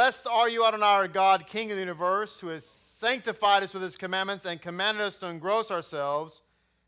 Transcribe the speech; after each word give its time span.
Blessed 0.00 0.28
are 0.28 0.48
you, 0.48 0.64
Adonai, 0.64 0.86
our 0.86 1.08
God, 1.08 1.46
King 1.46 1.70
of 1.70 1.76
the 1.76 1.82
universe, 1.82 2.40
who 2.40 2.46
has 2.46 2.64
sanctified 2.64 3.62
us 3.62 3.74
with 3.74 3.82
his 3.82 3.98
commandments 3.98 4.46
and 4.46 4.58
commanded 4.58 5.02
us 5.02 5.18
to 5.18 5.26
engross 5.26 5.70
ourselves 5.70 6.40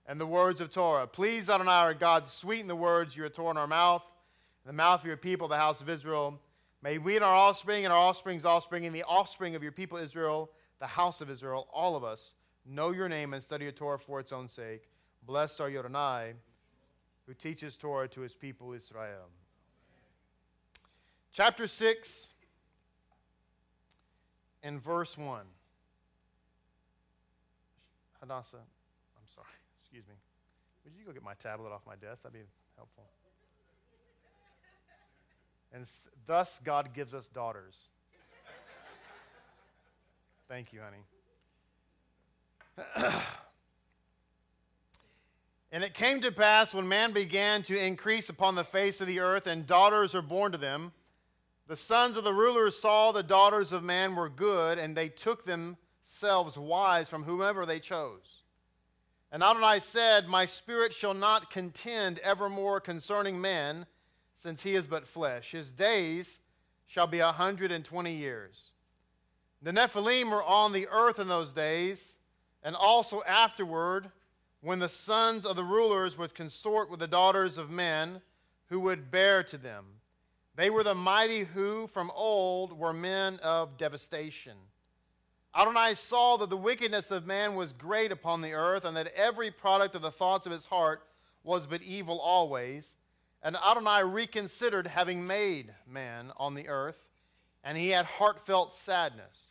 in 0.09 0.17
the 0.17 0.27
words 0.27 0.63
of 0.63 0.73
Torah. 0.73 1.07
Please, 1.07 1.51
Adonai, 1.51 1.73
our 1.73 1.93
God, 1.93 2.27
sweeten 2.27 2.69
the 2.69 2.75
words 2.75 3.15
you 3.15 3.25
have 3.25 3.35
torn 3.35 3.59
in 3.59 3.61
our 3.61 3.67
mouth, 3.67 4.03
the 4.65 4.73
mouth 4.73 5.03
of 5.03 5.07
your 5.07 5.19
people, 5.19 5.47
the 5.47 5.59
house 5.59 5.83
of 5.83 5.91
Israel. 5.91 6.41
May 6.81 6.97
we 6.97 7.15
and 7.17 7.23
our 7.23 7.35
offspring 7.35 7.85
and 7.85 7.93
our 7.93 7.99
offspring's 7.99 8.47
offspring 8.47 8.87
and 8.87 8.97
the 8.97 9.03
offspring 9.03 9.55
of 9.55 9.63
your 9.63 9.73
people 9.73 9.99
Israel, 9.99 10.51
the 10.81 10.87
house 10.87 11.21
of 11.21 11.29
Israel, 11.29 11.69
all 11.71 11.97
of 11.97 12.05
us, 12.05 12.33
know 12.65 12.93
your 12.93 13.11
name 13.11 13.35
and 13.35 13.45
study 13.45 13.65
your 13.65 13.73
Torah 13.73 13.99
for 13.99 14.21
its 14.21 14.33
own 14.33 14.49
sake. 14.49 14.89
Blessed 15.27 15.61
are 15.61 15.69
you, 15.69 15.81
Adonai, 15.81 16.33
who 17.27 17.35
teaches 17.35 17.77
Torah 17.77 18.09
to 18.09 18.23
his 18.23 18.35
people 18.35 18.73
Israel. 18.73 19.29
Chapter 21.31 21.67
6 21.67 22.32
in 24.63 24.79
verse 24.81 25.19
1. 25.19 25.41
Hadassah, 28.21 28.57
I'm 28.57 29.27
sorry, 29.27 29.47
excuse 29.83 30.05
me. 30.09 30.15
Would 30.85 30.95
you 30.99 31.05
go 31.05 31.13
get 31.13 31.23
my 31.23 31.35
tablet 31.35 31.73
off 31.73 31.83
my 31.87 31.97
desk? 31.97 32.23
That'd 32.23 32.39
be 32.39 32.47
helpful. 32.77 33.05
And 35.73 35.87
thus 36.27 36.61
God 36.63 36.93
gives 36.93 37.15
us 37.15 37.29
daughters. 37.29 37.89
Thank 40.49 40.73
you, 40.73 40.81
honey. 40.81 40.99
and 45.73 45.83
it 45.83 45.95
came 45.95 46.21
to 46.21 46.31
pass 46.31 46.75
when 46.75 46.87
man 46.87 47.13
began 47.13 47.63
to 47.63 47.79
increase 47.79 48.29
upon 48.29 48.55
the 48.55 48.65
face 48.65 49.01
of 49.01 49.07
the 49.07 49.21
earth, 49.21 49.47
and 49.47 49.67
daughters 49.67 50.15
were 50.15 50.23
born 50.23 50.53
to 50.53 50.59
them 50.59 50.93
the 51.73 51.77
sons 51.77 52.19
of 52.19 52.25
the 52.25 52.35
rulers 52.35 52.79
saw 52.79 53.13
the 53.13 53.23
daughters 53.23 53.73
of 53.73 53.83
man 53.83 54.15
were 54.15 54.29
good, 54.29 54.79
and 54.79 54.95
they 54.95 55.09
took 55.09 55.43
themselves 55.45 56.59
wives 56.59 57.09
from 57.09 57.23
whomever 57.23 57.65
they 57.65 57.81
chose. 57.81 58.43
And 59.33 59.43
Adonai 59.43 59.79
said, 59.79 60.29
My 60.29 60.45
spirit 60.45 60.93
shall 60.93 61.15
not 61.15 61.51
contend 61.51 62.19
evermore 62.19 62.79
concerning 62.79 63.41
man, 63.41 63.87
since 64.35 64.63
he 64.63 64.75
is 64.75 64.87
but 64.87 65.07
flesh. 65.07 65.53
His 65.53 65.73
days 65.73 66.41
shall 66.85 67.07
be 67.07 67.21
a 67.21 67.33
hundred 67.33 67.73
and 67.73 67.83
twenty 67.83 68.17
years. 68.17 68.73
The 69.63 69.73
Nephilim 69.73 70.31
were 70.31 70.45
on 70.45 70.75
the 70.75 70.89
earth 70.89 71.19
in 71.19 71.29
those 71.29 71.55
days, 71.55 72.19
and 72.63 72.77
also 72.77 73.23
afterward, 73.27 74.11
when 74.61 74.79
the 74.79 74.91
sons 74.91 75.47
of 75.47 75.57
the 75.57 75.65
rulers 75.65 76.19
would 76.19 76.35
consort 76.35 76.91
with 76.91 77.01
the 77.01 77.07
daughters 77.07 77.57
of 77.57 77.71
men 77.71 78.21
who 78.67 78.79
would 78.81 79.11
bear 79.11 79.43
to 79.45 79.57
them. 79.57 80.02
They 80.55 80.69
were 80.69 80.83
the 80.85 80.95
mighty 80.95 81.45
who, 81.45 81.87
from 81.87 82.11
old, 82.15 82.79
were 82.79 82.93
men 82.93 83.39
of 83.43 83.79
devastation. 83.79 84.57
Adonai 85.55 85.95
saw 85.95 86.37
that 86.39 86.51
the 86.51 86.57
wickedness 86.57 87.11
of 87.11 87.27
man 87.27 87.55
was 87.55 87.73
great 87.73 88.13
upon 88.13 88.41
the 88.41 88.53
earth, 88.53 88.85
and 88.85 88.97
that 88.97 89.13
every 89.15 89.51
product 89.51 89.95
of 89.95 90.03
the 90.03 90.11
thoughts 90.11 90.47
of 90.47 90.53
his 90.53 90.67
heart 90.67 91.03
was 91.43 91.67
but 91.67 91.83
evil 91.83 92.21
always. 92.21 92.97
And 93.43 93.57
Adonai 93.57 94.05
reconsidered 94.05 94.87
having 94.87 95.27
made 95.27 95.75
man 95.87 96.33
on 96.37 96.55
the 96.55 96.69
earth, 96.69 97.09
and 97.65 97.77
he 97.77 97.91
had 97.91 98.07
heartfelt 98.07 98.73
sadness. 98.73 99.49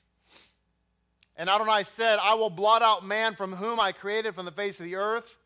And 1.36 1.50
Adonai 1.50 1.84
said, 1.84 2.20
I 2.22 2.36
will 2.36 2.50
blot 2.50 2.82
out 2.82 3.06
man 3.06 3.36
from 3.36 3.54
whom 3.54 3.80
I 3.80 3.92
created 3.92 4.36
from 4.36 4.46
the 4.46 4.52
face 4.52 4.80
of 4.80 4.86
the 4.86 4.96
earth, 4.96 5.38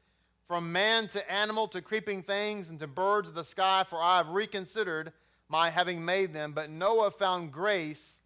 from 0.47 0.71
man 0.71 1.07
to 1.07 1.31
animal 1.31 1.67
to 1.69 1.81
creeping 1.81 2.23
things 2.23 2.69
and 2.69 2.79
to 2.79 2.87
birds 2.87 3.29
of 3.29 3.35
the 3.35 3.43
sky, 3.43 3.83
for 3.87 4.01
I 4.01 4.17
have 4.17 4.29
reconsidered 4.29 5.11
my 5.47 5.69
having 5.69 6.03
made 6.03 6.33
them, 6.33 6.53
but 6.53 6.69
Noah 6.69 7.11
found 7.11 7.51
grace 7.51 8.19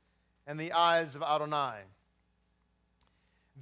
in 0.48 0.58
the 0.58 0.72
eyes 0.72 1.16
of 1.16 1.24
Adonai. 1.24 1.80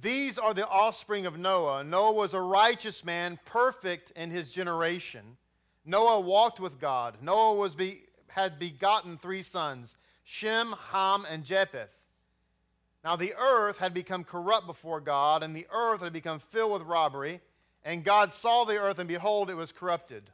These 0.00 0.38
are 0.38 0.54
the 0.54 0.68
offspring 0.68 1.26
of 1.26 1.38
Noah. 1.38 1.82
Noah 1.82 2.12
was 2.12 2.34
a 2.34 2.40
righteous 2.40 3.04
man, 3.04 3.38
perfect 3.44 4.12
in 4.12 4.30
his 4.30 4.52
generation. 4.52 5.36
Noah 5.84 6.20
walked 6.20 6.60
with 6.60 6.78
God. 6.78 7.16
Noah 7.20 7.54
was 7.54 7.74
be, 7.74 8.02
had 8.28 8.58
begotten 8.58 9.18
three 9.18 9.42
sons 9.42 9.96
Shem, 10.22 10.74
Ham, 10.90 11.26
and 11.28 11.44
Japheth. 11.44 11.90
Now 13.02 13.16
the 13.16 13.34
earth 13.34 13.78
had 13.78 13.94
become 13.94 14.22
corrupt 14.22 14.66
before 14.66 15.00
God, 15.00 15.42
and 15.42 15.56
the 15.56 15.66
earth 15.72 16.02
had 16.02 16.12
become 16.12 16.38
filled 16.38 16.72
with 16.72 16.82
robbery. 16.82 17.40
And 17.84 18.04
God 18.04 18.32
saw 18.32 18.64
the 18.64 18.76
earth, 18.76 18.98
and 18.98 19.08
behold, 19.08 19.50
it 19.50 19.54
was 19.54 19.72
corrupted 19.72 20.30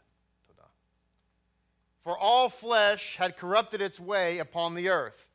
for 2.04 2.18
all 2.18 2.50
flesh 2.50 3.16
had 3.16 3.36
corrupted 3.36 3.80
its 3.80 3.98
way 3.98 4.38
upon 4.38 4.74
the 4.74 4.90
earth. 4.90 5.30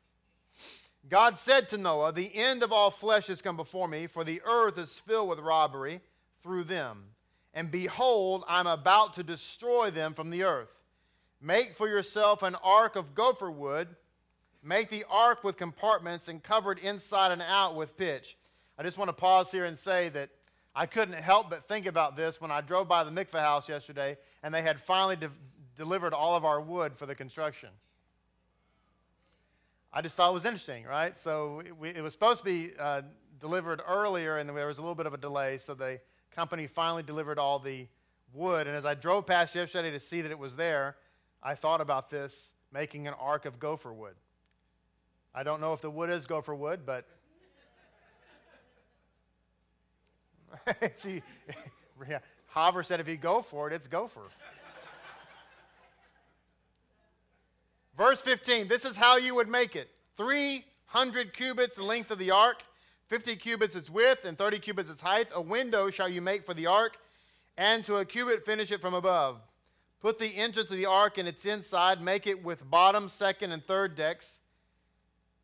God 1.08 1.38
said 1.38 1.68
to 1.70 1.78
Noah, 1.78 2.12
The 2.12 2.30
end 2.34 2.62
of 2.62 2.72
all 2.72 2.92
flesh 2.92 3.26
has 3.26 3.42
come 3.42 3.56
before 3.56 3.88
me, 3.88 4.06
for 4.06 4.22
the 4.22 4.40
earth 4.44 4.78
is 4.78 4.98
filled 4.98 5.28
with 5.28 5.40
robbery 5.40 6.00
through 6.42 6.64
them. 6.64 7.04
And 7.52 7.70
behold, 7.70 8.44
I'm 8.46 8.68
about 8.68 9.14
to 9.14 9.24
destroy 9.24 9.90
them 9.90 10.14
from 10.14 10.30
the 10.30 10.44
earth. 10.44 10.70
Make 11.42 11.74
for 11.74 11.88
yourself 11.88 12.44
an 12.44 12.54
ark 12.62 12.94
of 12.94 13.14
gopher 13.14 13.50
wood. 13.50 13.88
Make 14.62 14.90
the 14.90 15.04
ark 15.10 15.42
with 15.42 15.56
compartments 15.56 16.28
and 16.28 16.42
covered 16.42 16.78
inside 16.78 17.32
and 17.32 17.42
out 17.42 17.74
with 17.74 17.96
pitch. 17.96 18.36
I 18.78 18.82
just 18.82 18.98
want 18.98 19.08
to 19.08 19.14
pause 19.14 19.50
here 19.50 19.64
and 19.64 19.76
say 19.76 20.10
that 20.10 20.30
I 20.74 20.86
couldn't 20.86 21.14
help 21.14 21.50
but 21.50 21.64
think 21.66 21.86
about 21.86 22.14
this 22.14 22.40
when 22.40 22.50
I 22.50 22.60
drove 22.60 22.86
by 22.86 23.02
the 23.02 23.10
mikveh 23.10 23.40
house 23.40 23.68
yesterday 23.68 24.16
and 24.42 24.54
they 24.54 24.62
had 24.62 24.78
finally 24.78 25.16
de- 25.16 25.30
delivered 25.80 26.12
all 26.12 26.36
of 26.36 26.44
our 26.44 26.60
wood 26.60 26.94
for 26.94 27.06
the 27.06 27.14
construction. 27.14 27.70
I 29.90 30.02
just 30.02 30.14
thought 30.14 30.28
it 30.28 30.34
was 30.34 30.44
interesting, 30.44 30.84
right? 30.84 31.16
So 31.16 31.62
it, 31.64 31.74
we, 31.74 31.88
it 31.88 32.02
was 32.02 32.12
supposed 32.12 32.40
to 32.40 32.44
be 32.44 32.72
uh, 32.78 33.00
delivered 33.40 33.80
earlier, 33.88 34.36
and 34.36 34.50
there 34.50 34.66
was 34.66 34.76
a 34.76 34.82
little 34.82 34.94
bit 34.94 35.06
of 35.06 35.14
a 35.14 35.16
delay. 35.16 35.56
So 35.56 35.72
the 35.72 35.98
company 36.36 36.66
finally 36.66 37.02
delivered 37.02 37.38
all 37.38 37.58
the 37.58 37.86
wood. 38.34 38.66
And 38.66 38.76
as 38.76 38.84
I 38.84 38.92
drove 38.92 39.24
past 39.24 39.54
yesterday 39.54 39.90
to 39.90 39.98
see 39.98 40.20
that 40.20 40.30
it 40.30 40.38
was 40.38 40.54
there, 40.54 40.96
I 41.42 41.54
thought 41.54 41.80
about 41.80 42.10
this 42.10 42.52
making 42.70 43.08
an 43.08 43.14
ark 43.18 43.46
of 43.46 43.58
gopher 43.58 43.94
wood. 43.94 44.16
I 45.34 45.44
don't 45.44 45.62
know 45.62 45.72
if 45.72 45.80
the 45.80 45.90
wood 45.90 46.10
is 46.10 46.26
gopher 46.26 46.54
wood, 46.54 46.80
but. 46.84 47.06
See, 50.96 51.22
yeah, 52.08 52.18
Haber 52.54 52.82
said 52.82 53.00
if 53.00 53.08
you 53.08 53.16
go 53.16 53.40
for 53.40 53.66
it, 53.66 53.72
it's 53.72 53.86
gopher. 53.86 54.28
Verse 58.00 58.22
15 58.22 58.66
this 58.66 58.86
is 58.86 58.96
how 58.96 59.18
you 59.18 59.34
would 59.34 59.50
make 59.50 59.76
it 59.76 59.90
300 60.16 61.34
cubits 61.34 61.74
the 61.74 61.82
length 61.82 62.10
of 62.10 62.18
the 62.18 62.30
ark, 62.30 62.62
50 63.08 63.36
cubits 63.36 63.76
its 63.76 63.90
width, 63.90 64.24
and 64.24 64.38
30 64.38 64.58
cubits 64.58 64.88
its 64.88 65.02
height. 65.02 65.28
A 65.34 65.42
window 65.42 65.90
shall 65.90 66.08
you 66.08 66.22
make 66.22 66.46
for 66.46 66.54
the 66.54 66.66
ark, 66.66 66.96
and 67.58 67.84
to 67.84 67.96
a 67.96 68.06
cubit 68.06 68.46
finish 68.46 68.72
it 68.72 68.80
from 68.80 68.94
above. 68.94 69.42
Put 70.00 70.18
the 70.18 70.34
entrance 70.34 70.70
of 70.70 70.78
the 70.78 70.86
ark 70.86 71.18
in 71.18 71.26
its 71.26 71.44
inside, 71.44 72.00
make 72.00 72.26
it 72.26 72.42
with 72.42 72.70
bottom, 72.70 73.06
second, 73.06 73.52
and 73.52 73.62
third 73.66 73.96
decks. 73.96 74.40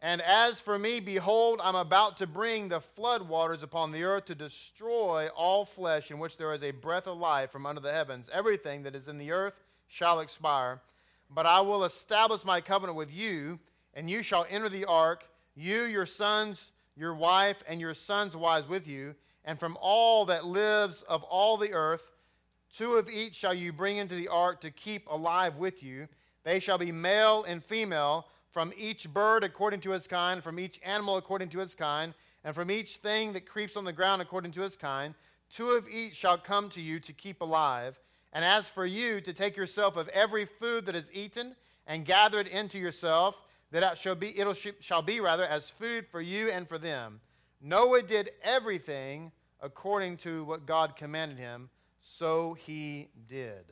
And 0.00 0.22
as 0.22 0.58
for 0.58 0.78
me, 0.78 0.98
behold, 0.98 1.60
I'm 1.62 1.76
about 1.76 2.16
to 2.18 2.26
bring 2.26 2.70
the 2.70 2.80
flood 2.80 3.28
waters 3.28 3.62
upon 3.62 3.92
the 3.92 4.04
earth 4.04 4.24
to 4.26 4.34
destroy 4.34 5.28
all 5.36 5.66
flesh 5.66 6.10
in 6.10 6.18
which 6.18 6.38
there 6.38 6.54
is 6.54 6.62
a 6.62 6.70
breath 6.70 7.06
of 7.06 7.18
life 7.18 7.50
from 7.50 7.66
under 7.66 7.82
the 7.82 7.92
heavens. 7.92 8.30
Everything 8.32 8.82
that 8.84 8.94
is 8.94 9.08
in 9.08 9.18
the 9.18 9.30
earth 9.30 9.60
shall 9.88 10.20
expire. 10.20 10.80
But 11.30 11.46
I 11.46 11.60
will 11.60 11.84
establish 11.84 12.44
my 12.44 12.60
covenant 12.60 12.96
with 12.96 13.12
you, 13.12 13.58
and 13.94 14.08
you 14.08 14.22
shall 14.22 14.46
enter 14.48 14.68
the 14.68 14.84
ark, 14.84 15.28
you, 15.54 15.82
your 15.84 16.06
sons, 16.06 16.72
your 16.96 17.14
wife, 17.14 17.62
and 17.68 17.80
your 17.80 17.94
sons' 17.94 18.36
wives 18.36 18.68
with 18.68 18.86
you, 18.86 19.14
and 19.44 19.58
from 19.58 19.76
all 19.80 20.24
that 20.26 20.44
lives 20.44 21.02
of 21.02 21.22
all 21.24 21.56
the 21.56 21.72
earth, 21.72 22.10
two 22.72 22.94
of 22.94 23.08
each 23.08 23.34
shall 23.34 23.54
you 23.54 23.72
bring 23.72 23.96
into 23.96 24.14
the 24.14 24.28
ark 24.28 24.60
to 24.60 24.70
keep 24.70 25.06
alive 25.08 25.56
with 25.56 25.82
you. 25.82 26.08
They 26.44 26.60
shall 26.60 26.78
be 26.78 26.92
male 26.92 27.44
and 27.44 27.62
female, 27.62 28.26
from 28.50 28.72
each 28.76 29.12
bird 29.12 29.44
according 29.44 29.80
to 29.80 29.92
its 29.92 30.06
kind, 30.06 30.42
from 30.42 30.58
each 30.58 30.80
animal 30.84 31.18
according 31.18 31.50
to 31.50 31.60
its 31.60 31.74
kind, 31.74 32.14
and 32.42 32.54
from 32.54 32.70
each 32.70 32.96
thing 32.96 33.32
that 33.34 33.46
creeps 33.46 33.76
on 33.76 33.84
the 33.84 33.92
ground 33.92 34.22
according 34.22 34.52
to 34.52 34.62
its 34.62 34.76
kind. 34.76 35.14
Two 35.50 35.70
of 35.70 35.86
each 35.88 36.14
shall 36.14 36.38
come 36.38 36.70
to 36.70 36.80
you 36.80 36.98
to 37.00 37.12
keep 37.12 37.40
alive. 37.40 38.00
And 38.36 38.44
as 38.44 38.68
for 38.68 38.84
you, 38.84 39.22
to 39.22 39.32
take 39.32 39.56
yourself 39.56 39.96
of 39.96 40.08
every 40.08 40.44
food 40.44 40.84
that 40.84 40.94
is 40.94 41.10
eaten 41.14 41.56
and 41.86 42.04
gather 42.04 42.38
it 42.38 42.48
into 42.48 42.78
yourself, 42.78 43.40
that 43.70 43.82
it 43.82 43.96
shall 43.96 44.14
be, 44.14 44.28
it 44.28 44.74
shall 44.80 45.00
be 45.00 45.20
rather 45.20 45.46
as 45.46 45.70
food 45.70 46.06
for 46.06 46.20
you 46.20 46.50
and 46.50 46.68
for 46.68 46.76
them. 46.76 47.18
Noah 47.62 48.02
did 48.02 48.32
everything 48.42 49.32
according 49.62 50.18
to 50.18 50.44
what 50.44 50.66
God 50.66 50.96
commanded 50.96 51.38
him, 51.38 51.70
so 51.98 52.52
he 52.60 53.08
did. 53.26 53.64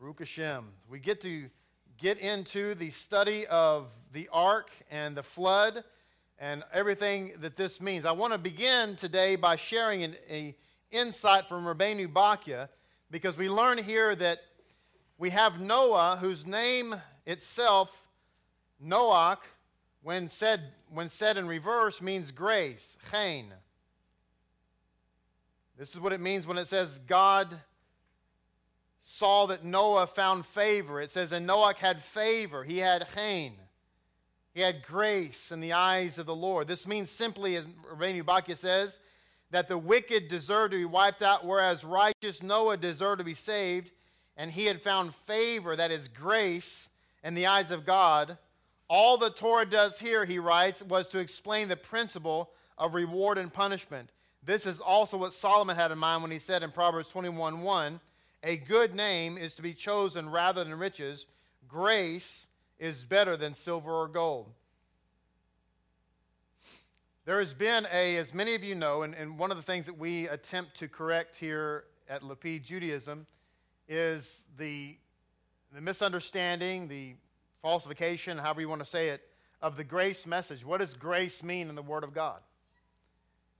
Baruch 0.00 0.18
Hashem. 0.18 0.64
We 0.90 0.98
get 0.98 1.20
to 1.20 1.48
get 1.98 2.18
into 2.18 2.74
the 2.74 2.90
study 2.90 3.46
of 3.46 3.92
the 4.12 4.28
ark 4.32 4.72
and 4.90 5.16
the 5.16 5.22
flood 5.22 5.84
and 6.40 6.64
everything 6.72 7.34
that 7.42 7.54
this 7.54 7.80
means. 7.80 8.04
I 8.04 8.10
want 8.10 8.32
to 8.32 8.40
begin 8.40 8.96
today 8.96 9.36
by 9.36 9.54
sharing 9.54 10.02
an, 10.02 10.16
a 10.28 10.56
insight 10.90 11.48
from 11.48 11.64
Rabbeinu 11.64 12.12
Bachya 12.12 12.68
because 13.10 13.36
we 13.36 13.48
learn 13.48 13.78
here 13.78 14.14
that 14.14 14.40
we 15.18 15.30
have 15.30 15.60
Noah, 15.60 16.18
whose 16.20 16.46
name 16.46 16.94
itself 17.26 18.06
Noach, 18.84 19.38
when 20.02 20.28
said, 20.28 20.60
when 20.90 21.08
said 21.08 21.36
in 21.36 21.48
reverse, 21.48 22.00
means 22.00 22.30
grace, 22.30 22.96
chen. 23.10 23.52
This 25.76 25.94
is 25.94 26.00
what 26.00 26.12
it 26.12 26.20
means 26.20 26.46
when 26.46 26.58
it 26.58 26.66
says 26.66 27.00
God 27.06 27.54
saw 29.00 29.46
that 29.46 29.64
Noah 29.64 30.06
found 30.06 30.46
favor. 30.46 31.00
It 31.00 31.10
says, 31.10 31.32
and 31.32 31.48
Noach 31.48 31.76
had 31.76 32.02
favor. 32.02 32.64
He 32.64 32.78
had 32.78 33.06
chen. 33.14 33.52
He 34.54 34.60
had 34.60 34.82
grace 34.82 35.52
in 35.52 35.60
the 35.60 35.72
eyes 35.72 36.18
of 36.18 36.26
the 36.26 36.34
Lord. 36.34 36.66
This 36.66 36.86
means 36.86 37.10
simply, 37.10 37.56
as 37.56 37.64
Rabbeinu 37.64 38.24
Bachya 38.24 38.56
says, 38.56 38.98
that 39.50 39.68
the 39.68 39.78
wicked 39.78 40.28
deserved 40.28 40.72
to 40.72 40.78
be 40.78 40.84
wiped 40.84 41.22
out, 41.22 41.44
whereas 41.44 41.84
righteous 41.84 42.42
Noah 42.42 42.76
deserved 42.76 43.18
to 43.18 43.24
be 43.24 43.34
saved, 43.34 43.90
and 44.36 44.50
he 44.50 44.66
had 44.66 44.82
found 44.82 45.14
favor, 45.14 45.74
that 45.74 45.90
is 45.90 46.08
grace, 46.08 46.88
in 47.24 47.34
the 47.34 47.46
eyes 47.46 47.70
of 47.70 47.84
God. 47.84 48.38
All 48.88 49.18
the 49.18 49.30
Torah 49.30 49.66
does 49.66 49.98
here, 49.98 50.24
he 50.24 50.38
writes, 50.38 50.82
was 50.82 51.08
to 51.08 51.18
explain 51.18 51.68
the 51.68 51.76
principle 51.76 52.50
of 52.76 52.94
reward 52.94 53.38
and 53.38 53.52
punishment. 53.52 54.10
This 54.42 54.66
is 54.66 54.80
also 54.80 55.16
what 55.16 55.32
Solomon 55.32 55.76
had 55.76 55.92
in 55.92 55.98
mind 55.98 56.22
when 56.22 56.30
he 56.30 56.38
said 56.38 56.62
in 56.62 56.70
Proverbs 56.70 57.10
21 57.10 57.60
1, 57.60 58.00
A 58.44 58.56
good 58.56 58.94
name 58.94 59.36
is 59.36 59.54
to 59.56 59.62
be 59.62 59.74
chosen 59.74 60.30
rather 60.30 60.64
than 60.64 60.78
riches. 60.78 61.26
Grace 61.66 62.46
is 62.78 63.04
better 63.04 63.36
than 63.36 63.52
silver 63.52 63.90
or 63.90 64.08
gold. 64.08 64.52
There 67.28 67.40
has 67.40 67.52
been 67.52 67.86
a, 67.92 68.16
as 68.16 68.32
many 68.32 68.54
of 68.54 68.64
you 68.64 68.74
know, 68.74 69.02
and, 69.02 69.14
and 69.14 69.38
one 69.38 69.50
of 69.50 69.58
the 69.58 69.62
things 69.62 69.84
that 69.84 69.98
we 69.98 70.26
attempt 70.28 70.76
to 70.76 70.88
correct 70.88 71.36
here 71.36 71.84
at 72.08 72.22
Lapid 72.22 72.62
Judaism 72.62 73.26
is 73.86 74.46
the, 74.56 74.96
the 75.74 75.82
misunderstanding, 75.82 76.88
the 76.88 77.16
falsification, 77.60 78.38
however 78.38 78.62
you 78.62 78.68
want 78.70 78.80
to 78.80 78.86
say 78.86 79.10
it, 79.10 79.20
of 79.60 79.76
the 79.76 79.84
grace 79.84 80.26
message. 80.26 80.64
What 80.64 80.80
does 80.80 80.94
grace 80.94 81.42
mean 81.42 81.68
in 81.68 81.74
the 81.74 81.82
Word 81.82 82.02
of 82.02 82.14
God? 82.14 82.40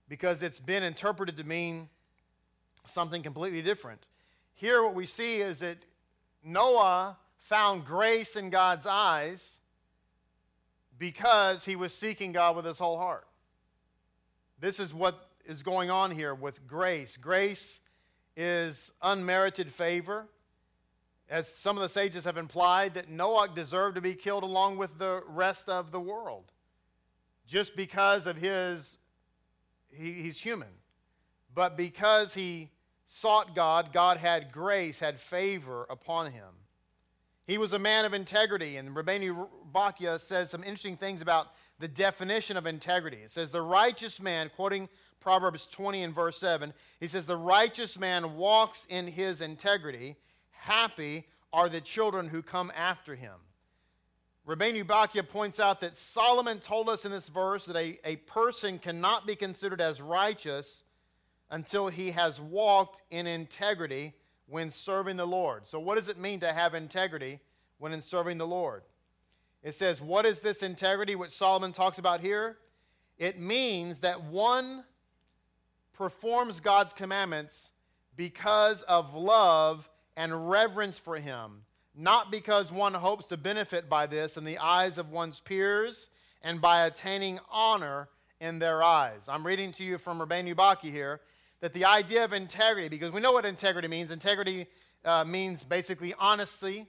Because 0.09 0.43
it's 0.43 0.61
been 0.61 0.82
interpreted 0.82 1.37
to 1.37 1.44
mean 1.44 1.91
something 2.87 3.23
completely 3.23 3.61
different. 3.61 4.00
Here, 4.55 4.82
what 4.82 4.94
we 4.94 5.05
see 5.05 5.43
is 5.43 5.59
that 5.59 5.76
Noah 6.43 7.19
found 7.37 7.85
grace 7.85 8.35
in 8.35 8.49
God's 8.49 8.87
eyes 8.87 9.59
because 10.99 11.67
he 11.67 11.76
was 11.76 11.93
seeking 11.93 12.32
God 12.32 12.56
with 12.56 12.65
his 12.65 12.79
whole 12.79 12.97
heart. 12.97 13.28
This 14.60 14.81
is 14.81 14.93
what 14.93 15.28
is 15.44 15.62
going 15.62 15.90
on 15.90 16.10
here 16.10 16.34
with 16.34 16.66
grace. 16.66 17.16
Grace 17.16 17.81
is 18.37 18.93
unmerited 19.02 19.72
favor. 19.72 20.26
As 21.31 21.52
some 21.52 21.76
of 21.76 21.82
the 21.82 21.88
sages 21.88 22.25
have 22.25 22.37
implied, 22.37 22.94
that 22.94 23.08
Noah 23.08 23.49
deserved 23.55 23.96
to 23.96 24.00
be 24.00 24.14
killed 24.14 24.43
along 24.43 24.78
with 24.78 24.99
the 24.99 25.22
rest 25.28 25.69
of 25.69 25.93
the 25.93 26.00
world 26.00 26.52
just 27.46 27.75
because 27.76 28.26
of 28.26 28.37
his, 28.37 28.99
he, 29.90 30.12
he's 30.12 30.38
human. 30.38 30.69
But 31.55 31.76
because 31.76 32.34
he 32.34 32.70
sought 33.06 33.55
God, 33.55 33.93
God 33.93 34.19
had 34.19 34.52
grace, 34.52 35.00
had 35.00 35.19
favor 35.19 35.87
upon 35.88 36.31
him. 36.31 36.49
He 37.46 37.56
was 37.56 37.72
a 37.72 37.78
man 37.78 38.05
of 38.05 38.12
integrity, 38.12 38.76
and 38.76 38.94
Rabbeinu 38.94 39.49
Bachya 39.72 40.20
says 40.20 40.50
some 40.50 40.62
interesting 40.62 40.99
things 40.99 41.22
about 41.22 41.49
the 41.79 41.89
definition 41.89 42.57
of 42.57 42.67
integrity. 42.67 43.19
It 43.19 43.31
says, 43.31 43.51
The 43.51 43.63
righteous 43.63 44.21
man, 44.21 44.51
quoting 44.55 44.89
Proverbs 45.21 45.67
20 45.67 46.03
and 46.03 46.15
verse 46.15 46.39
7, 46.39 46.73
he 47.01 47.07
says, 47.07 47.27
The 47.27 47.37
righteous 47.37 47.99
man 47.99 48.37
walks 48.37 48.87
in 48.89 49.07
his 49.07 49.41
integrity. 49.41 50.17
Happy 50.51 51.27
are 51.53 51.69
the 51.69 51.81
children 51.81 52.29
who 52.29 52.43
come 52.43 52.73
after 52.77 53.15
him. 53.15 53.35
Rabbeinu 54.47 54.85
Bachya 54.85 55.29
points 55.29 55.61
out 55.61 55.81
that 55.81 55.97
Solomon 55.97 56.59
told 56.59 56.89
us 56.89 57.05
in 57.05 57.13
this 57.13 57.29
verse 57.29 57.67
that 57.67 57.77
a, 57.77 57.99
a 58.05 58.17
person 58.17 58.79
cannot 58.79 59.27
be 59.27 59.37
considered 59.37 59.81
as 59.81 60.01
righteous 60.01 60.85
until 61.51 61.89
he 61.89 62.13
has 62.13 62.41
walked 62.41 63.03
in 63.11 63.27
integrity 63.27 64.15
when 64.47 64.71
serving 64.71 65.17
the 65.17 65.27
Lord. 65.27 65.67
So, 65.67 65.79
what 65.79 65.97
does 65.97 66.09
it 66.09 66.19
mean 66.19 66.41
to 66.41 66.53
have 66.53 66.75
integrity 66.75 67.41
when 67.79 67.93
in 67.93 68.01
serving 68.01 68.39
the 68.39 68.47
Lord? 68.47 68.83
It 69.62 69.75
says, 69.75 70.00
What 70.00 70.26
is 70.26 70.40
this 70.40 70.62
integrity 70.62 71.14
which 71.14 71.32
Solomon 71.32 71.72
talks 71.72 71.99
about 71.99 72.20
here? 72.20 72.56
It 73.19 73.38
means 73.38 74.00
that 74.00 74.22
one 74.25 74.84
performs 75.93 76.60
God's 76.60 76.93
commandments 76.93 77.72
because 78.16 78.82
of 78.82 79.14
love 79.14 79.88
and 80.16 80.49
reverence 80.49 80.99
for 80.99 81.16
Him, 81.16 81.62
not 81.94 82.31
because 82.31 82.70
one 82.70 82.94
hopes 82.94 83.26
to 83.26 83.37
benefit 83.37 83.88
by 83.88 84.06
this 84.06 84.37
in 84.37 84.44
the 84.44 84.58
eyes 84.58 84.99
of 84.99 85.10
one's 85.10 85.40
peers 85.40 86.08
and 86.43 86.60
by 86.60 86.87
attaining 86.87 87.40
honor 87.50 88.08
in 88.40 88.60
their 88.60 88.82
eyes. 88.82 89.28
I'm 89.28 89.44
reading 89.44 89.72
to 89.72 89.84
you 89.84 89.99
from 89.99 90.20
Rabbeinu 90.20 90.55
Bachya 90.55 90.93
here 90.93 91.20
that 91.60 91.72
the 91.72 91.84
idea 91.84 92.25
of 92.25 92.32
integrity, 92.32 92.88
because 92.88 93.10
we 93.10 93.20
know 93.20 93.32
what 93.32 93.44
integrity 93.44 93.88
means, 93.88 94.12
integrity 94.12 94.66
uh, 95.05 95.25
means 95.25 95.64
basically 95.64 96.14
honesty, 96.19 96.87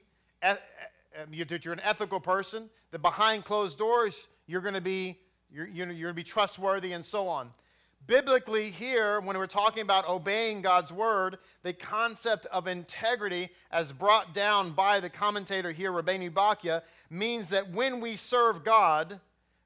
um, 1.21 1.31
that 1.48 1.66
you're 1.66 1.74
an 1.74 1.81
ethical 1.83 2.19
person, 2.19 2.69
that 2.92 3.01
behind 3.01 3.45
closed 3.45 3.77
doors 3.77 4.27
you're 4.48 4.62
going 4.62 4.74
to 4.74 4.81
be 4.81 5.18
you're, 5.51 5.68
you're, 5.68 5.88
you're 5.88 6.07
going 6.07 6.07
to 6.07 6.13
be 6.13 6.24
trustworthy 6.24 6.92
and 6.94 7.04
so 7.04 7.27
on. 7.27 7.50
Biblically, 8.07 8.71
here, 8.71 9.19
when 9.19 9.38
we're 9.38 9.48
talking 9.48 9.83
about 9.83 10.07
obeying 10.07 10.62
God's 10.62 10.92
word, 10.92 11.38
the 11.63 11.74
concept 11.74 12.45
of 12.48 12.68
integrity, 12.68 13.50
as 13.71 13.92
brought 13.92 14.33
down 14.33 14.71
by 14.71 15.00
the 15.00 15.10
commentator 15.10 15.71
here, 15.71 15.92
Rabbeinu 15.92 16.31
Bachya, 16.31 16.81
means 17.10 17.50
that 17.50 17.69
when 17.71 18.00
we 18.00 18.16
serve 18.16 18.63
God, 18.63 19.19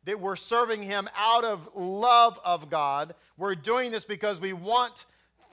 that 0.05 0.19
we're 0.19 0.35
serving 0.35 0.83
Him 0.83 1.07
out 1.15 1.43
of 1.43 1.69
love 1.75 2.39
of 2.43 2.69
God. 2.69 3.15
We're 3.37 3.55
doing 3.55 3.91
this 3.91 4.03
because 4.03 4.41
we 4.41 4.53
want 4.53 5.05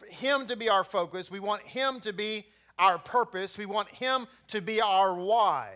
Him 0.09 0.47
to 0.47 0.57
be 0.57 0.69
our 0.69 0.85
focus. 0.85 1.31
We 1.31 1.41
want 1.41 1.63
Him 1.63 2.01
to 2.01 2.13
be 2.13 2.47
our 2.79 2.99
purpose. 2.99 3.57
We 3.57 3.67
want 3.67 3.89
Him 3.89 4.27
to 4.49 4.61
be 4.61 4.81
our 4.81 5.15
why. 5.15 5.75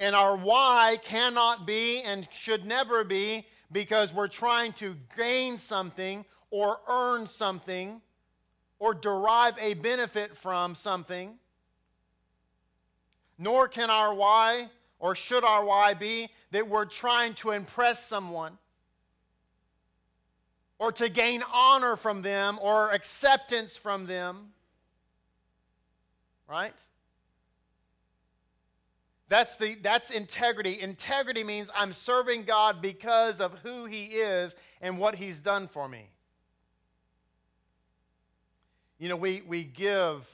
And 0.00 0.16
our 0.16 0.34
why 0.34 0.96
cannot 1.02 1.66
be 1.66 2.00
and 2.00 2.26
should 2.32 2.64
never 2.64 3.04
be 3.04 3.46
because 3.70 4.12
we're 4.12 4.28
trying 4.28 4.72
to 4.74 4.96
gain 5.16 5.58
something 5.58 6.24
or 6.50 6.80
earn 6.88 7.26
something 7.26 8.00
or 8.78 8.94
derive 8.94 9.56
a 9.60 9.74
benefit 9.74 10.34
from 10.34 10.74
something. 10.74 11.34
Nor 13.38 13.68
can 13.68 13.90
our 13.90 14.14
why 14.14 14.70
or 14.98 15.14
should 15.14 15.44
our 15.44 15.64
why 15.64 15.94
be 15.94 16.30
that 16.50 16.66
we're 16.66 16.86
trying 16.86 17.34
to 17.34 17.50
impress 17.50 18.04
someone 18.04 18.56
or 20.78 20.90
to 20.92 21.10
gain 21.10 21.44
honor 21.52 21.94
from 21.94 22.22
them 22.22 22.58
or 22.60 22.90
acceptance 22.90 23.76
from 23.76 24.06
them. 24.06 24.48
Right? 26.48 26.74
That's, 29.30 29.56
the, 29.56 29.76
that's 29.80 30.10
integrity. 30.10 30.80
Integrity 30.80 31.44
means 31.44 31.70
I'm 31.74 31.92
serving 31.92 32.42
God 32.42 32.82
because 32.82 33.40
of 33.40 33.56
who 33.62 33.84
He 33.84 34.06
is 34.06 34.56
and 34.82 34.98
what 34.98 35.14
He's 35.14 35.38
done 35.38 35.68
for 35.68 35.88
me. 35.88 36.10
You 38.98 39.08
know, 39.08 39.16
we, 39.16 39.42
we 39.46 39.62
give 39.62 40.28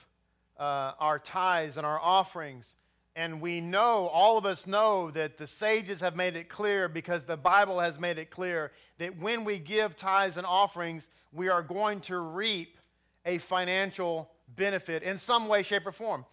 uh, 0.59 0.93
our 0.99 1.19
tithes 1.19 1.77
and 1.77 1.87
our 1.87 2.01
offerings, 2.01 2.75
and 3.15 3.43
we 3.43 3.61
know, 3.61 4.09
all 4.09 4.39
of 4.39 4.47
us 4.47 4.67
know, 4.67 5.11
that 5.11 5.37
the 5.37 5.47
sages 5.47 6.01
have 6.01 6.17
made 6.17 6.35
it 6.35 6.49
clear 6.49 6.89
because 6.89 7.27
the 7.27 7.37
Bible 7.37 7.79
has 7.79 8.01
made 8.01 8.17
it 8.17 8.31
clear 8.31 8.73
that 8.97 9.19
when 9.19 9.45
we 9.45 9.59
give 9.59 9.95
tithes 9.95 10.39
and 10.39 10.47
offerings, 10.47 11.11
we 11.33 11.51
are 11.51 11.63
going 11.63 12.01
to 12.01 12.19
reap 12.19 12.79
a 13.27 13.37
financial 13.37 14.31
benefit 14.57 15.03
in 15.03 15.19
some 15.19 15.49
way, 15.49 15.63
shape, 15.63 15.87
or 15.87 15.93
form. 15.93 16.25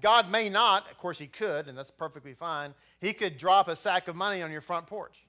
God 0.00 0.30
may 0.30 0.48
not, 0.48 0.90
of 0.90 0.98
course, 0.98 1.18
He 1.18 1.26
could, 1.26 1.68
and 1.68 1.76
that's 1.76 1.90
perfectly 1.90 2.34
fine. 2.34 2.74
He 3.00 3.12
could 3.12 3.38
drop 3.38 3.68
a 3.68 3.76
sack 3.76 4.08
of 4.08 4.16
money 4.16 4.42
on 4.42 4.50
your 4.50 4.60
front 4.60 4.86
porch. 4.86 5.24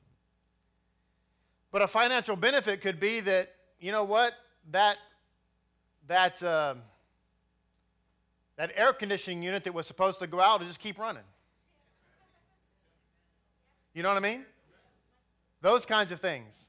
But 1.71 1.81
a 1.81 1.87
financial 1.87 2.35
benefit 2.35 2.81
could 2.81 2.99
be 2.99 3.19
that, 3.21 3.49
you 3.79 3.91
know 3.91 4.03
what, 4.03 4.33
that, 4.71 4.97
that, 6.07 6.41
uh, 6.41 6.75
that 8.57 8.71
air 8.75 8.93
conditioning 8.93 9.43
unit 9.43 9.63
that 9.63 9.73
was 9.73 9.87
supposed 9.87 10.19
to 10.19 10.27
go 10.27 10.41
out 10.41 10.59
will 10.59 10.67
just 10.67 10.79
keep 10.79 10.97
running. 10.97 11.23
You 13.93 14.03
know 14.03 14.09
what 14.09 14.17
I 14.17 14.21
mean? 14.21 14.45
Those 15.61 15.85
kinds 15.85 16.11
of 16.11 16.19
things. 16.19 16.67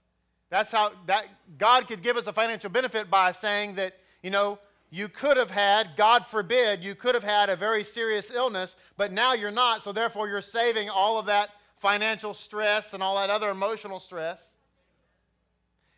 That's 0.50 0.72
how 0.72 0.92
that 1.06 1.28
God 1.58 1.86
could 1.86 2.02
give 2.02 2.16
us 2.16 2.26
a 2.26 2.32
financial 2.32 2.70
benefit 2.70 3.08
by 3.08 3.32
saying 3.32 3.76
that, 3.76 3.94
you 4.22 4.30
know, 4.30 4.58
you 4.90 5.08
could 5.08 5.36
have 5.36 5.52
had, 5.52 5.94
God 5.96 6.26
forbid, 6.26 6.82
you 6.82 6.96
could 6.96 7.14
have 7.14 7.24
had 7.24 7.48
a 7.48 7.54
very 7.54 7.84
serious 7.84 8.30
illness, 8.30 8.74
but 8.96 9.12
now 9.12 9.34
you're 9.34 9.52
not, 9.52 9.84
so 9.84 9.92
therefore 9.92 10.28
you're 10.28 10.40
saving 10.40 10.90
all 10.90 11.18
of 11.18 11.26
that 11.26 11.50
financial 11.76 12.34
stress 12.34 12.92
and 12.92 13.02
all 13.02 13.16
that 13.16 13.30
other 13.30 13.50
emotional 13.50 14.00
stress. 14.00 14.56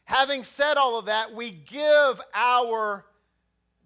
Having 0.05 0.45
said 0.45 0.77
all 0.77 0.99
of 0.99 1.07
that, 1.07 1.35
we 1.35 1.51
give 1.51 2.21
our, 2.35 3.07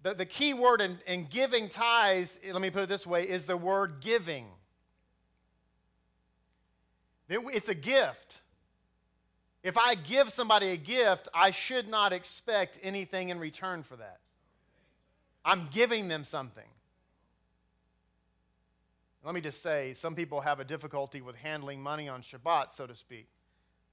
the, 0.03 0.13
the 0.13 0.25
key 0.25 0.53
word 0.53 0.81
in, 0.81 0.99
in 1.07 1.25
giving 1.29 1.69
tithes, 1.69 2.37
let 2.51 2.61
me 2.61 2.69
put 2.69 2.83
it 2.83 2.89
this 2.89 3.07
way, 3.07 3.23
is 3.23 3.45
the 3.45 3.55
word 3.55 4.01
giving. 4.01 4.45
it's 7.29 7.69
a 7.69 7.75
gift. 7.75 8.41
If 9.63 9.77
I 9.77 9.95
give 9.95 10.33
somebody 10.33 10.69
a 10.71 10.77
gift, 10.77 11.29
I 11.33 11.51
should 11.51 11.87
not 11.87 12.11
expect 12.11 12.77
anything 12.83 13.29
in 13.29 13.39
return 13.39 13.83
for 13.83 13.95
that. 13.95 14.19
I'm 15.47 15.69
giving 15.71 16.09
them 16.09 16.25
something. 16.25 16.67
Let 19.23 19.33
me 19.33 19.39
just 19.39 19.61
say, 19.61 19.93
some 19.93 20.13
people 20.13 20.41
have 20.41 20.59
a 20.59 20.65
difficulty 20.65 21.21
with 21.21 21.37
handling 21.37 21.81
money 21.81 22.09
on 22.09 22.21
Shabbat, 22.21 22.73
so 22.73 22.85
to 22.85 22.93
speak. 22.93 23.29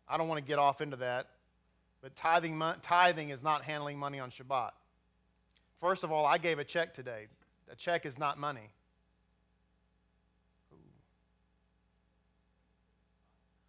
I 0.09 0.17
don't 0.17 0.27
want 0.27 0.45
to 0.45 0.45
get 0.45 0.59
off 0.59 0.81
into 0.81 0.97
that, 0.97 1.29
but 2.03 2.17
tithing, 2.17 2.61
tithing 2.83 3.31
is 3.31 3.45
not 3.45 3.63
handling 3.63 4.01
money 4.01 4.19
on 4.19 4.31
Shabbat. 4.31 4.73
First 5.81 6.03
of 6.03 6.11
all, 6.11 6.27
I 6.27 6.39
gave 6.39 6.59
a 6.59 6.65
check 6.65 6.93
today. 6.93 7.29
A 7.71 7.77
check 7.77 8.05
is 8.05 8.19
not 8.19 8.37
money. 8.37 8.73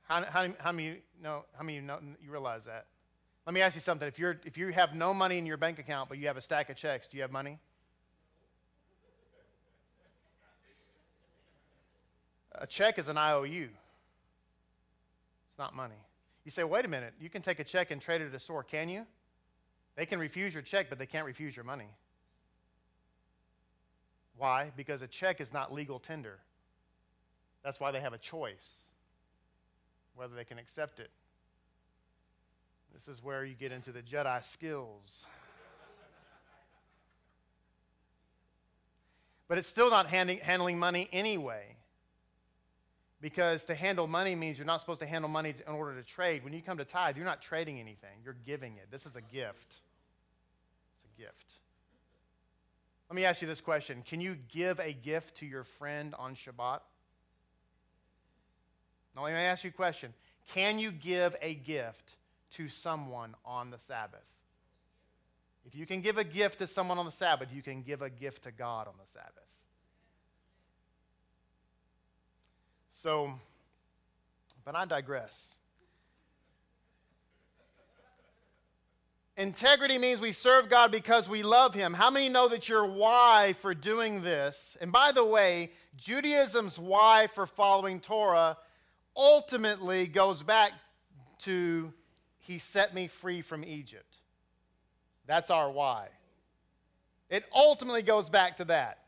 How, 0.07 0.23
how, 0.23 0.47
how 0.59 0.71
many 0.71 1.01
know, 1.21 1.45
how 1.55 1.63
many 1.63 1.75
you 1.75 1.81
know, 1.83 1.99
you 2.19 2.31
realize 2.31 2.65
that? 2.65 2.87
Let 3.45 3.53
me 3.53 3.61
ask 3.61 3.75
you 3.75 3.81
something. 3.81 4.07
If, 4.07 4.17
you're, 4.17 4.39
if 4.43 4.57
you 4.57 4.69
have 4.69 4.95
no 4.95 5.13
money 5.13 5.37
in 5.37 5.45
your 5.45 5.57
bank 5.57 5.77
account, 5.77 6.09
but 6.09 6.17
you 6.17 6.25
have 6.25 6.37
a 6.37 6.41
stack 6.41 6.71
of 6.71 6.77
checks, 6.77 7.07
do 7.07 7.17
you 7.17 7.21
have 7.21 7.31
money? 7.31 7.59
A 12.57 12.67
check 12.67 12.97
is 12.97 13.07
an 13.07 13.17
IOU. 13.17 13.69
It's 15.47 15.57
not 15.57 15.75
money. 15.75 15.95
You 16.43 16.51
say, 16.51 16.63
wait 16.63 16.85
a 16.85 16.87
minute, 16.87 17.13
you 17.19 17.29
can 17.29 17.41
take 17.41 17.59
a 17.59 17.63
check 17.63 17.91
and 17.91 18.01
trade 18.01 18.21
it 18.21 18.27
at 18.27 18.33
a 18.33 18.39
store, 18.39 18.63
can 18.63 18.87
you? 18.87 19.05
They 19.95 20.05
can 20.05 20.19
refuse 20.19 20.53
your 20.53 20.63
check, 20.63 20.89
but 20.89 20.99
they 20.99 21.05
can't 21.05 21.25
refuse 21.25 21.55
your 21.55 21.65
money. 21.65 21.89
Why? 24.37 24.71
Because 24.75 25.01
a 25.01 25.07
check 25.07 25.39
is 25.39 25.53
not 25.53 25.73
legal 25.73 25.99
tender. 25.99 26.39
That's 27.63 27.79
why 27.79 27.91
they 27.91 28.01
have 28.01 28.13
a 28.13 28.17
choice 28.17 28.89
whether 30.15 30.35
they 30.35 30.45
can 30.45 30.57
accept 30.57 30.99
it. 30.99 31.09
This 32.93 33.07
is 33.07 33.21
where 33.21 33.43
you 33.43 33.55
get 33.55 33.71
into 33.71 33.91
the 33.91 34.01
Jedi 34.01 34.43
skills. 34.43 35.27
but 39.47 39.57
it's 39.57 39.67
still 39.67 39.89
not 39.89 40.07
handling 40.07 40.79
money 40.79 41.09
anyway. 41.11 41.74
Because 43.25 43.65
to 43.65 43.73
handle 43.73 44.05
money 44.05 44.35
means 44.35 44.59
you're 44.59 44.67
not 44.67 44.81
supposed 44.81 44.99
to 44.99 45.07
handle 45.07 45.27
money 45.27 45.55
in 45.65 45.73
order 45.73 45.99
to 45.99 46.03
trade. 46.03 46.43
When 46.43 46.53
you 46.53 46.61
come 46.61 46.77
to 46.77 46.85
tithe, 46.85 47.17
you're 47.17 47.25
not 47.25 47.41
trading 47.41 47.79
anything, 47.79 48.19
you're 48.23 48.37
giving 48.45 48.73
it. 48.77 48.91
This 48.91 49.07
is 49.07 49.15
a 49.15 49.21
gift. 49.21 49.77
It's 50.93 51.11
a 51.17 51.21
gift. 51.23 51.53
Let 53.09 53.15
me 53.15 53.25
ask 53.25 53.41
you 53.41 53.47
this 53.47 53.61
question 53.61 54.03
Can 54.05 54.21
you 54.21 54.37
give 54.49 54.79
a 54.79 54.93
gift 54.93 55.37
to 55.37 55.47
your 55.47 55.63
friend 55.63 56.13
on 56.19 56.35
Shabbat? 56.35 56.81
Now, 59.15 59.23
let 59.23 59.33
me 59.33 59.39
ask 59.39 59.63
you 59.63 59.71
a 59.71 59.73
question 59.73 60.13
Can 60.53 60.77
you 60.77 60.91
give 60.91 61.35
a 61.41 61.55
gift 61.55 62.17
to 62.51 62.67
someone 62.67 63.33
on 63.43 63.71
the 63.71 63.79
Sabbath? 63.79 64.21
If 65.65 65.73
you 65.73 65.87
can 65.87 66.01
give 66.01 66.19
a 66.19 66.23
gift 66.23 66.59
to 66.59 66.67
someone 66.67 66.99
on 66.99 67.05
the 67.05 67.11
Sabbath, 67.11 67.51
you 67.51 67.63
can 67.63 67.81
give 67.81 68.03
a 68.03 68.09
gift 68.11 68.43
to 68.43 68.51
God 68.51 68.87
on 68.87 68.93
the 69.03 69.11
Sabbath. 69.11 69.44
So, 72.97 73.29
but 74.63 74.73
I 74.73 74.85
digress. 74.85 75.57
Integrity 79.35 79.97
means 79.97 80.21
we 80.21 80.31
serve 80.31 80.69
God 80.69 80.93
because 80.93 81.27
we 81.27 81.43
love 81.43 81.73
Him. 81.73 81.93
How 81.93 82.09
many 82.09 82.29
know 82.29 82.47
that 82.47 82.69
your 82.69 82.85
why 82.85 83.53
for 83.57 83.75
doing 83.75 84.21
this? 84.21 84.77
And 84.79 84.93
by 84.93 85.11
the 85.11 85.25
way, 85.25 85.71
Judaism's 85.97 86.79
why 86.79 87.27
for 87.27 87.45
following 87.45 87.99
Torah 87.99 88.57
ultimately 89.15 90.07
goes 90.07 90.41
back 90.41 90.71
to 91.39 91.91
He 92.39 92.59
set 92.59 92.95
me 92.95 93.09
free 93.09 93.41
from 93.41 93.65
Egypt. 93.65 94.15
That's 95.27 95.49
our 95.49 95.69
why. 95.69 96.07
It 97.29 97.43
ultimately 97.53 98.03
goes 98.03 98.29
back 98.29 98.55
to 98.57 98.65
that. 98.65 98.99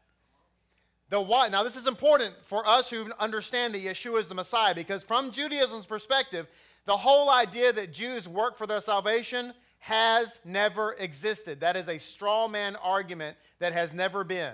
The 1.09 1.21
why. 1.21 1.47
Now, 1.47 1.63
this 1.63 1.77
is 1.77 1.87
important 1.87 2.33
for 2.43 2.67
us 2.67 2.89
who 2.89 3.09
understand 3.19 3.73
that 3.73 3.83
Yeshua 3.83 4.19
is 4.19 4.27
the 4.27 4.35
Messiah 4.35 4.75
because, 4.75 5.03
from 5.03 5.31
Judaism's 5.31 5.85
perspective, 5.85 6.47
the 6.85 6.97
whole 6.97 7.29
idea 7.29 7.71
that 7.73 7.93
Jews 7.93 8.27
work 8.27 8.57
for 8.57 8.67
their 8.67 8.81
salvation 8.81 9.53
has 9.79 10.39
never 10.43 10.93
existed. 10.93 11.61
That 11.61 11.77
is 11.77 11.87
a 11.87 11.97
straw 11.97 12.47
man 12.47 12.75
argument 12.77 13.37
that 13.59 13.73
has 13.73 13.93
never 13.93 14.23
been. 14.23 14.53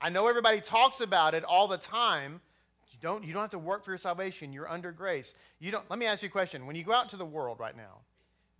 I 0.00 0.10
know 0.10 0.26
everybody 0.28 0.60
talks 0.60 1.00
about 1.00 1.34
it 1.34 1.44
all 1.44 1.68
the 1.68 1.78
time. 1.78 2.40
You 2.90 2.98
don't, 3.00 3.24
you 3.24 3.32
don't 3.32 3.42
have 3.42 3.50
to 3.50 3.58
work 3.58 3.84
for 3.84 3.90
your 3.90 3.98
salvation. 3.98 4.52
You're 4.52 4.70
under 4.70 4.92
grace. 4.92 5.34
You 5.58 5.70
don't, 5.70 5.88
let 5.90 5.98
me 5.98 6.06
ask 6.06 6.22
you 6.22 6.28
a 6.28 6.30
question. 6.30 6.66
When 6.66 6.76
you 6.76 6.84
go 6.84 6.92
out 6.92 7.04
into 7.04 7.16
the 7.16 7.24
world 7.26 7.58
right 7.60 7.76
now, 7.76 8.00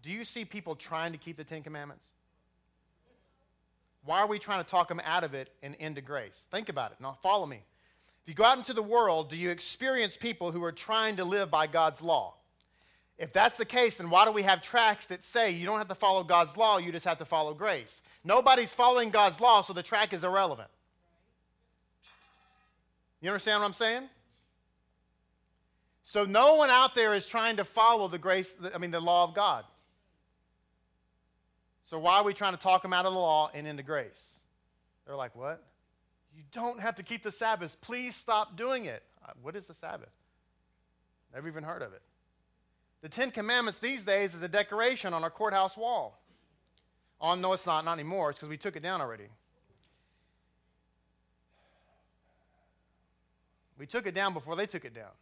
do 0.02 0.10
you 0.10 0.24
see 0.24 0.44
people 0.44 0.74
trying 0.74 1.12
to 1.12 1.18
keep 1.18 1.36
the 1.36 1.44
Ten 1.44 1.62
Commandments? 1.62 2.12
Why 4.06 4.20
are 4.20 4.26
we 4.26 4.38
trying 4.38 4.64
to 4.64 4.70
talk 4.70 4.88
them 4.88 5.00
out 5.04 5.24
of 5.24 5.34
it 5.34 5.50
and 5.62 5.74
into 5.74 6.00
grace? 6.00 6.46
Think 6.50 6.68
about 6.68 6.92
it. 6.92 6.98
Now, 7.00 7.18
follow 7.22 7.44
me. 7.44 7.62
If 8.22 8.28
you 8.28 8.34
go 8.34 8.44
out 8.44 8.56
into 8.56 8.72
the 8.72 8.82
world, 8.82 9.28
do 9.28 9.36
you 9.36 9.50
experience 9.50 10.16
people 10.16 10.52
who 10.52 10.62
are 10.64 10.72
trying 10.72 11.16
to 11.16 11.24
live 11.24 11.50
by 11.50 11.66
God's 11.66 12.00
law? 12.00 12.34
If 13.18 13.32
that's 13.32 13.56
the 13.56 13.64
case, 13.64 13.96
then 13.96 14.10
why 14.10 14.24
do 14.24 14.30
we 14.30 14.42
have 14.42 14.62
tracks 14.62 15.06
that 15.06 15.24
say 15.24 15.50
you 15.50 15.66
don't 15.66 15.78
have 15.78 15.88
to 15.88 15.94
follow 15.94 16.22
God's 16.22 16.56
law, 16.56 16.78
you 16.78 16.92
just 16.92 17.06
have 17.06 17.18
to 17.18 17.24
follow 17.24 17.54
grace? 17.54 18.02
Nobody's 18.24 18.74
following 18.74 19.10
God's 19.10 19.40
law, 19.40 19.60
so 19.62 19.72
the 19.72 19.82
track 19.82 20.12
is 20.12 20.22
irrelevant. 20.22 20.68
You 23.20 23.30
understand 23.30 23.60
what 23.60 23.66
I'm 23.66 23.72
saying? 23.72 24.02
So 26.02 26.24
no 26.24 26.54
one 26.54 26.70
out 26.70 26.94
there 26.94 27.14
is 27.14 27.26
trying 27.26 27.56
to 27.56 27.64
follow 27.64 28.06
the 28.06 28.18
grace, 28.18 28.56
I 28.74 28.78
mean, 28.78 28.90
the 28.90 29.00
law 29.00 29.24
of 29.24 29.34
God. 29.34 29.64
So 31.86 32.00
why 32.00 32.16
are 32.16 32.24
we 32.24 32.34
trying 32.34 32.52
to 32.52 32.58
talk 32.58 32.82
them 32.82 32.92
out 32.92 33.06
of 33.06 33.12
the 33.12 33.18
law 33.18 33.48
and 33.54 33.64
into 33.64 33.84
grace? 33.84 34.40
They're 35.06 35.14
like, 35.14 35.36
what? 35.36 35.62
You 36.36 36.42
don't 36.50 36.80
have 36.80 36.96
to 36.96 37.04
keep 37.04 37.22
the 37.22 37.30
Sabbath. 37.30 37.80
Please 37.80 38.16
stop 38.16 38.56
doing 38.56 38.86
it. 38.86 39.04
Uh, 39.24 39.30
what 39.40 39.54
is 39.54 39.66
the 39.66 39.72
Sabbath? 39.72 40.10
Never 41.32 41.46
even 41.46 41.62
heard 41.62 41.82
of 41.82 41.92
it. 41.92 42.02
The 43.02 43.08
Ten 43.08 43.30
Commandments 43.30 43.78
these 43.78 44.02
days 44.02 44.34
is 44.34 44.42
a 44.42 44.48
decoration 44.48 45.14
on 45.14 45.22
our 45.22 45.30
courthouse 45.30 45.76
wall. 45.76 46.20
Oh, 47.20 47.36
no, 47.36 47.52
it's 47.52 47.66
not, 47.66 47.84
not 47.84 47.92
anymore. 47.92 48.30
It's 48.30 48.40
because 48.40 48.50
we 48.50 48.56
took 48.56 48.74
it 48.74 48.82
down 48.82 49.00
already. 49.00 49.28
We 53.78 53.86
took 53.86 54.08
it 54.08 54.14
down 54.14 54.34
before 54.34 54.56
they 54.56 54.66
took 54.66 54.84
it 54.84 54.92
down. 54.92 55.12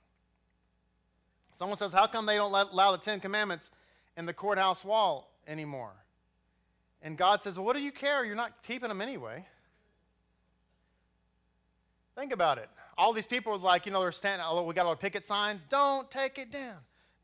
Someone 1.53 1.77
says, 1.77 1.93
How 1.93 2.07
come 2.07 2.25
they 2.25 2.37
don't 2.37 2.55
allow 2.55 2.93
the 2.93 2.99
Ten 2.99 3.21
Commandments 3.21 3.71
in 4.17 4.25
the 4.25 4.33
courthouse 4.33 4.83
wall 4.83 5.31
anymore? 5.47 5.93
And 7.05 7.19
God 7.19 7.43
says, 7.43 7.57
Well, 7.57 7.67
what 7.67 7.77
do 7.77 7.83
you 7.83 7.93
care? 7.93 8.25
You're 8.25 8.35
not 8.35 8.63
keeping 8.63 8.89
them 8.89 9.01
anyway. 9.03 9.45
Think 12.17 12.33
about 12.33 12.59
it. 12.59 12.69
All 12.97 13.13
these 13.13 13.27
people 13.27 13.53
are 13.53 13.59
like, 13.59 13.87
you 13.87 13.93
know, 13.93 14.01
they're 14.01 14.13
standing, 14.13 14.47
oh, 14.49 14.63
we 14.63 14.73
got 14.73 14.87
our 14.87 14.97
picket 14.97 15.25
signs. 15.25 15.65
Don't 15.65 16.11
take 16.11 16.39
it 16.39 16.51
down. 16.51 16.77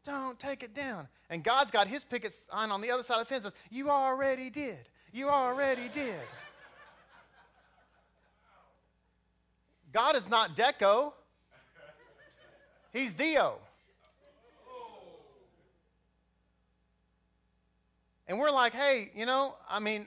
Don't 0.05 0.39
take 0.39 0.63
it 0.63 0.75
down. 0.75 1.09
And 1.31 1.45
God's 1.45 1.71
got 1.71 1.87
his 1.87 2.05
picket 2.05 2.35
sign 2.35 2.71
on 2.71 2.81
the 2.81 2.91
other 2.91 3.05
side 3.05 3.21
of 3.21 3.29
the 3.29 3.33
fence. 3.33 3.45
Says, 3.45 3.53
you 3.71 3.89
already 3.89 4.51
did. 4.51 4.89
You 5.13 5.29
already 5.29 5.89
did. 5.89 6.21
God 9.93 10.17
is 10.17 10.29
not 10.29 10.57
Deco. 10.57 11.13
He's 12.93 13.15
Dio. 13.15 13.59
And 18.31 18.39
we're 18.39 18.53
like, 18.53 18.73
hey, 18.73 19.11
you 19.17 19.27
know, 19.27 19.57
I 19.69 19.81
mean, 19.81 20.07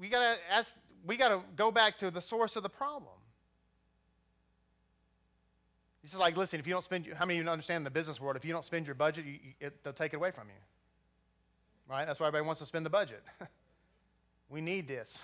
we 0.00 0.08
got 0.08 0.20
to 0.20 0.38
ask, 0.50 0.74
we 1.04 1.18
got 1.18 1.28
to 1.28 1.42
go 1.54 1.70
back 1.70 1.98
to 1.98 2.10
the 2.10 2.22
source 2.22 2.56
of 2.56 2.62
the 2.62 2.70
problem. 2.70 3.12
He's 6.00 6.14
like, 6.14 6.38
listen, 6.38 6.58
if 6.58 6.66
you 6.66 6.72
don't 6.72 6.82
spend, 6.82 7.06
how 7.14 7.26
many 7.26 7.38
of 7.38 7.44
you 7.44 7.50
understand 7.50 7.84
the 7.84 7.90
business 7.90 8.18
world? 8.18 8.36
If 8.36 8.44
you 8.46 8.54
don't 8.54 8.64
spend 8.64 8.86
your 8.86 8.94
budget, 8.94 9.26
you, 9.26 9.38
it, 9.60 9.84
they'll 9.84 9.92
take 9.92 10.14
it 10.14 10.16
away 10.16 10.30
from 10.30 10.48
you. 10.48 10.54
Right? 11.86 12.06
That's 12.06 12.18
why 12.18 12.28
everybody 12.28 12.46
wants 12.46 12.60
to 12.60 12.66
spend 12.66 12.86
the 12.86 12.90
budget. 12.90 13.22
we 14.48 14.62
need 14.62 14.88
this. 14.88 15.18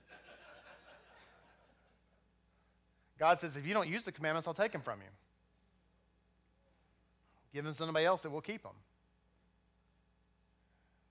God 3.16 3.38
says, 3.38 3.56
if 3.56 3.64
you 3.64 3.74
don't 3.74 3.88
use 3.88 4.04
the 4.04 4.10
commandments, 4.10 4.48
I'll 4.48 4.54
take 4.54 4.72
them 4.72 4.82
from 4.82 5.02
you. 5.02 5.19
Give 7.52 7.64
them 7.64 7.72
to 7.72 7.76
somebody 7.76 8.06
else 8.06 8.22
that 8.22 8.30
will 8.30 8.40
keep 8.40 8.62
them. 8.62 8.72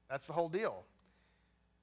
That's 0.10 0.28
the 0.28 0.34
whole 0.34 0.50
deal. 0.50 0.84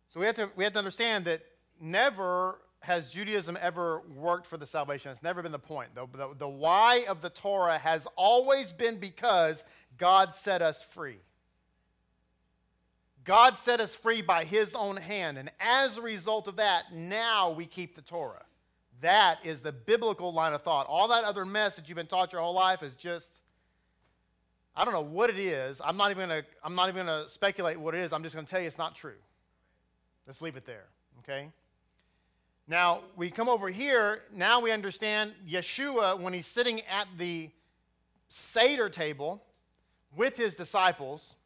So 0.09 0.21
we 0.21 0.27
have 0.27 0.37
to, 0.37 0.51
we 0.57 0.65
have 0.65 0.73
to 0.75 0.79
understand 0.79 1.25
that 1.27 1.43
never 1.81 2.59
has 2.81 3.11
Judaism 3.11 3.59
ever 3.61 4.03
worked 4.15 4.47
for 4.47 4.57
the 4.57 4.67
salvation. 4.67 5.11
It's 5.11 5.23
never 5.23 5.43
been 5.43 5.53
the 5.53 5.59
point. 5.59 5.95
The, 5.95 6.07
the, 6.13 6.35
the 6.39 6.49
why 6.49 7.05
of 7.09 7.21
the 7.21 7.31
Torah 7.31 7.79
has 7.79 8.07
always 8.17 8.73
been 8.73 8.99
because 8.99 9.65
God 9.99 10.35
set 10.35 10.63
us 10.63 10.83
free. 10.83 11.19
God 13.25 13.59
set 13.59 13.81
us 13.81 13.95
free 13.95 14.23
by 14.23 14.45
his 14.45 14.77
own 14.77 14.97
hand. 14.97 15.37
And 15.37 15.51
as 15.59 15.99
a 15.99 16.03
result 16.03 16.47
of 16.47 16.57
that, 16.57 16.95
now 16.95 17.51
we 17.51 17.67
keep 17.67 17.97
the 17.97 18.03
Torah. 18.03 18.45
That 19.01 19.45
is 19.45 19.61
the 19.61 19.73
biblical 19.73 20.33
line 20.33 20.55
of 20.55 20.63
thought. 20.63 20.87
All 20.87 21.09
that 21.09 21.25
other 21.25 21.45
mess 21.45 21.77
that 21.77 21.89
you've 21.89 21.97
been 21.97 22.07
taught 22.07 22.33
your 22.33 22.41
whole 22.41 22.55
life 22.55 22.85
is 22.85 22.95
just 22.95 23.43
I 24.77 24.85
don't 24.85 24.93
know 24.93 25.01
what 25.01 25.31
it 25.31 25.39
is. 25.39 25.81
I'm 25.83 25.97
not 25.97 26.11
even 26.11 26.29
going 26.29 26.43
to 26.43 26.49
I'm 26.63 26.75
not 26.75 26.89
even 26.89 27.07
to 27.07 27.29
speculate 27.29 27.81
what 27.81 27.95
it 27.95 28.01
is. 28.03 28.13
I'm 28.13 28.23
just 28.23 28.35
going 28.35 28.45
to 28.45 28.51
tell 28.51 28.61
you 28.61 28.67
it's 28.67 28.79
not 28.79 28.95
true. 28.95 29.15
Let's 30.27 30.43
leave 30.43 30.57
it 30.57 30.67
there, 30.67 30.85
okay? 31.21 31.49
Now, 32.69 33.03
we 33.15 33.31
come 33.31 33.49
over 33.49 33.69
here, 33.69 34.23
now 34.35 34.61
we 34.61 34.73
understand 34.73 35.35
Yeshua 35.49 36.21
when 36.21 36.33
he's 36.33 36.49
sitting 36.49 36.83
at 36.83 37.07
the 37.17 37.51
Seder 38.29 38.89
table 38.89 39.41
with 40.17 40.37
his 40.37 40.57
disciples, 40.57 41.37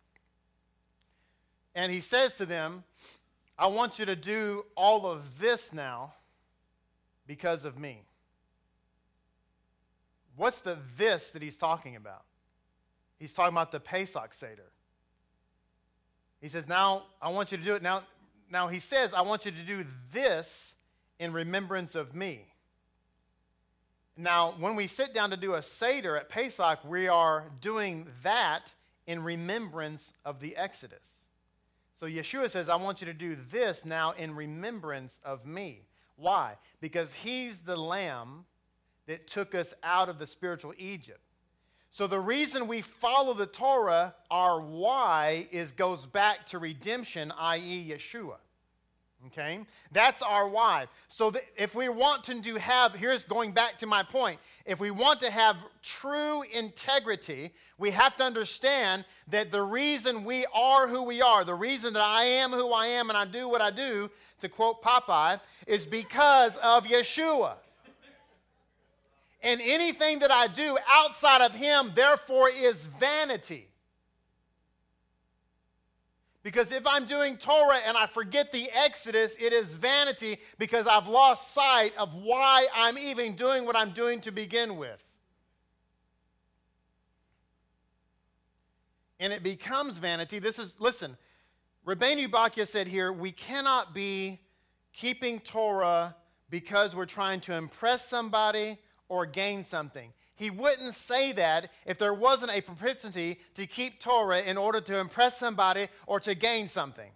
and 1.74 1.92
he 1.92 2.00
says 2.00 2.32
to 2.34 2.46
them, 2.46 2.84
I 3.58 3.66
want 3.66 3.98
you 3.98 4.06
to 4.06 4.16
do 4.16 4.64
all 4.74 5.06
of 5.06 5.38
this 5.38 5.74
now 5.74 6.14
because 7.26 7.66
of 7.66 7.78
me. 7.78 8.00
What's 10.36 10.60
the 10.60 10.78
this 10.96 11.28
that 11.30 11.42
he's 11.42 11.58
talking 11.58 11.96
about? 11.96 12.24
He's 13.20 13.34
talking 13.34 13.54
about 13.54 13.70
the 13.70 13.78
Pesach 13.78 14.34
Seder. 14.34 14.72
He 16.40 16.48
says, 16.48 16.66
Now 16.66 17.04
I 17.20 17.28
want 17.28 17.52
you 17.52 17.58
to 17.58 17.64
do 17.64 17.74
it. 17.74 17.82
Now, 17.82 18.02
now 18.50 18.66
he 18.66 18.80
says, 18.80 19.14
I 19.14 19.20
want 19.20 19.44
you 19.44 19.52
to 19.52 19.62
do 19.62 19.84
this 20.12 20.74
in 21.20 21.32
remembrance 21.32 21.94
of 21.94 22.14
me. 22.14 22.46
Now, 24.16 24.54
when 24.58 24.74
we 24.74 24.86
sit 24.86 25.14
down 25.14 25.30
to 25.30 25.36
do 25.36 25.54
a 25.54 25.62
Seder 25.62 26.16
at 26.16 26.28
Pesach, 26.28 26.80
we 26.84 27.08
are 27.08 27.44
doing 27.60 28.08
that 28.22 28.74
in 29.06 29.22
remembrance 29.22 30.12
of 30.24 30.40
the 30.40 30.56
Exodus. 30.56 31.26
So 31.94 32.06
Yeshua 32.06 32.50
says, 32.50 32.68
I 32.70 32.76
want 32.76 33.02
you 33.02 33.06
to 33.06 33.14
do 33.14 33.36
this 33.50 33.84
now 33.84 34.12
in 34.12 34.34
remembrance 34.34 35.20
of 35.24 35.44
me. 35.44 35.82
Why? 36.16 36.54
Because 36.80 37.12
he's 37.12 37.60
the 37.60 37.76
lamb 37.76 38.46
that 39.06 39.26
took 39.26 39.54
us 39.54 39.74
out 39.82 40.08
of 40.08 40.18
the 40.18 40.26
spiritual 40.26 40.72
Egypt. 40.78 41.20
So 41.90 42.06
the 42.06 42.20
reason 42.20 42.68
we 42.68 42.82
follow 42.82 43.34
the 43.34 43.46
Torah, 43.46 44.14
our 44.30 44.60
why, 44.60 45.48
is 45.50 45.72
goes 45.72 46.06
back 46.06 46.46
to 46.46 46.58
redemption, 46.58 47.32
i.e., 47.36 47.90
Yeshua. 47.90 48.36
Okay? 49.26 49.60
That's 49.92 50.22
our 50.22 50.48
why. 50.48 50.86
So 51.08 51.32
if 51.56 51.74
we 51.74 51.88
want 51.88 52.24
to 52.24 52.54
have, 52.56 52.94
here's 52.94 53.24
going 53.24 53.52
back 53.52 53.76
to 53.78 53.86
my 53.86 54.02
point. 54.02 54.40
If 54.64 54.80
we 54.80 54.90
want 54.90 55.20
to 55.20 55.30
have 55.30 55.56
true 55.82 56.42
integrity, 56.52 57.50
we 57.76 57.90
have 57.90 58.16
to 58.16 58.24
understand 58.24 59.04
that 59.28 59.50
the 59.50 59.62
reason 59.62 60.24
we 60.24 60.46
are 60.54 60.88
who 60.88 61.02
we 61.02 61.20
are, 61.20 61.44
the 61.44 61.54
reason 61.54 61.92
that 61.94 62.02
I 62.02 62.22
am 62.22 62.50
who 62.52 62.72
I 62.72 62.86
am 62.86 63.10
and 63.10 63.16
I 63.16 63.26
do 63.26 63.48
what 63.48 63.60
I 63.60 63.70
do, 63.70 64.10
to 64.40 64.48
quote 64.48 64.82
Popeye, 64.82 65.40
is 65.66 65.84
because 65.84 66.56
of 66.58 66.86
Yeshua. 66.86 67.56
And 69.42 69.60
anything 69.62 70.18
that 70.18 70.30
I 70.30 70.48
do 70.48 70.76
outside 70.90 71.40
of 71.40 71.54
Him, 71.54 71.92
therefore, 71.94 72.50
is 72.50 72.84
vanity. 72.84 73.68
Because 76.42 76.72
if 76.72 76.86
I'm 76.86 77.04
doing 77.04 77.36
Torah 77.36 77.80
and 77.86 77.96
I 77.96 78.06
forget 78.06 78.50
the 78.50 78.70
Exodus, 78.74 79.36
it 79.38 79.52
is 79.52 79.74
vanity 79.74 80.38
because 80.58 80.86
I've 80.86 81.06
lost 81.06 81.52
sight 81.52 81.92
of 81.98 82.14
why 82.14 82.66
I'm 82.74 82.96
even 82.96 83.34
doing 83.34 83.66
what 83.66 83.76
I'm 83.76 83.90
doing 83.90 84.20
to 84.22 84.30
begin 84.30 84.76
with. 84.76 85.04
And 89.18 89.34
it 89.34 89.42
becomes 89.42 89.98
vanity. 89.98 90.38
This 90.38 90.58
is, 90.58 90.80
listen, 90.80 91.18
Rabbeinu 91.86 92.28
Bachya 92.28 92.66
said 92.66 92.88
here, 92.88 93.12
we 93.12 93.32
cannot 93.32 93.92
be 93.94 94.40
keeping 94.94 95.40
Torah 95.40 96.16
because 96.48 96.96
we're 96.96 97.04
trying 97.04 97.40
to 97.40 97.54
impress 97.54 98.08
somebody 98.08 98.78
or 99.10 99.26
gain 99.26 99.64
something. 99.64 100.14
He 100.36 100.48
wouldn't 100.48 100.94
say 100.94 101.32
that 101.32 101.70
if 101.84 101.98
there 101.98 102.14
wasn't 102.14 102.52
a 102.52 102.62
propensity 102.62 103.38
to 103.54 103.66
keep 103.66 104.00
Torah 104.00 104.40
in 104.40 104.56
order 104.56 104.80
to 104.80 104.98
impress 104.98 105.36
somebody 105.36 105.88
or 106.06 106.18
to 106.20 106.34
gain 106.34 106.68
something. 106.68 107.10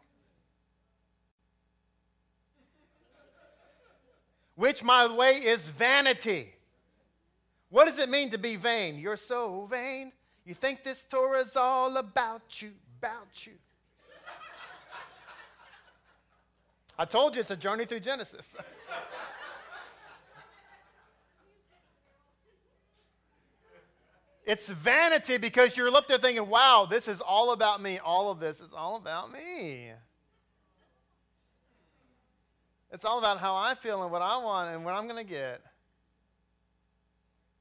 Which, 4.57 4.85
by 4.85 5.09
the 5.09 5.15
way, 5.15 5.31
is 5.31 5.69
vanity. 5.69 6.53
What 7.71 7.87
does 7.87 7.99
it 7.99 8.11
mean 8.11 8.29
to 8.31 8.39
be 8.39 8.57
vain? 8.57 8.99
You're 8.99 9.17
so 9.17 9.67
vain. 9.71 10.13
You 10.45 10.53
think 10.53 10.85
this 10.85 11.05
Torah 11.05 11.39
is 11.39 11.57
all 11.57 11.97
about 11.97 12.61
you, 12.61 12.73
about 12.99 13.47
you. 13.47 13.55
I 16.99 17.05
told 17.05 17.35
you 17.35 17.41
it's 17.41 17.51
a 17.51 17.57
journey 17.57 17.87
through 17.87 18.01
Genesis. 18.01 18.55
It's 24.47 24.69
vanity 24.69 25.39
because 25.39 25.77
you're 25.77 25.95
up 25.95 26.07
there 26.07 26.19
thinking, 26.19 26.49
wow, 26.49 26.87
this 26.89 27.09
is 27.09 27.21
all 27.21 27.53
about 27.53 27.81
me. 27.81 27.99
All 27.99 28.31
of 28.31 28.41
this 28.41 28.61
is 28.61 28.73
all 28.73 28.97
about 28.97 29.33
me. 29.33 29.91
It's 32.93 33.05
all 33.05 33.19
about 33.19 33.39
how 33.39 33.57
I 33.57 33.75
feel 33.75 34.03
and 34.03 34.13
what 34.13 34.23
I 34.23 34.37
want 34.37 34.75
and 34.75 34.85
what 34.85 34.95
I'm 34.95 35.09
going 35.09 35.25
to 35.25 35.29
get. 35.29 35.63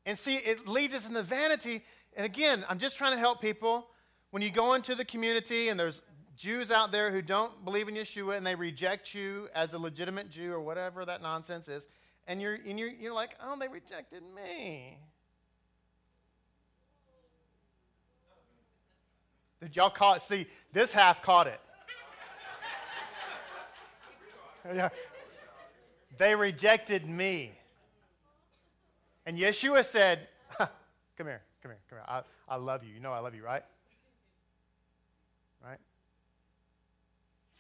And 0.05 0.19
see, 0.19 0.35
it 0.35 0.67
leads 0.67 0.93
us 0.93 1.07
into 1.07 1.23
vanity. 1.23 1.83
And 2.15 2.25
again, 2.25 2.65
I'm 2.67 2.77
just 2.77 2.97
trying 2.97 3.13
to 3.13 3.17
help 3.17 3.41
people. 3.41 3.87
When 4.31 4.43
you 4.43 4.51
go 4.51 4.73
into 4.73 4.93
the 4.93 5.05
community 5.05 5.69
and 5.69 5.79
there's 5.79 6.01
Jews 6.35 6.69
out 6.69 6.91
there 6.91 7.11
who 7.11 7.21
don't 7.21 7.63
believe 7.63 7.87
in 7.87 7.95
Yeshua 7.95 8.35
and 8.35 8.45
they 8.45 8.55
reject 8.55 9.15
you 9.15 9.47
as 9.55 9.73
a 9.73 9.79
legitimate 9.79 10.29
Jew 10.29 10.51
or 10.51 10.59
whatever 10.59 11.05
that 11.05 11.21
nonsense 11.21 11.67
is, 11.67 11.87
and 12.27 12.41
you're, 12.41 12.55
and 12.55 12.77
you're, 12.77 12.89
you're 12.89 13.13
like, 13.13 13.35
oh, 13.41 13.57
they 13.57 13.67
rejected 13.67 14.23
me. 14.35 14.97
Did 19.63 19.77
y'all 19.77 19.89
caught? 19.89 20.21
See, 20.21 20.45
this 20.73 20.91
half 20.91 21.21
caught 21.21 21.47
it. 21.47 21.59
yeah. 24.75 24.89
They 26.17 26.35
rejected 26.35 27.07
me. 27.07 27.51
And 29.25 29.37
Yeshua 29.37 29.85
said, 29.85 30.27
Come 30.59 30.67
here, 31.27 31.41
come 31.61 31.71
here, 31.71 31.79
come 31.89 31.99
here. 31.99 32.05
I, 32.05 32.23
I 32.49 32.57
love 32.57 32.83
you. 32.83 32.93
You 32.93 32.99
know 32.99 33.13
I 33.13 33.19
love 33.19 33.35
you, 33.35 33.43
right? 33.43 33.63
Right? 35.63 35.79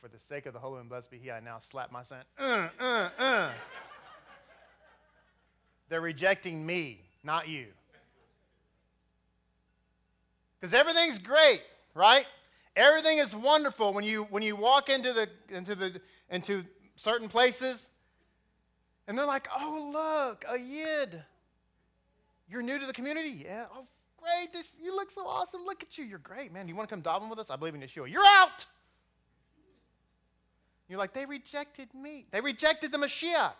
For 0.01 0.09
the 0.09 0.19
sake 0.19 0.45
of 0.45 0.51
the 0.53 0.59
holy 0.59 0.81
and 0.81 0.89
blessed 0.89 1.09
be 1.09 1.17
he, 1.17 1.31
I 1.31 1.39
now 1.39 1.59
slap 1.59 1.89
my 1.89 2.03
son. 2.03 2.19
Uh, 2.37 2.67
uh, 2.81 3.09
uh. 3.17 3.51
They're 5.87 6.01
rejecting 6.01 6.65
me, 6.65 6.99
not 7.23 7.47
you. 7.47 7.67
Because 10.59 10.73
everything's 10.73 11.19
great 11.19 11.61
right? 11.93 12.25
Everything 12.75 13.19
is 13.19 13.35
wonderful 13.35 13.93
when 13.93 14.03
you 14.03 14.23
when 14.25 14.43
you 14.43 14.55
walk 14.55 14.89
into 14.89 15.13
the 15.13 15.29
into 15.49 15.75
the 15.75 16.01
into 16.29 16.63
certain 16.95 17.27
places, 17.27 17.89
and 19.07 19.17
they're 19.17 19.25
like, 19.25 19.47
"Oh, 19.55 19.91
look, 19.93 20.45
a 20.49 20.59
yid. 20.59 21.23
You're 22.49 22.63
new 22.63 22.79
to 22.79 22.85
the 22.85 22.93
community, 22.93 23.43
yeah? 23.45 23.65
Oh, 23.73 23.85
great! 24.17 24.51
This 24.53 24.71
you 24.81 24.95
look 24.95 25.11
so 25.11 25.27
awesome. 25.27 25.65
Look 25.65 25.83
at 25.83 25.97
you. 25.97 26.05
You're 26.05 26.19
great, 26.19 26.51
man. 26.51 26.67
You 26.67 26.75
want 26.75 26.89
to 26.89 26.95
come 26.95 27.03
daven 27.03 27.29
with 27.29 27.39
us? 27.39 27.49
I 27.49 27.55
believe 27.55 27.75
in 27.75 27.81
Yeshua. 27.81 28.09
You're 28.09 28.25
out." 28.25 28.65
You're 30.89 30.99
like, 30.99 31.13
they 31.13 31.25
rejected 31.25 31.93
me. 31.93 32.27
They 32.29 32.41
rejected 32.41 32.91
the 32.91 32.97
Mashiach. 32.97 33.53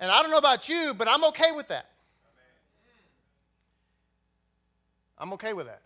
And 0.00 0.10
I 0.10 0.22
don't 0.22 0.30
know 0.30 0.38
about 0.38 0.68
you, 0.68 0.94
but 0.94 1.06
I'm 1.06 1.22
okay 1.26 1.52
with 1.52 1.68
that. 1.68 1.90
I'm 5.18 5.32
okay 5.34 5.52
with 5.52 5.66
that. 5.66 5.82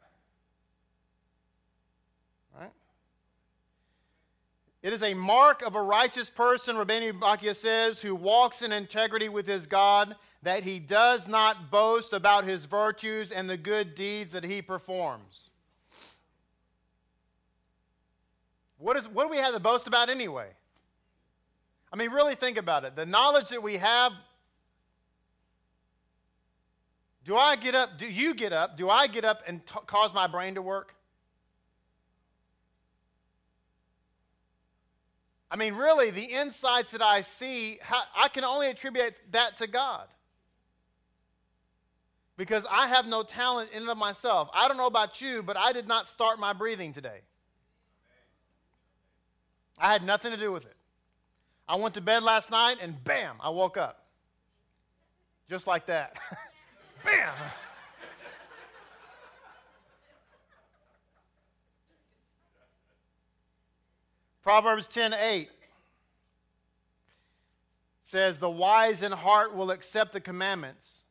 It 4.82 4.94
is 4.94 5.02
a 5.02 5.12
mark 5.12 5.60
of 5.62 5.76
a 5.76 5.82
righteous 5.82 6.30
person, 6.30 6.76
Rabbeinu 6.76 7.18
Bachya 7.20 7.54
says, 7.54 8.00
who 8.00 8.14
walks 8.14 8.62
in 8.62 8.72
integrity 8.72 9.28
with 9.28 9.46
his 9.46 9.66
God, 9.66 10.16
that 10.42 10.62
he 10.62 10.78
does 10.78 11.28
not 11.28 11.70
boast 11.70 12.14
about 12.14 12.44
his 12.44 12.64
virtues 12.64 13.30
and 13.30 13.48
the 13.48 13.58
good 13.58 13.94
deeds 13.94 14.32
that 14.32 14.44
he 14.44 14.62
performs. 14.62 15.50
What, 18.78 18.96
is, 18.96 19.06
what 19.06 19.24
do 19.24 19.28
we 19.28 19.36
have 19.36 19.52
to 19.52 19.60
boast 19.60 19.86
about 19.86 20.08
anyway? 20.08 20.48
I 21.92 21.96
mean, 21.96 22.10
really 22.10 22.34
think 22.34 22.56
about 22.56 22.84
it. 22.84 22.96
The 22.96 23.04
knowledge 23.04 23.50
that 23.50 23.62
we 23.62 23.76
have. 23.76 24.12
Do 27.24 27.36
I 27.36 27.56
get 27.56 27.74
up? 27.74 27.98
Do 27.98 28.10
you 28.10 28.32
get 28.32 28.54
up? 28.54 28.78
Do 28.78 28.88
I 28.88 29.06
get 29.06 29.26
up 29.26 29.42
and 29.46 29.64
t- 29.66 29.74
cause 29.86 30.14
my 30.14 30.26
brain 30.26 30.54
to 30.54 30.62
work? 30.62 30.94
I 35.50 35.56
mean, 35.56 35.74
really, 35.74 36.10
the 36.10 36.22
insights 36.22 36.92
that 36.92 37.02
I 37.02 37.22
see, 37.22 37.78
I 38.16 38.28
can 38.28 38.44
only 38.44 38.68
attribute 38.68 39.14
that 39.32 39.56
to 39.56 39.66
God. 39.66 40.06
Because 42.36 42.64
I 42.70 42.86
have 42.86 43.06
no 43.06 43.22
talent 43.22 43.70
in 43.72 43.82
and 43.82 43.90
of 43.90 43.98
myself. 43.98 44.48
I 44.54 44.68
don't 44.68 44.76
know 44.76 44.86
about 44.86 45.20
you, 45.20 45.42
but 45.42 45.56
I 45.56 45.72
did 45.72 45.88
not 45.88 46.06
start 46.06 46.38
my 46.38 46.52
breathing 46.52 46.92
today. 46.92 47.20
I 49.76 49.92
had 49.92 50.04
nothing 50.04 50.30
to 50.30 50.36
do 50.36 50.52
with 50.52 50.64
it. 50.64 50.76
I 51.68 51.76
went 51.76 51.94
to 51.94 52.00
bed 52.00 52.22
last 52.22 52.50
night 52.50 52.78
and 52.80 53.02
bam, 53.02 53.36
I 53.40 53.50
woke 53.50 53.76
up. 53.76 54.06
Just 55.48 55.66
like 55.66 55.86
that. 55.86 56.16
Bam! 57.04 57.34
Proverbs 64.42 64.86
10 64.86 65.14
8 65.14 65.48
says, 68.02 68.38
The 68.38 68.50
wise 68.50 69.02
in 69.02 69.12
heart 69.12 69.54
will 69.54 69.70
accept 69.70 70.12
the 70.12 70.20
commandments. 70.20 71.02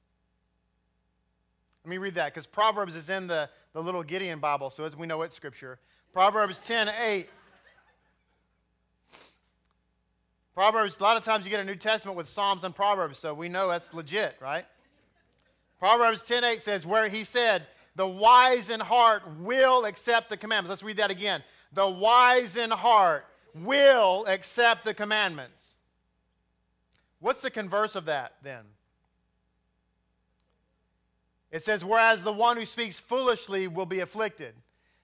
Let 1.83 1.89
me 1.89 1.97
read 1.97 2.15
that 2.15 2.33
because 2.33 2.45
Proverbs 2.45 2.95
is 2.95 3.09
in 3.09 3.27
the, 3.27 3.49
the 3.73 3.81
little 3.81 4.03
Gideon 4.03 4.39
Bible, 4.39 4.69
so 4.69 4.83
as 4.83 4.95
we 4.95 5.07
know 5.07 5.21
it's 5.21 5.35
scripture. 5.35 5.79
Proverbs 6.13 6.59
10 6.59 6.89
8. 7.01 7.29
Proverbs, 10.53 10.99
a 10.99 11.03
lot 11.03 11.15
of 11.15 11.23
times 11.23 11.45
you 11.45 11.51
get 11.51 11.61
a 11.61 11.63
New 11.63 11.75
Testament 11.75 12.17
with 12.17 12.27
Psalms 12.27 12.65
and 12.65 12.75
Proverbs, 12.75 13.17
so 13.17 13.33
we 13.33 13.47
know 13.47 13.69
that's 13.69 13.93
legit, 13.93 14.35
right? 14.41 14.65
Proverbs 15.79 16.23
10 16.23 16.43
8 16.43 16.61
says, 16.61 16.85
Where 16.85 17.07
he 17.07 17.23
said, 17.23 17.65
The 17.95 18.07
wise 18.07 18.69
in 18.69 18.81
heart 18.81 19.23
will 19.39 19.85
accept 19.85 20.29
the 20.29 20.35
commandments. 20.35 20.69
Let's 20.69 20.83
read 20.83 20.97
that 20.97 21.11
again. 21.11 21.43
The 21.73 21.87
wise 21.87 22.57
in 22.57 22.71
heart 22.71 23.25
will 23.53 24.25
accept 24.27 24.85
the 24.85 24.93
commandments. 24.93 25.77
What's 27.19 27.41
the 27.41 27.51
converse 27.51 27.95
of 27.95 28.05
that 28.05 28.33
then? 28.43 28.63
It 31.51 31.63
says, 31.63 31.83
Whereas 31.83 32.23
the 32.23 32.31
one 32.31 32.57
who 32.57 32.65
speaks 32.65 32.99
foolishly 32.99 33.67
will 33.67 33.85
be 33.85 33.99
afflicted. 33.99 34.53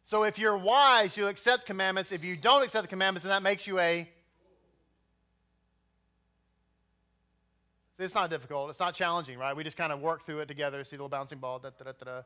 So 0.04 0.24
if 0.24 0.38
you're 0.38 0.58
wise, 0.58 1.18
you'll 1.18 1.30
accept 1.30 1.66
commandments. 1.66 2.12
If 2.12 2.24
you 2.24 2.38
don't 2.38 2.64
accept 2.64 2.84
the 2.84 2.88
commandments, 2.88 3.24
then 3.24 3.32
that 3.32 3.42
makes 3.42 3.66
you 3.66 3.80
a. 3.80 4.08
It's 7.98 8.14
not 8.14 8.30
difficult. 8.30 8.70
It's 8.70 8.80
not 8.80 8.94
challenging, 8.94 9.40
right? 9.40 9.56
We 9.56 9.64
just 9.64 9.78
kind 9.78 9.92
of 9.92 10.02
work 10.02 10.26
through 10.26 10.40
it 10.40 10.48
together. 10.48 10.84
See 10.84 10.96
the 10.96 11.02
little 11.02 11.10
bouncing 11.10 11.40
ball. 11.40 11.60
Da, 11.60 11.70
da, 11.78 11.92
da, 11.92 12.22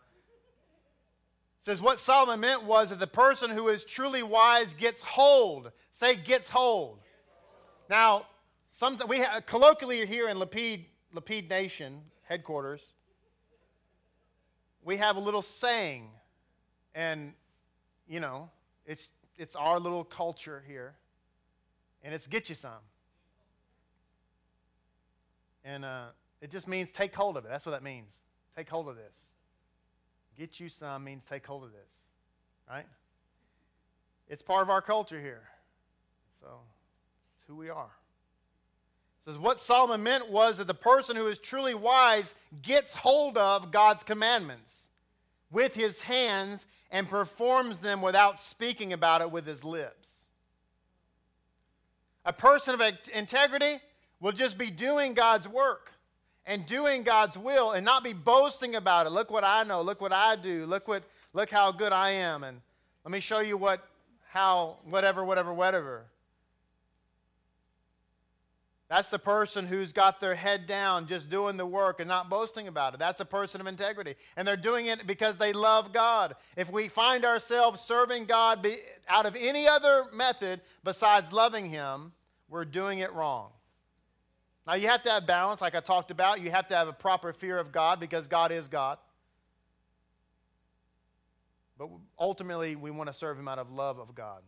says 1.61 1.81
what 1.81 1.99
Solomon 1.99 2.39
meant 2.39 2.63
was 2.63 2.89
that 2.89 2.99
the 2.99 3.07
person 3.07 3.49
who 3.49 3.67
is 3.67 3.83
truly 3.83 4.23
wise 4.23 4.73
gets 4.73 5.01
hold. 5.01 5.71
Say 5.91 6.15
gets 6.15 6.47
hold. 6.47 6.99
Now, 7.89 8.25
some, 8.69 8.97
we 9.07 9.19
have, 9.19 9.45
colloquially 9.45 10.05
here 10.05 10.29
in 10.29 10.37
Lapid, 10.37 10.85
Lapid 11.13 11.49
Nation 11.49 12.01
headquarters, 12.23 12.93
we 14.83 14.97
have 14.97 15.17
a 15.17 15.19
little 15.19 15.41
saying, 15.41 16.09
and 16.95 17.33
you 18.07 18.19
know, 18.19 18.49
it's, 18.85 19.11
it's 19.37 19.55
our 19.55 19.79
little 19.79 20.03
culture 20.03 20.63
here, 20.67 20.95
and 22.03 22.13
it's 22.13 22.27
get 22.27 22.47
you 22.49 22.55
some. 22.55 22.71
And 25.65 25.83
uh, 25.83 26.05
it 26.41 26.49
just 26.49 26.67
means 26.67 26.91
take 26.91 27.13
hold 27.13 27.37
of 27.37 27.45
it. 27.45 27.49
That's 27.49 27.65
what 27.65 27.73
that 27.73 27.83
means. 27.83 28.21
Take 28.55 28.69
hold 28.69 28.87
of 28.87 28.95
this. 28.95 29.31
Get 30.39 30.57
you 30.57 30.69
some 30.69 31.03
means 31.03 31.21
take 31.23 31.45
hold 31.45 31.65
of 31.65 31.73
this, 31.73 31.93
right? 32.69 32.85
It's 34.29 34.41
part 34.41 34.61
of 34.61 34.69
our 34.69 34.81
culture 34.81 35.19
here. 35.19 35.43
So 36.39 36.47
it's 37.35 37.45
who 37.45 37.57
we 37.57 37.69
are. 37.69 37.89
It 39.25 39.31
says 39.31 39.37
what 39.37 39.59
Solomon 39.59 40.01
meant 40.01 40.29
was 40.29 40.59
that 40.59 40.67
the 40.67 40.73
person 40.73 41.17
who 41.17 41.27
is 41.27 41.39
truly 41.39 41.73
wise 41.73 42.35
gets 42.61 42.93
hold 42.93 43.37
of 43.37 43.69
God's 43.69 44.01
commandments 44.01 44.87
with 45.51 45.75
his 45.75 46.03
hands 46.03 46.65
and 46.89 47.09
performs 47.09 47.79
them 47.79 48.01
without 48.01 48.39
speaking 48.39 48.93
about 48.93 49.19
it 49.19 49.29
with 49.29 49.45
his 49.45 49.65
lips. 49.65 50.23
A 52.23 52.31
person 52.31 52.73
of 52.73 52.81
integrity 53.13 53.81
will 54.21 54.31
just 54.31 54.57
be 54.57 54.71
doing 54.71 55.13
God's 55.15 55.49
work 55.49 55.91
and 56.49 56.65
doing 56.65 57.03
God's 57.03 57.37
will 57.37 57.73
and 57.73 57.85
not 57.85 58.03
be 58.03 58.11
boasting 58.11 58.75
about 58.75 59.05
it. 59.05 59.11
Look 59.11 59.29
what 59.29 59.43
I 59.43 59.63
know. 59.63 59.83
Look 59.83 60.01
what 60.01 60.11
I 60.11 60.35
do. 60.35 60.65
Look 60.65 60.87
what 60.87 61.03
look 61.31 61.51
how 61.51 61.71
good 61.71 61.93
I 61.93 62.09
am 62.09 62.43
and 62.43 62.59
let 63.05 63.11
me 63.11 63.19
show 63.19 63.39
you 63.39 63.55
what 63.55 63.87
how 64.29 64.77
whatever 64.83 65.23
whatever 65.23 65.53
whatever. 65.53 66.05
That's 68.89 69.11
the 69.11 69.19
person 69.19 69.67
who's 69.67 69.93
got 69.93 70.19
their 70.19 70.33
head 70.33 70.65
down, 70.65 71.05
just 71.05 71.29
doing 71.29 71.57
the 71.57 71.65
work 71.67 71.99
and 71.99 72.07
not 72.07 72.27
boasting 72.27 72.67
about 72.67 72.95
it. 72.95 72.99
That's 72.99 73.19
a 73.19 73.25
person 73.25 73.61
of 73.61 73.67
integrity. 73.67 74.15
And 74.35 74.47
they're 74.47 74.57
doing 74.57 74.87
it 74.87 75.05
because 75.05 75.37
they 75.37 75.53
love 75.53 75.93
God. 75.93 76.35
If 76.57 76.71
we 76.71 76.87
find 76.87 77.23
ourselves 77.23 77.81
serving 77.81 78.25
God 78.25 78.67
out 79.07 79.27
of 79.27 79.35
any 79.39 79.67
other 79.67 80.05
method 80.11 80.61
besides 80.83 81.31
loving 81.31 81.69
Him, 81.69 82.13
we're 82.49 82.65
doing 82.65 82.97
it 82.97 83.13
wrong. 83.13 83.51
Now, 84.69 84.75
you 84.75 84.87
have 84.87 85.01
to 85.01 85.09
have 85.09 85.25
balance, 85.25 85.61
like 85.61 85.73
I 85.73 85.79
talked 85.79 86.11
about. 86.11 86.41
You 86.41 86.51
have 86.51 86.67
to 86.67 86.75
have 86.75 86.87
a 86.87 86.93
proper 86.93 87.33
fear 87.33 87.57
of 87.57 87.71
God 87.71 87.99
because 87.99 88.27
God 88.27 88.51
is 88.51 88.67
God. 88.67 88.99
But 91.75 91.89
ultimately, 92.19 92.75
we 92.75 92.91
want 92.91 93.07
to 93.07 93.13
serve 93.15 93.39
Him 93.39 93.47
out 93.47 93.57
of 93.57 93.71
love 93.71 93.97
of 93.97 94.13
God. 94.13 94.43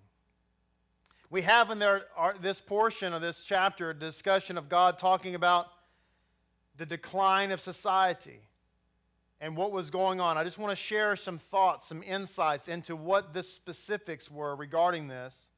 We 1.31 1.41
have 1.41 1.71
in 1.71 1.79
there 1.79 2.03
our, 2.15 2.35
this 2.39 2.61
portion 2.61 3.15
of 3.15 3.23
this 3.23 3.43
chapter 3.43 3.89
a 3.89 3.93
discussion 3.95 4.59
of 4.59 4.69
God 4.69 4.99
talking 4.99 5.33
about 5.33 5.69
the 6.77 6.85
decline 6.85 7.51
of 7.51 7.59
society 7.59 8.41
and 9.39 9.57
what 9.57 9.71
was 9.71 9.89
going 9.89 10.21
on. 10.21 10.37
I 10.37 10.43
just 10.43 10.59
want 10.59 10.69
to 10.69 10.75
share 10.75 11.15
some 11.15 11.39
thoughts, 11.39 11.87
some 11.87 12.03
insights 12.03 12.67
into 12.67 12.95
what 12.95 13.33
the 13.33 13.41
specifics 13.41 14.29
were 14.29 14.55
regarding 14.55 15.07
this. 15.07 15.49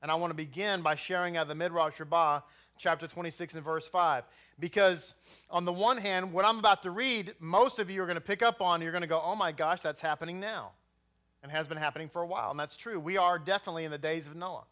And 0.00 0.12
I 0.12 0.14
want 0.14 0.30
to 0.30 0.36
begin 0.36 0.82
by 0.82 0.94
sharing 0.94 1.36
out 1.36 1.42
of 1.42 1.48
the 1.48 1.56
Midrash 1.56 1.98
Rabbah, 1.98 2.42
chapter 2.82 3.06
26 3.06 3.54
and 3.54 3.64
verse 3.64 3.86
5. 3.86 4.24
Because 4.58 5.14
on 5.48 5.64
the 5.64 5.72
one 5.72 5.96
hand, 5.96 6.32
what 6.32 6.44
I'm 6.44 6.58
about 6.58 6.82
to 6.82 6.90
read, 6.90 7.34
most 7.38 7.78
of 7.78 7.88
you 7.88 8.02
are 8.02 8.06
going 8.06 8.16
to 8.16 8.20
pick 8.20 8.42
up 8.42 8.60
on, 8.60 8.82
you're 8.82 8.90
going 8.90 9.02
to 9.02 9.08
go, 9.08 9.22
oh 9.24 9.36
my 9.36 9.52
gosh, 9.52 9.80
that's 9.80 10.00
happening 10.00 10.40
now. 10.40 10.72
And 11.42 11.50
has 11.50 11.68
been 11.68 11.78
happening 11.78 12.08
for 12.08 12.22
a 12.22 12.26
while. 12.26 12.50
And 12.50 12.58
that's 12.58 12.76
true. 12.76 12.98
We 13.00 13.16
are 13.16 13.38
definitely 13.38 13.84
in 13.84 13.90
the 13.90 13.98
days 13.98 14.26
of 14.26 14.34
Noah. 14.34 14.64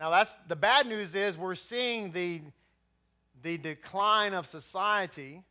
Now, 0.00 0.10
that's 0.10 0.34
the 0.46 0.56
bad 0.56 0.86
news 0.86 1.14
is 1.14 1.36
we're 1.36 1.56
seeing 1.56 2.12
the, 2.12 2.40
the 3.42 3.58
decline 3.58 4.32
of 4.32 4.46
society. 4.46 5.42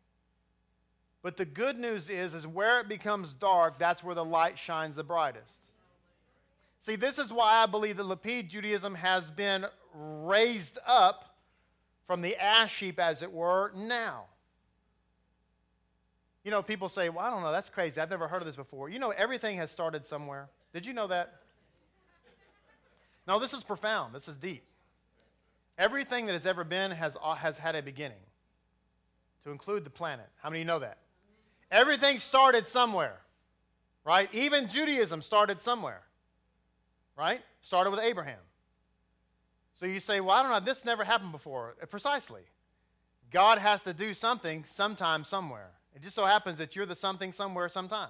But 1.21 1.35
the 1.35 1.45
good 1.45 1.77
news 1.77 2.09
is, 2.09 2.33
is 2.33 2.47
where 2.47 2.79
it 2.79 2.87
becomes 2.87 3.35
dark, 3.35 3.77
that's 3.77 4.03
where 4.03 4.15
the 4.15 4.23
light 4.23 4.57
shines 4.57 4.95
the 4.95 5.03
brightest. 5.03 5.61
See, 6.79 6.95
this 6.95 7.17
is 7.17 7.33
why 7.33 7.63
I 7.63 7.65
believe 7.65 7.97
that 7.97 8.05
Lapid 8.05 8.47
Judaism 8.47 8.95
has 8.95 9.29
been 9.29 9.65
raised 9.93 10.79
up 10.87 11.26
from 12.07 12.21
the 12.21 12.35
ash 12.41 12.79
heap, 12.79 12.99
as 12.99 13.21
it 13.21 13.31
were, 13.31 13.71
now. 13.75 14.23
You 16.43 16.51
know, 16.51 16.63
people 16.63 16.87
say, 16.87 17.09
well, 17.09 17.25
I 17.25 17.29
don't 17.29 17.43
know, 17.43 17.51
that's 17.51 17.69
crazy. 17.69 17.99
I've 17.99 18.09
never 18.09 18.27
heard 18.27 18.41
of 18.41 18.45
this 18.45 18.55
before. 18.55 18.87
You 18.87 18.99
know, 18.99 19.09
everything 19.09 19.57
has 19.57 19.69
started 19.69 20.05
somewhere. 20.05 20.47
Did 20.73 20.85
you 20.85 20.93
know 20.93 21.07
that? 21.07 21.41
Now, 23.27 23.37
this 23.37 23.53
is 23.53 23.65
profound. 23.65 24.15
This 24.15 24.29
is 24.29 24.37
deep. 24.37 24.63
Everything 25.77 26.25
that 26.27 26.33
has 26.33 26.45
ever 26.45 26.63
been 26.63 26.91
has, 26.91 27.17
uh, 27.21 27.35
has 27.35 27.57
had 27.57 27.75
a 27.75 27.83
beginning, 27.83 28.17
to 29.43 29.51
include 29.51 29.83
the 29.83 29.89
planet. 29.89 30.27
How 30.41 30.49
many 30.49 30.61
of 30.61 30.65
you 30.65 30.67
know 30.67 30.79
that? 30.79 30.99
Everything 31.69 32.17
started 32.19 32.65
somewhere, 32.65 33.17
right? 34.05 34.33
Even 34.33 34.69
Judaism 34.69 35.21
started 35.21 35.59
somewhere, 35.59 36.01
right? 37.17 37.41
Started 37.61 37.89
with 37.89 37.99
Abraham. 37.99 38.39
So 39.79 39.85
you 39.85 39.99
say, 39.99 40.19
well, 40.19 40.35
I 40.35 40.41
don't 40.41 40.51
know, 40.51 40.59
this 40.59 40.83
never 40.83 41.03
happened 41.03 41.31
before. 41.31 41.75
Uh, 41.81 41.85
precisely. 41.85 42.41
God 43.31 43.59
has 43.59 43.83
to 43.83 43.93
do 43.93 44.13
something 44.13 44.63
sometime, 44.63 45.23
somewhere. 45.23 45.69
It 45.95 46.01
just 46.01 46.15
so 46.15 46.25
happens 46.25 46.57
that 46.57 46.75
you're 46.75 46.85
the 46.85 46.95
something 46.95 47.31
somewhere, 47.31 47.69
sometime. 47.69 48.09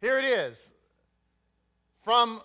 Here 0.00 0.18
it 0.18 0.24
is 0.24 0.72
from 2.02 2.42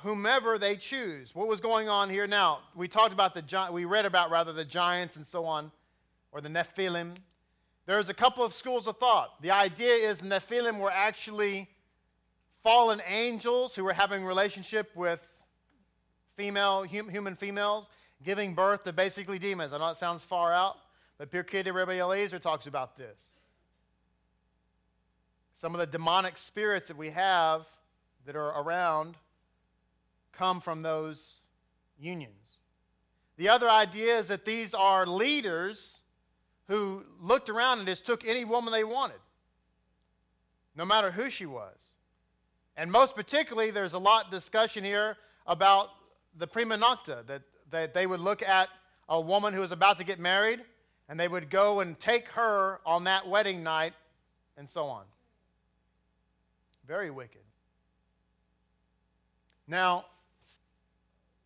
whomever 0.00 0.58
they 0.58 0.76
choose. 0.76 1.34
What 1.34 1.48
was 1.48 1.60
going 1.60 1.88
on 1.88 2.10
here 2.10 2.26
now? 2.26 2.60
We 2.74 2.88
talked 2.88 3.14
about 3.14 3.34
the 3.34 3.68
we 3.72 3.86
read 3.86 4.04
about 4.04 4.30
rather 4.30 4.52
the 4.52 4.64
giants 4.64 5.16
and 5.16 5.24
so 5.24 5.46
on, 5.46 5.72
or 6.32 6.42
the 6.42 6.50
Nephilim. 6.50 7.16
There's 7.86 8.10
a 8.10 8.14
couple 8.14 8.44
of 8.44 8.52
schools 8.52 8.86
of 8.86 8.98
thought. 8.98 9.40
The 9.40 9.50
idea 9.50 9.92
is 9.92 10.18
the 10.18 10.28
Nephilim 10.28 10.78
were 10.78 10.90
actually 10.90 11.68
fallen 12.62 13.00
angels 13.06 13.74
who 13.74 13.84
were 13.84 13.92
having 13.92 14.24
relationship 14.24 14.90
with 14.94 15.26
female 16.36 16.82
human 16.82 17.34
females, 17.34 17.90
giving 18.22 18.54
birth 18.54 18.84
to 18.84 18.92
basically 18.92 19.38
demons. 19.38 19.72
I 19.72 19.78
know 19.78 19.88
it 19.88 19.96
sounds 19.96 20.24
far 20.24 20.52
out, 20.52 20.76
but 21.18 21.30
Pirkei 21.30 21.64
de 21.64 21.72
Rabbi 21.72 22.00
Eliezer 22.00 22.38
talks 22.38 22.66
about 22.66 22.96
this. 22.96 23.38
Some 25.54 25.74
of 25.74 25.80
the 25.80 25.86
demonic 25.86 26.38
spirits 26.38 26.88
that 26.88 26.96
we 26.96 27.10
have 27.10 27.66
that 28.24 28.36
are 28.36 28.60
around 28.60 29.16
come 30.32 30.60
from 30.60 30.82
those 30.82 31.40
unions. 31.98 32.60
The 33.36 33.48
other 33.48 33.68
idea 33.68 34.16
is 34.16 34.28
that 34.28 34.44
these 34.44 34.74
are 34.74 35.06
leaders 35.06 36.00
who 36.68 37.04
looked 37.20 37.48
around 37.48 37.78
and 37.78 37.88
just 37.88 38.06
took 38.06 38.26
any 38.26 38.44
woman 38.44 38.72
they 38.72 38.84
wanted, 38.84 39.20
no 40.74 40.84
matter 40.84 41.10
who 41.10 41.28
she 41.28 41.46
was. 41.46 41.94
And 42.76 42.90
most 42.90 43.14
particularly, 43.14 43.70
there's 43.70 43.92
a 43.92 43.98
lot 43.98 44.26
of 44.26 44.30
discussion 44.30 44.84
here 44.84 45.16
about 45.46 45.88
the 46.36 46.46
prima 46.46 46.78
nocta, 46.78 47.26
that, 47.26 47.42
that 47.70 47.94
they 47.94 48.06
would 48.06 48.20
look 48.20 48.42
at 48.42 48.68
a 49.08 49.20
woman 49.20 49.52
who 49.52 49.60
was 49.60 49.72
about 49.72 49.98
to 49.98 50.04
get 50.04 50.20
married, 50.20 50.60
and 51.08 51.18
they 51.18 51.28
would 51.28 51.50
go 51.50 51.80
and 51.80 51.98
take 51.98 52.28
her 52.28 52.80
on 52.86 53.04
that 53.04 53.28
wedding 53.28 53.62
night, 53.62 53.92
and 54.56 54.68
so 54.68 54.84
on. 54.84 55.04
Very 56.86 57.10
wicked. 57.10 57.40
Now, 59.66 60.06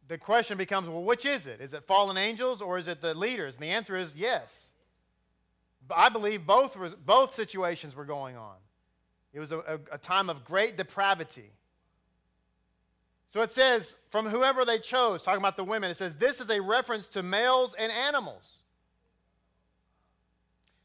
the 0.09 0.19
question 0.19 0.59
becomes 0.59 0.89
well, 0.89 1.03
which 1.03 1.25
is 1.25 1.47
it? 1.47 1.61
Is 1.61 1.75
it 1.75 1.85
fallen 1.85 2.17
angels 2.17 2.61
or 2.61 2.79
is 2.79 2.89
it 2.89 3.01
the 3.01 3.15
leaders? 3.15 3.55
And 3.55 3.63
the 3.63 3.71
answer 3.71 3.97
is 3.97 4.15
yes. 4.17 4.69
I 5.95 6.09
believe 6.09 6.47
both, 6.47 6.77
both 7.05 7.35
situations 7.35 7.95
were 7.95 8.05
going 8.05 8.37
on. 8.37 8.57
It 9.35 9.41
was 9.41 9.53
a, 9.53 9.59
a, 9.59 9.79
a 9.93 9.99
time 9.99 10.31
of 10.31 10.45
great 10.45 10.79
depravity. 10.79 11.51
So 13.29 13.43
it 13.43 13.51
says, 13.51 13.97
from 14.11 14.27
whoever 14.27 14.65
they 14.65 14.79
chose, 14.79 15.25
talking 15.25 15.41
about 15.41 15.57
the 15.57 15.65
women, 15.65 15.91
it 15.91 15.97
says, 15.97 16.17
this 16.17 16.41
is 16.41 16.49
a 16.51 16.63
reference 16.63 17.09
to 17.09 17.23
males 17.23 17.75
and 17.77 17.91
animals. 17.91 18.61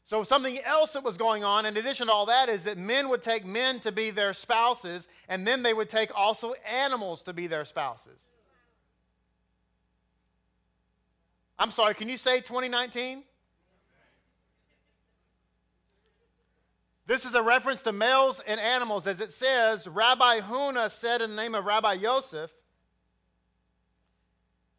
So, 0.02 0.24
something 0.24 0.58
else 0.62 0.94
that 0.94 1.04
was 1.04 1.16
going 1.16 1.44
on, 1.44 1.64
in 1.66 1.76
addition 1.76 2.08
to 2.08 2.12
all 2.12 2.26
that, 2.26 2.48
is 2.48 2.64
that 2.64 2.76
men 2.76 3.08
would 3.10 3.22
take 3.22 3.46
men 3.46 3.78
to 3.78 3.92
be 3.92 4.10
their 4.10 4.34
spouses, 4.34 5.06
and 5.28 5.46
then 5.46 5.62
they 5.62 5.72
would 5.72 5.88
take 5.88 6.10
also 6.18 6.52
animals 6.68 7.22
to 7.22 7.32
be 7.32 7.46
their 7.46 7.64
spouses. 7.64 8.30
I'm 11.56 11.70
sorry, 11.70 11.94
can 11.94 12.08
you 12.08 12.18
say 12.18 12.40
2019? 12.40 13.22
This 17.06 17.24
is 17.24 17.34
a 17.34 17.42
reference 17.42 17.82
to 17.82 17.92
males 17.92 18.40
and 18.46 18.60
animals, 18.60 19.06
as 19.06 19.20
it 19.20 19.32
says, 19.32 19.88
Rabbi 19.88 20.40
Huna 20.40 20.90
said 20.90 21.22
in 21.22 21.30
the 21.30 21.36
name 21.36 21.54
of 21.54 21.64
Rabbi 21.64 21.94
Yosef, 21.94 22.52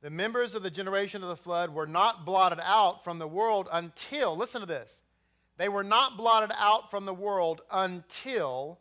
the 0.01 0.09
members 0.09 0.55
of 0.55 0.63
the 0.63 0.71
generation 0.71 1.21
of 1.21 1.29
the 1.29 1.35
flood 1.35 1.73
were 1.73 1.85
not 1.85 2.25
blotted 2.25 2.59
out 2.63 3.03
from 3.03 3.19
the 3.19 3.27
world 3.27 3.69
until, 3.71 4.35
listen 4.35 4.61
to 4.61 4.67
this, 4.67 5.01
they 5.57 5.69
were 5.69 5.83
not 5.83 6.17
blotted 6.17 6.51
out 6.57 6.89
from 6.89 7.05
the 7.05 7.13
world 7.13 7.61
until 7.71 8.79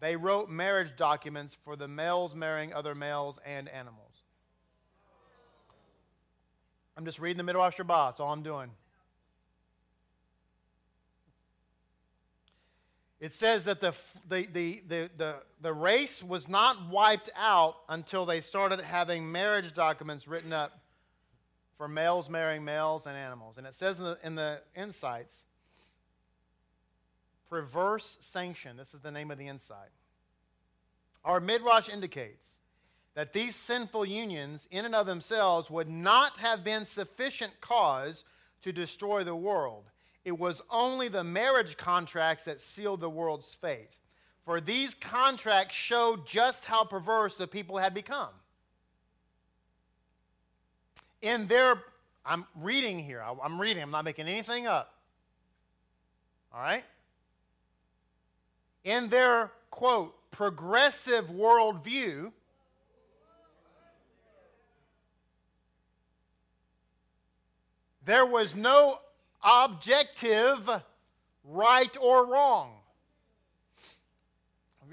they 0.00 0.16
wrote 0.16 0.50
marriage 0.50 0.96
documents 0.96 1.54
for 1.54 1.76
the 1.76 1.86
males 1.86 2.34
marrying 2.34 2.72
other 2.72 2.94
males 2.94 3.38
and 3.46 3.68
animals. 3.68 4.24
I'm 6.96 7.04
just 7.04 7.20
reading 7.20 7.38
the 7.38 7.44
Midrash 7.44 7.78
Rabbah. 7.78 8.06
That's 8.06 8.20
all 8.20 8.32
I'm 8.32 8.42
doing. 8.42 8.70
It 13.22 13.32
says 13.32 13.66
that 13.66 13.80
the, 13.80 13.94
the, 14.28 14.48
the, 14.52 15.08
the, 15.16 15.34
the, 15.60 15.72
race 15.72 16.24
was 16.24 16.48
not 16.48 16.88
wiped 16.88 17.30
out 17.36 17.76
until 17.88 18.26
they 18.26 18.40
started 18.40 18.80
having 18.80 19.30
marriage 19.30 19.74
documents 19.74 20.26
written 20.26 20.52
up 20.52 20.80
for 21.78 21.86
males 21.86 22.28
marrying 22.28 22.64
males 22.64 23.06
and 23.06 23.16
animals. 23.16 23.58
And 23.58 23.66
it 23.66 23.74
says 23.74 24.00
in 24.00 24.06
the, 24.06 24.18
in 24.24 24.34
the 24.34 24.60
insights 24.74 25.44
perverse 27.48 28.16
sanction. 28.18 28.76
This 28.76 28.92
is 28.92 29.02
the 29.02 29.12
name 29.12 29.30
of 29.30 29.38
the 29.38 29.46
insight. 29.46 29.90
Our 31.24 31.38
midrash 31.38 31.88
indicates 31.88 32.58
that 33.14 33.32
these 33.32 33.54
sinful 33.54 34.04
unions, 34.04 34.66
in 34.72 34.84
and 34.84 34.96
of 34.96 35.06
themselves, 35.06 35.70
would 35.70 35.88
not 35.88 36.38
have 36.38 36.64
been 36.64 36.84
sufficient 36.84 37.52
cause 37.60 38.24
to 38.62 38.72
destroy 38.72 39.22
the 39.22 39.36
world. 39.36 39.84
It 40.24 40.38
was 40.38 40.62
only 40.70 41.08
the 41.08 41.24
marriage 41.24 41.76
contracts 41.76 42.44
that 42.44 42.60
sealed 42.60 43.00
the 43.00 43.10
world's 43.10 43.54
fate. 43.54 43.98
For 44.44 44.60
these 44.60 44.94
contracts 44.94 45.74
showed 45.74 46.26
just 46.26 46.64
how 46.64 46.84
perverse 46.84 47.34
the 47.34 47.46
people 47.46 47.78
had 47.78 47.94
become. 47.94 48.30
In 51.20 51.46
their, 51.46 51.82
I'm 52.24 52.46
reading 52.60 52.98
here, 52.98 53.22
I'm 53.22 53.60
reading, 53.60 53.82
I'm 53.82 53.90
not 53.90 54.04
making 54.04 54.26
anything 54.26 54.66
up. 54.66 54.94
All 56.52 56.60
right? 56.60 56.84
in 58.84 59.08
their, 59.08 59.50
quote, 59.70 60.14
progressive 60.30 61.30
worldview, 61.30 62.32
there 68.04 68.26
was 68.26 68.56
no 68.56 68.98
objective 69.42 70.68
right 71.44 71.96
or 72.00 72.26
wrong. 72.26 72.72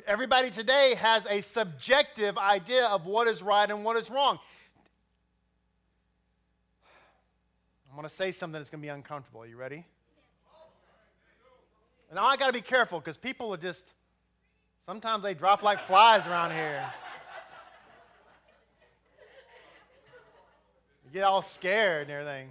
Everybody 0.07 0.49
today 0.49 0.95
has 0.97 1.25
a 1.27 1.41
subjective 1.41 2.37
idea 2.37 2.85
of 2.87 3.05
what 3.05 3.27
is 3.27 3.43
right 3.43 3.69
and 3.69 3.83
what 3.83 3.97
is 3.97 4.09
wrong. 4.09 4.39
I'm 7.89 7.95
going 7.95 8.07
to 8.07 8.13
say 8.13 8.31
something 8.31 8.59
that's 8.59 8.69
going 8.69 8.81
to 8.81 8.85
be 8.85 8.89
uncomfortable. 8.89 9.41
Are 9.41 9.47
you 9.47 9.57
ready? 9.57 9.85
Now 12.13 12.25
I 12.25 12.37
got 12.37 12.47
to 12.47 12.53
be 12.53 12.61
careful 12.61 12.99
because 12.99 13.17
people 13.17 13.53
are 13.53 13.57
just, 13.57 13.93
sometimes 14.85 15.21
they 15.21 15.33
drop 15.33 15.61
like 15.61 15.79
flies 15.79 16.25
around 16.25 16.51
here. 16.51 16.83
You 21.05 21.11
get 21.11 21.23
all 21.23 21.41
scared 21.41 22.03
and 22.03 22.11
everything. 22.11 22.49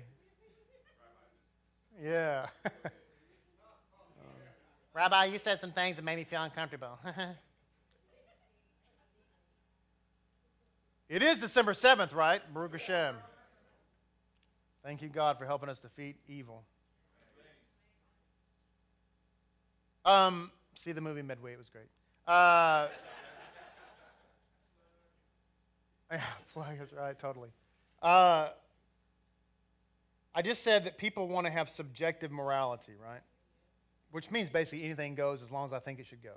Yeah. 2.03 2.47
Rabbi, 4.95 5.25
you 5.27 5.39
said 5.39 5.61
some 5.61 5.73
things 5.73 5.97
that 5.97 6.05
made 6.05 6.17
me 6.17 6.25
feel 6.25 6.43
uncomfortable. 6.43 6.99
it 11.09 11.23
is 11.23 11.41
December 11.41 11.73
7th, 11.73 12.15
right? 12.15 12.41
Baruch 12.53 12.73
Hashem. 12.73 13.17
Thank 14.85 15.03
you, 15.03 15.09
God, 15.09 15.39
for 15.39 15.45
helping 15.45 15.69
us 15.69 15.81
defeat 15.81 16.17
evil. 16.29 16.63
Um, 20.05 20.51
see 20.75 20.93
the 20.93 21.01
movie 21.01 21.23
Midway, 21.23 21.53
it 21.53 21.59
was 21.59 21.69
great. 21.69 21.89
Uh, 22.27 22.89
yeah, 26.13 26.21
that's 26.55 26.93
right, 26.93 27.19
totally. 27.19 27.51
Uh, 28.01 28.49
I 30.39 30.43
just 30.43 30.63
said 30.63 30.85
that 30.85 30.99
people 30.99 31.27
want 31.27 31.47
to 31.47 31.53
have 31.53 31.69
subjective 31.69 32.31
morality, 32.31 32.93
right? 32.95 33.23
Which 34.13 34.31
means 34.31 34.49
basically 34.49 34.85
anything 34.85 35.17
goes 35.17 35.43
as 35.43 35.51
long 35.51 35.67
as 35.67 35.73
I 35.73 35.81
think 35.81 35.99
it 35.99 36.07
should 36.07 36.23
go. 36.23 36.37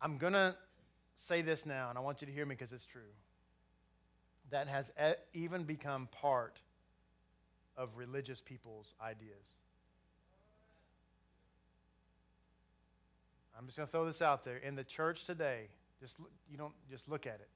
I'm 0.00 0.16
going 0.16 0.32
to 0.32 0.56
say 1.14 1.42
this 1.42 1.66
now, 1.66 1.90
and 1.90 1.98
I 1.98 2.00
want 2.00 2.22
you 2.22 2.26
to 2.26 2.32
hear 2.32 2.46
me 2.46 2.54
because 2.54 2.72
it's 2.72 2.86
true. 2.86 3.02
That 4.48 4.66
has 4.66 4.90
even 5.34 5.64
become 5.64 6.08
part 6.10 6.58
of 7.76 7.98
religious 7.98 8.40
people's 8.40 8.94
ideas. 8.98 9.60
I'm 13.58 13.66
just 13.66 13.76
going 13.76 13.88
to 13.88 13.92
throw 13.92 14.06
this 14.06 14.22
out 14.22 14.42
there. 14.42 14.56
In 14.56 14.74
the 14.74 14.84
church 14.84 15.24
today, 15.24 15.68
just 16.00 16.16
you 16.50 16.56
don't 16.56 16.72
just 16.90 17.10
look 17.10 17.26
at 17.26 17.34
it. 17.34 17.50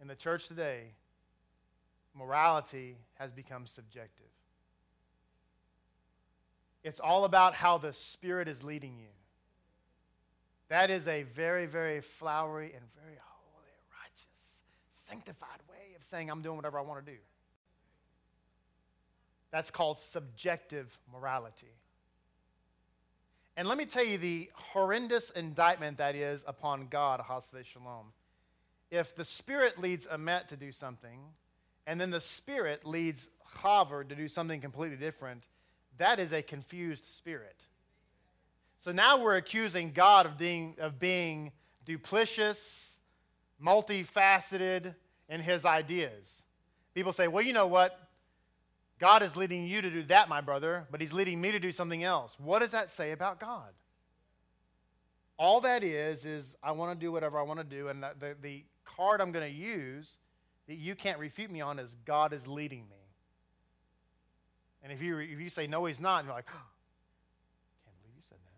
In 0.00 0.08
the 0.08 0.14
church 0.14 0.48
today, 0.48 0.94
morality 2.14 2.96
has 3.18 3.30
become 3.32 3.66
subjective. 3.66 4.26
It's 6.82 7.00
all 7.00 7.24
about 7.24 7.54
how 7.54 7.78
the 7.78 7.92
Spirit 7.92 8.48
is 8.48 8.64
leading 8.64 8.98
you. 8.98 9.08
That 10.68 10.90
is 10.90 11.06
a 11.08 11.24
very, 11.24 11.66
very 11.66 12.00
flowery 12.00 12.72
and 12.74 12.82
very 13.02 13.18
holy, 13.20 13.72
righteous, 14.02 14.62
sanctified 14.90 15.60
way 15.68 15.94
of 15.96 16.04
saying, 16.04 16.30
I'm 16.30 16.42
doing 16.42 16.56
whatever 16.56 16.78
I 16.78 16.82
want 16.82 17.04
to 17.04 17.12
do. 17.12 17.18
That's 19.50 19.70
called 19.70 19.98
subjective 19.98 20.96
morality. 21.12 21.74
And 23.56 23.68
let 23.68 23.76
me 23.76 23.84
tell 23.84 24.04
you 24.04 24.16
the 24.16 24.48
horrendous 24.54 25.30
indictment 25.30 25.98
that 25.98 26.14
is 26.14 26.44
upon 26.46 26.86
God, 26.86 27.20
Hasve 27.20 27.64
Shalom. 27.64 28.12
If 28.90 29.14
the 29.14 29.24
Spirit 29.24 29.78
leads 29.78 30.06
Amet 30.06 30.48
to 30.48 30.56
do 30.56 30.72
something, 30.72 31.20
and 31.90 32.00
then 32.00 32.10
the 32.10 32.20
Spirit 32.20 32.86
leads 32.86 33.28
Haver 33.64 34.04
to 34.04 34.14
do 34.14 34.28
something 34.28 34.60
completely 34.60 34.96
different, 34.96 35.42
that 35.98 36.20
is 36.20 36.32
a 36.32 36.40
confused 36.40 37.04
spirit. 37.04 37.64
So 38.78 38.92
now 38.92 39.20
we're 39.20 39.34
accusing 39.34 39.90
God 39.90 40.24
of 40.24 40.38
being, 40.38 40.76
of 40.78 41.00
being 41.00 41.50
duplicitous, 41.84 42.92
multifaceted 43.60 44.94
in 45.28 45.40
his 45.40 45.64
ideas. 45.64 46.44
People 46.94 47.12
say, 47.12 47.26
well, 47.26 47.44
you 47.44 47.52
know 47.52 47.66
what? 47.66 47.98
God 49.00 49.24
is 49.24 49.36
leading 49.36 49.66
you 49.66 49.82
to 49.82 49.90
do 49.90 50.04
that, 50.04 50.28
my 50.28 50.40
brother, 50.40 50.86
but 50.92 51.00
He's 51.00 51.12
leading 51.12 51.40
me 51.40 51.50
to 51.50 51.58
do 51.58 51.72
something 51.72 52.04
else. 52.04 52.38
What 52.38 52.60
does 52.60 52.70
that 52.70 52.88
say 52.88 53.10
about 53.10 53.40
God? 53.40 53.70
All 55.36 55.60
that 55.62 55.82
is, 55.82 56.24
is 56.24 56.54
I 56.62 56.70
want 56.70 56.96
to 56.96 57.04
do 57.04 57.10
whatever 57.10 57.36
I 57.36 57.42
want 57.42 57.58
to 57.58 57.64
do, 57.64 57.88
and 57.88 58.00
the, 58.00 58.36
the 58.40 58.62
card 58.84 59.20
I'm 59.20 59.32
going 59.32 59.50
to 59.50 59.58
use 59.58 60.18
that 60.70 60.78
you 60.78 60.94
can't 60.94 61.18
refute 61.18 61.50
me 61.50 61.60
on 61.60 61.80
is 61.80 61.96
God 62.04 62.32
is 62.32 62.46
leading 62.46 62.82
me. 62.88 62.96
And 64.84 64.92
if 64.92 65.02
you, 65.02 65.18
if 65.18 65.40
you 65.40 65.48
say, 65.48 65.66
no, 65.66 65.84
He's 65.84 65.98
not, 65.98 66.24
you're 66.24 66.32
like, 66.32 66.46
oh, 66.48 66.52
can't 67.84 67.96
believe 68.00 68.14
you 68.16 68.22
said 68.22 68.38
that. 68.38 68.52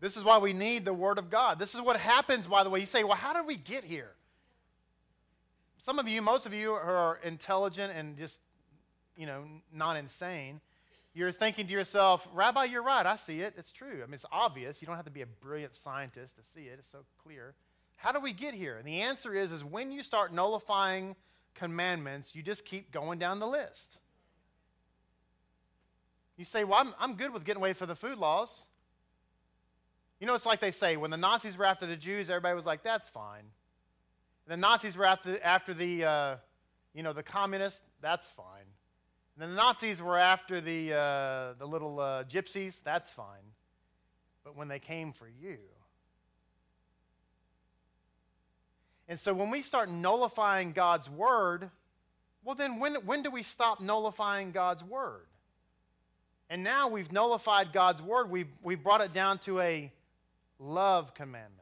This 0.00 0.16
is 0.16 0.24
why 0.24 0.38
we 0.38 0.54
need 0.54 0.86
the 0.86 0.94
Word 0.94 1.18
of 1.18 1.28
God. 1.28 1.58
This 1.58 1.74
is 1.74 1.82
what 1.82 1.98
happens, 1.98 2.46
by 2.46 2.64
the 2.64 2.70
way. 2.70 2.80
You 2.80 2.86
say, 2.86 3.04
well, 3.04 3.18
how 3.18 3.34
did 3.34 3.44
we 3.44 3.58
get 3.58 3.84
here? 3.84 4.12
Some 5.76 5.98
of 5.98 6.08
you, 6.08 6.22
most 6.22 6.46
of 6.46 6.54
you 6.54 6.72
are 6.72 7.18
intelligent 7.22 7.92
and 7.94 8.16
just, 8.16 8.40
you 9.18 9.26
know, 9.26 9.44
not 9.70 9.98
insane. 9.98 10.62
You're 11.12 11.32
thinking 11.32 11.66
to 11.66 11.72
yourself, 11.72 12.28
Rabbi, 12.32 12.64
you're 12.64 12.82
right. 12.82 13.04
I 13.04 13.16
see 13.16 13.40
it. 13.40 13.54
It's 13.56 13.72
true. 13.72 14.00
I 14.02 14.06
mean, 14.06 14.14
it's 14.14 14.26
obvious. 14.30 14.80
You 14.80 14.86
don't 14.86 14.96
have 14.96 15.06
to 15.06 15.10
be 15.10 15.22
a 15.22 15.26
brilliant 15.26 15.74
scientist 15.74 16.36
to 16.36 16.44
see 16.44 16.62
it. 16.62 16.76
It's 16.78 16.90
so 16.90 17.00
clear. 17.22 17.54
How 17.96 18.12
do 18.12 18.20
we 18.20 18.32
get 18.32 18.54
here? 18.54 18.76
And 18.76 18.86
the 18.86 19.00
answer 19.00 19.34
is, 19.34 19.50
is 19.50 19.64
when 19.64 19.90
you 19.90 20.02
start 20.02 20.32
nullifying 20.32 21.16
commandments, 21.54 22.34
you 22.34 22.42
just 22.42 22.64
keep 22.64 22.92
going 22.92 23.18
down 23.18 23.40
the 23.40 23.46
list. 23.46 23.98
You 26.36 26.44
say, 26.44 26.64
well, 26.64 26.78
I'm, 26.78 26.94
I'm 26.98 27.14
good 27.16 27.32
with 27.32 27.44
getting 27.44 27.60
away 27.60 27.72
for 27.72 27.86
the 27.86 27.96
food 27.96 28.16
laws. 28.16 28.64
You 30.20 30.26
know, 30.26 30.34
it's 30.34 30.46
like 30.46 30.60
they 30.60 30.70
say 30.70 30.96
when 30.96 31.10
the 31.10 31.16
Nazis 31.16 31.58
were 31.58 31.64
after 31.66 31.86
the 31.86 31.96
Jews, 31.96 32.30
everybody 32.30 32.54
was 32.54 32.66
like, 32.66 32.82
that's 32.82 33.08
fine. 33.08 33.44
And 34.46 34.52
the 34.52 34.56
Nazis 34.56 34.96
were 34.96 35.06
after, 35.06 35.42
after 35.42 35.74
the, 35.74 36.04
uh, 36.04 36.36
you 36.94 37.02
know, 37.02 37.12
the 37.12 37.22
communists, 37.22 37.82
that's 38.00 38.30
fine. 38.30 38.59
And 39.40 39.52
the 39.52 39.56
Nazis 39.56 40.02
were 40.02 40.18
after 40.18 40.60
the, 40.60 40.92
uh, 40.92 41.52
the 41.58 41.64
little 41.64 41.98
uh, 41.98 42.24
gypsies, 42.24 42.82
that's 42.82 43.10
fine. 43.10 43.54
But 44.44 44.54
when 44.54 44.68
they 44.68 44.78
came 44.78 45.14
for 45.14 45.26
you, 45.26 45.56
and 49.08 49.18
so 49.18 49.32
when 49.32 49.48
we 49.48 49.62
start 49.62 49.90
nullifying 49.90 50.72
God's 50.72 51.08
word, 51.08 51.70
well, 52.44 52.54
then 52.54 52.80
when, 52.80 52.96
when 53.06 53.22
do 53.22 53.30
we 53.30 53.42
stop 53.42 53.80
nullifying 53.80 54.52
God's 54.52 54.84
word? 54.84 55.26
And 56.50 56.62
now 56.62 56.88
we've 56.88 57.10
nullified 57.10 57.72
God's 57.72 58.02
word, 58.02 58.30
we've, 58.30 58.52
we've 58.62 58.82
brought 58.82 59.00
it 59.00 59.14
down 59.14 59.38
to 59.38 59.60
a 59.60 59.90
love 60.58 61.14
commandment. 61.14 61.56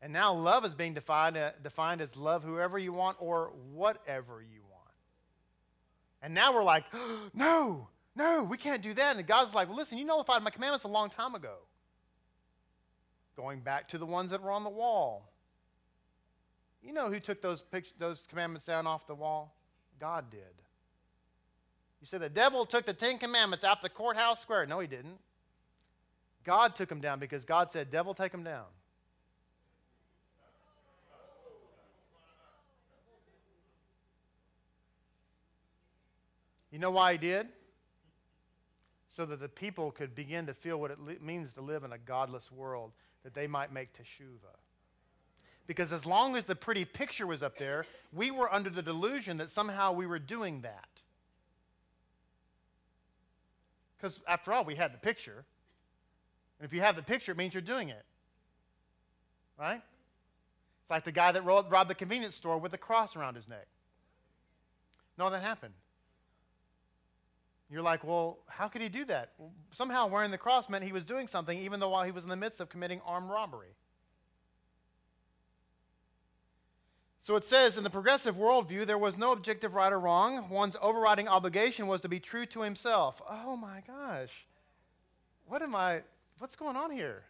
And 0.00 0.14
now 0.14 0.32
love 0.32 0.64
is 0.64 0.74
being 0.74 0.94
defined, 0.94 1.36
uh, 1.36 1.50
defined 1.62 2.00
as 2.00 2.16
love 2.16 2.42
whoever 2.42 2.78
you 2.78 2.94
want 2.94 3.18
or 3.20 3.52
whatever 3.74 4.40
you 4.40 4.60
want. 4.62 4.67
And 6.22 6.34
now 6.34 6.52
we're 6.52 6.64
like, 6.64 6.84
oh, 6.92 7.30
no, 7.34 7.88
no, 8.16 8.42
we 8.42 8.56
can't 8.56 8.82
do 8.82 8.94
that. 8.94 9.16
And 9.16 9.26
God's 9.26 9.54
like, 9.54 9.68
well, 9.68 9.76
listen, 9.76 9.98
you 9.98 10.04
nullified 10.04 10.42
my 10.42 10.50
commandments 10.50 10.84
a 10.84 10.88
long 10.88 11.08
time 11.08 11.34
ago. 11.34 11.54
Going 13.36 13.60
back 13.60 13.88
to 13.88 13.98
the 13.98 14.06
ones 14.06 14.32
that 14.32 14.42
were 14.42 14.50
on 14.50 14.64
the 14.64 14.70
wall. 14.70 15.30
You 16.82 16.92
know 16.92 17.08
who 17.08 17.20
took 17.20 17.40
those, 17.40 17.62
pictures, 17.62 17.94
those 17.98 18.26
commandments 18.28 18.66
down 18.66 18.86
off 18.86 19.06
the 19.06 19.14
wall? 19.14 19.54
God 20.00 20.30
did. 20.30 20.40
You 22.00 22.06
say 22.06 22.18
the 22.18 22.28
devil 22.28 22.64
took 22.64 22.86
the 22.86 22.92
Ten 22.92 23.18
Commandments 23.18 23.64
out 23.64 23.82
the 23.82 23.88
courthouse 23.88 24.40
square. 24.40 24.66
No, 24.66 24.78
he 24.78 24.86
didn't. 24.86 25.18
God 26.44 26.76
took 26.76 26.88
them 26.88 27.00
down 27.00 27.18
because 27.18 27.44
God 27.44 27.70
said, 27.70 27.90
Devil, 27.90 28.14
take 28.14 28.32
them 28.32 28.44
down. 28.44 28.64
You 36.78 36.82
know 36.82 36.92
why 36.92 37.10
he 37.10 37.18
did? 37.18 37.48
So 39.08 39.26
that 39.26 39.40
the 39.40 39.48
people 39.48 39.90
could 39.90 40.14
begin 40.14 40.46
to 40.46 40.54
feel 40.54 40.78
what 40.78 40.92
it 40.92 41.20
means 41.20 41.52
to 41.54 41.60
live 41.60 41.82
in 41.82 41.92
a 41.92 41.98
godless 41.98 42.52
world, 42.52 42.92
that 43.24 43.34
they 43.34 43.48
might 43.48 43.72
make 43.72 43.88
teshuvah. 43.94 44.54
Because 45.66 45.92
as 45.92 46.06
long 46.06 46.36
as 46.36 46.46
the 46.46 46.54
pretty 46.54 46.84
picture 46.84 47.26
was 47.26 47.42
up 47.42 47.58
there, 47.58 47.84
we 48.12 48.30
were 48.30 48.54
under 48.54 48.70
the 48.70 48.80
delusion 48.80 49.38
that 49.38 49.50
somehow 49.50 49.90
we 49.90 50.06
were 50.06 50.20
doing 50.20 50.60
that. 50.60 50.88
Because 53.96 54.20
after 54.28 54.52
all, 54.52 54.64
we 54.64 54.76
had 54.76 54.94
the 54.94 54.98
picture. 54.98 55.44
And 56.60 56.64
if 56.64 56.72
you 56.72 56.80
have 56.82 56.94
the 56.94 57.02
picture, 57.02 57.32
it 57.32 57.38
means 57.38 57.54
you're 57.54 57.60
doing 57.60 57.88
it. 57.88 58.04
Right? 59.58 59.82
It's 60.82 60.90
like 60.90 61.02
the 61.02 61.10
guy 61.10 61.32
that 61.32 61.44
robbed 61.44 61.90
the 61.90 61.96
convenience 61.96 62.36
store 62.36 62.56
with 62.56 62.72
a 62.72 62.78
cross 62.78 63.16
around 63.16 63.34
his 63.34 63.48
neck. 63.48 63.66
No, 65.18 65.28
that 65.28 65.42
happened. 65.42 65.74
You're 67.70 67.82
like, 67.82 68.02
well, 68.02 68.38
how 68.48 68.68
could 68.68 68.80
he 68.80 68.88
do 68.88 69.04
that? 69.06 69.32
Somehow 69.72 70.06
wearing 70.06 70.30
the 70.30 70.38
cross 70.38 70.68
meant 70.68 70.84
he 70.84 70.92
was 70.92 71.04
doing 71.04 71.26
something, 71.26 71.58
even 71.58 71.80
though 71.80 71.90
while 71.90 72.04
he 72.04 72.10
was 72.10 72.24
in 72.24 72.30
the 72.30 72.36
midst 72.36 72.60
of 72.60 72.70
committing 72.70 73.00
armed 73.04 73.28
robbery. 73.28 73.74
So 77.18 77.36
it 77.36 77.44
says 77.44 77.76
in 77.76 77.84
the 77.84 77.90
progressive 77.90 78.36
worldview, 78.36 78.86
there 78.86 78.96
was 78.96 79.18
no 79.18 79.32
objective 79.32 79.74
right 79.74 79.92
or 79.92 80.00
wrong. 80.00 80.48
One's 80.48 80.76
overriding 80.80 81.28
obligation 81.28 81.86
was 81.86 82.00
to 82.00 82.08
be 82.08 82.18
true 82.18 82.46
to 82.46 82.62
himself. 82.62 83.20
Oh 83.28 83.54
my 83.54 83.82
gosh. 83.86 84.46
What 85.46 85.60
am 85.60 85.74
I? 85.74 86.02
what's 86.38 86.56
going 86.56 86.76
on 86.76 86.90
here? 86.90 87.24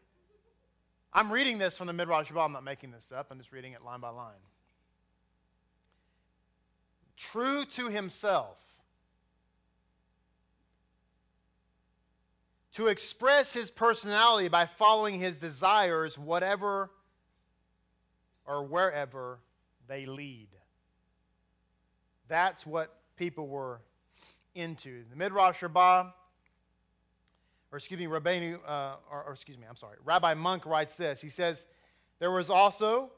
I'm 1.12 1.33
reading 1.33 1.59
this 1.59 1.77
from 1.77 1.87
the 1.87 1.92
Midrash 1.92 2.31
Rabbah. 2.31 2.44
I'm 2.44 2.53
not 2.53 2.64
making 2.64 2.90
this 2.90 3.11
up. 3.11 3.29
I'm 3.31 3.38
just 3.38 3.51
reading 3.51 3.72
it 3.72 3.83
line 3.83 4.01
by 4.01 4.11
line. 4.11 4.35
True 7.16 7.64
to 7.64 7.88
himself. 7.88 8.67
To 12.79 12.87
express 12.87 13.53
his 13.53 13.71
personality 13.71 14.49
by 14.49 14.67
following 14.67 15.19
his 15.19 15.37
desires, 15.37 16.17
whatever 16.17 16.91
or 18.47 18.64
wherever 18.64 19.41
they 19.87 20.07
lead. 20.07 20.49
That's 22.29 22.67
what 22.67 22.95
people 23.17 23.49
were 23.49 23.81
into. 24.55 25.03
The 25.11 25.17
Midrash 25.17 25.62
Rabbah 25.62 26.11
or 27.71 27.77
excuse 27.77 28.01
me, 28.01 28.07
Rabbeinu, 28.07 28.59
uh, 28.67 28.95
or, 29.11 29.25
or, 29.25 29.33
excuse 29.33 29.59
me, 29.59 29.64
I'm 29.69 29.77
sorry, 29.77 29.99
Rabbi 30.05 30.35
Munk 30.35 30.64
writes 30.64 30.97
this. 30.97 31.21
He 31.21 31.29
says, 31.29 31.67
there 32.19 32.31
was 32.31 32.51
also 32.51 33.11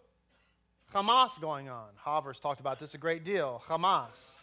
Hamas 0.92 1.40
going 1.40 1.68
on. 1.68 1.88
Havers 2.04 2.40
talked 2.40 2.60
about 2.60 2.78
this 2.80 2.94
a 2.94 2.98
great 2.98 3.24
deal. 3.24 3.62
Hamas. 3.66 4.40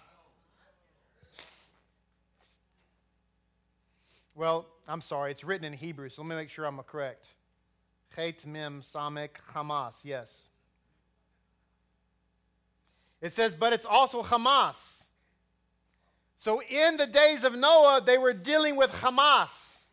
Well, 4.38 4.68
I'm 4.88 5.02
sorry, 5.02 5.32
it's 5.32 5.44
written 5.44 5.66
in 5.66 5.74
Hebrew, 5.74 6.10
so 6.10 6.22
let 6.22 6.30
me 6.30 6.36
make 6.36 6.52
sure 6.52 6.66
I'm 6.66 6.78
correct. 6.84 7.28
Chet 8.16 8.46
Mem 8.46 8.82
Samek 8.82 9.30
Hamas, 9.52 10.06
yes. 10.06 10.50
It 13.20 13.34
says, 13.34 13.56
but 13.56 13.74
it's 13.74 13.84
also 13.86 14.22
Hamas. 14.22 15.06
So 16.38 16.62
in 16.62 16.98
the 16.98 17.08
days 17.08 17.46
of 17.46 17.58
Noah, 17.58 18.00
they 18.06 18.20
were 18.20 18.32
dealing 18.32 18.76
with 18.76 18.92
Hamas. 18.92 19.86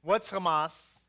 What's 0.00 0.30
Hamas? 0.30 1.00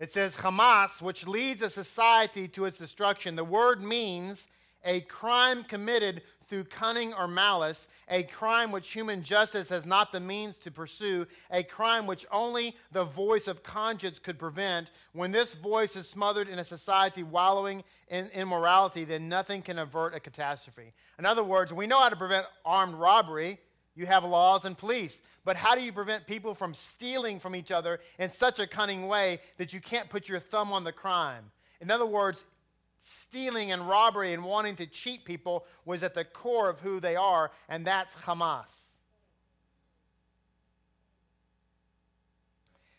It 0.00 0.10
says 0.10 0.36
Hamas, 0.36 1.02
which 1.02 1.26
leads 1.28 1.60
a 1.60 1.68
society 1.68 2.48
to 2.48 2.64
its 2.64 2.78
destruction. 2.78 3.36
The 3.36 3.44
word 3.44 3.82
means 3.82 4.48
a 4.84 5.00
crime 5.02 5.64
committed 5.64 6.22
through 6.52 6.64
cunning 6.64 7.14
or 7.14 7.26
malice, 7.26 7.88
a 8.08 8.24
crime 8.24 8.70
which 8.70 8.92
human 8.92 9.22
justice 9.22 9.70
has 9.70 9.86
not 9.86 10.12
the 10.12 10.20
means 10.20 10.58
to 10.58 10.70
pursue, 10.70 11.26
a 11.50 11.62
crime 11.62 12.06
which 12.06 12.26
only 12.30 12.76
the 12.90 13.04
voice 13.04 13.48
of 13.48 13.62
conscience 13.62 14.18
could 14.18 14.38
prevent. 14.38 14.90
When 15.14 15.32
this 15.32 15.54
voice 15.54 15.96
is 15.96 16.06
smothered 16.06 16.48
in 16.48 16.58
a 16.58 16.64
society 16.64 17.22
wallowing 17.22 17.82
in 18.08 18.26
immorality, 18.34 19.04
then 19.04 19.30
nothing 19.30 19.62
can 19.62 19.78
avert 19.78 20.14
a 20.14 20.20
catastrophe. 20.20 20.92
In 21.18 21.24
other 21.24 21.42
words, 21.42 21.72
we 21.72 21.86
know 21.86 22.00
how 22.00 22.10
to 22.10 22.16
prevent 22.16 22.44
armed 22.66 22.96
robbery. 22.96 23.58
You 23.94 24.04
have 24.04 24.22
laws 24.24 24.66
and 24.66 24.76
police. 24.76 25.22
But 25.44 25.56
how 25.56 25.74
do 25.74 25.80
you 25.80 25.92
prevent 25.92 26.26
people 26.26 26.54
from 26.54 26.74
stealing 26.74 27.40
from 27.40 27.56
each 27.56 27.72
other 27.72 27.98
in 28.18 28.28
such 28.28 28.58
a 28.58 28.66
cunning 28.66 29.08
way 29.08 29.40
that 29.56 29.72
you 29.72 29.80
can't 29.80 30.10
put 30.10 30.28
your 30.28 30.38
thumb 30.38 30.70
on 30.70 30.84
the 30.84 30.92
crime? 30.92 31.50
In 31.80 31.90
other 31.90 32.06
words, 32.06 32.44
stealing 33.04 33.72
and 33.72 33.88
robbery 33.88 34.32
and 34.32 34.44
wanting 34.44 34.76
to 34.76 34.86
cheat 34.86 35.24
people 35.24 35.66
was 35.84 36.04
at 36.04 36.14
the 36.14 36.24
core 36.24 36.70
of 36.70 36.78
who 36.78 37.00
they 37.00 37.16
are, 37.16 37.50
and 37.68 37.84
that's 37.84 38.14
Hamas. 38.14 38.90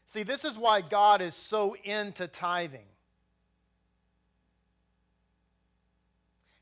See, 0.05 0.23
this 0.23 0.43
is 0.43 0.57
why 0.57 0.81
God 0.81 1.21
is 1.21 1.33
so 1.33 1.77
into 1.83 2.27
tithing. 2.27 2.85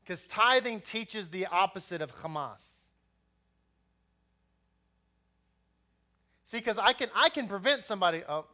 Because 0.04 0.24
tithing 0.24 0.80
teaches 0.80 1.28
the 1.28 1.46
opposite 1.46 2.00
of 2.00 2.14
Hamas. 2.14 2.82
See, 6.44 6.58
because 6.58 6.78
I 6.78 6.92
can, 6.92 7.08
I 7.14 7.28
can 7.28 7.48
prevent 7.48 7.82
somebody. 7.82 8.22
Oh, 8.28 8.46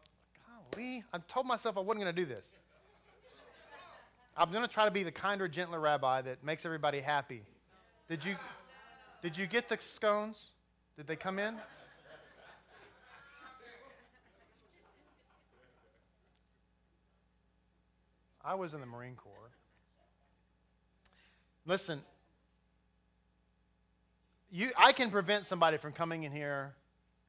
golly, 0.74 1.04
I 1.12 1.18
told 1.28 1.46
myself 1.46 1.76
I 1.76 1.80
wasn't 1.80 2.04
going 2.04 2.14
to 2.14 2.20
do 2.22 2.26
this. 2.26 2.54
I'm 4.38 4.52
going 4.52 4.62
to 4.62 4.72
try 4.72 4.84
to 4.84 4.92
be 4.92 5.02
the 5.02 5.10
kinder, 5.10 5.48
gentler 5.48 5.80
rabbi 5.80 6.22
that 6.22 6.44
makes 6.44 6.64
everybody 6.64 7.00
happy. 7.00 7.42
Did 8.08 8.24
you, 8.24 8.36
did 9.20 9.36
you 9.36 9.46
get 9.46 9.68
the 9.68 9.76
scones? 9.80 10.52
Did 10.96 11.08
they 11.08 11.16
come 11.16 11.40
in? 11.40 11.56
I 18.44 18.54
was 18.54 18.74
in 18.74 18.80
the 18.80 18.86
Marine 18.86 19.16
Corps. 19.16 19.50
Listen, 21.66 22.00
you, 24.52 24.70
I 24.78 24.92
can 24.92 25.10
prevent 25.10 25.46
somebody 25.46 25.78
from 25.78 25.92
coming 25.92 26.22
in 26.22 26.30
here 26.30 26.74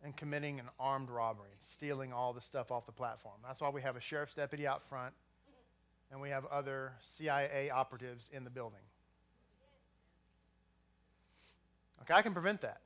and 0.03 0.15
committing 0.15 0.59
an 0.59 0.67
armed 0.79 1.09
robbery, 1.09 1.49
stealing 1.59 2.13
all 2.13 2.33
the 2.33 2.41
stuff 2.41 2.71
off 2.71 2.85
the 2.85 2.91
platform. 2.91 3.35
That's 3.43 3.61
why 3.61 3.69
we 3.69 3.81
have 3.81 3.95
a 3.95 3.99
sheriff's 3.99 4.35
deputy 4.35 4.67
out 4.67 4.83
front 4.87 5.13
and 6.11 6.21
we 6.21 6.29
have 6.29 6.45
other 6.45 6.93
CIA 7.01 7.69
operatives 7.69 8.29
in 8.31 8.43
the 8.43 8.49
building. 8.49 8.79
Okay, 12.01 12.13
I 12.13 12.21
can 12.21 12.33
prevent 12.33 12.61
that. 12.61 12.81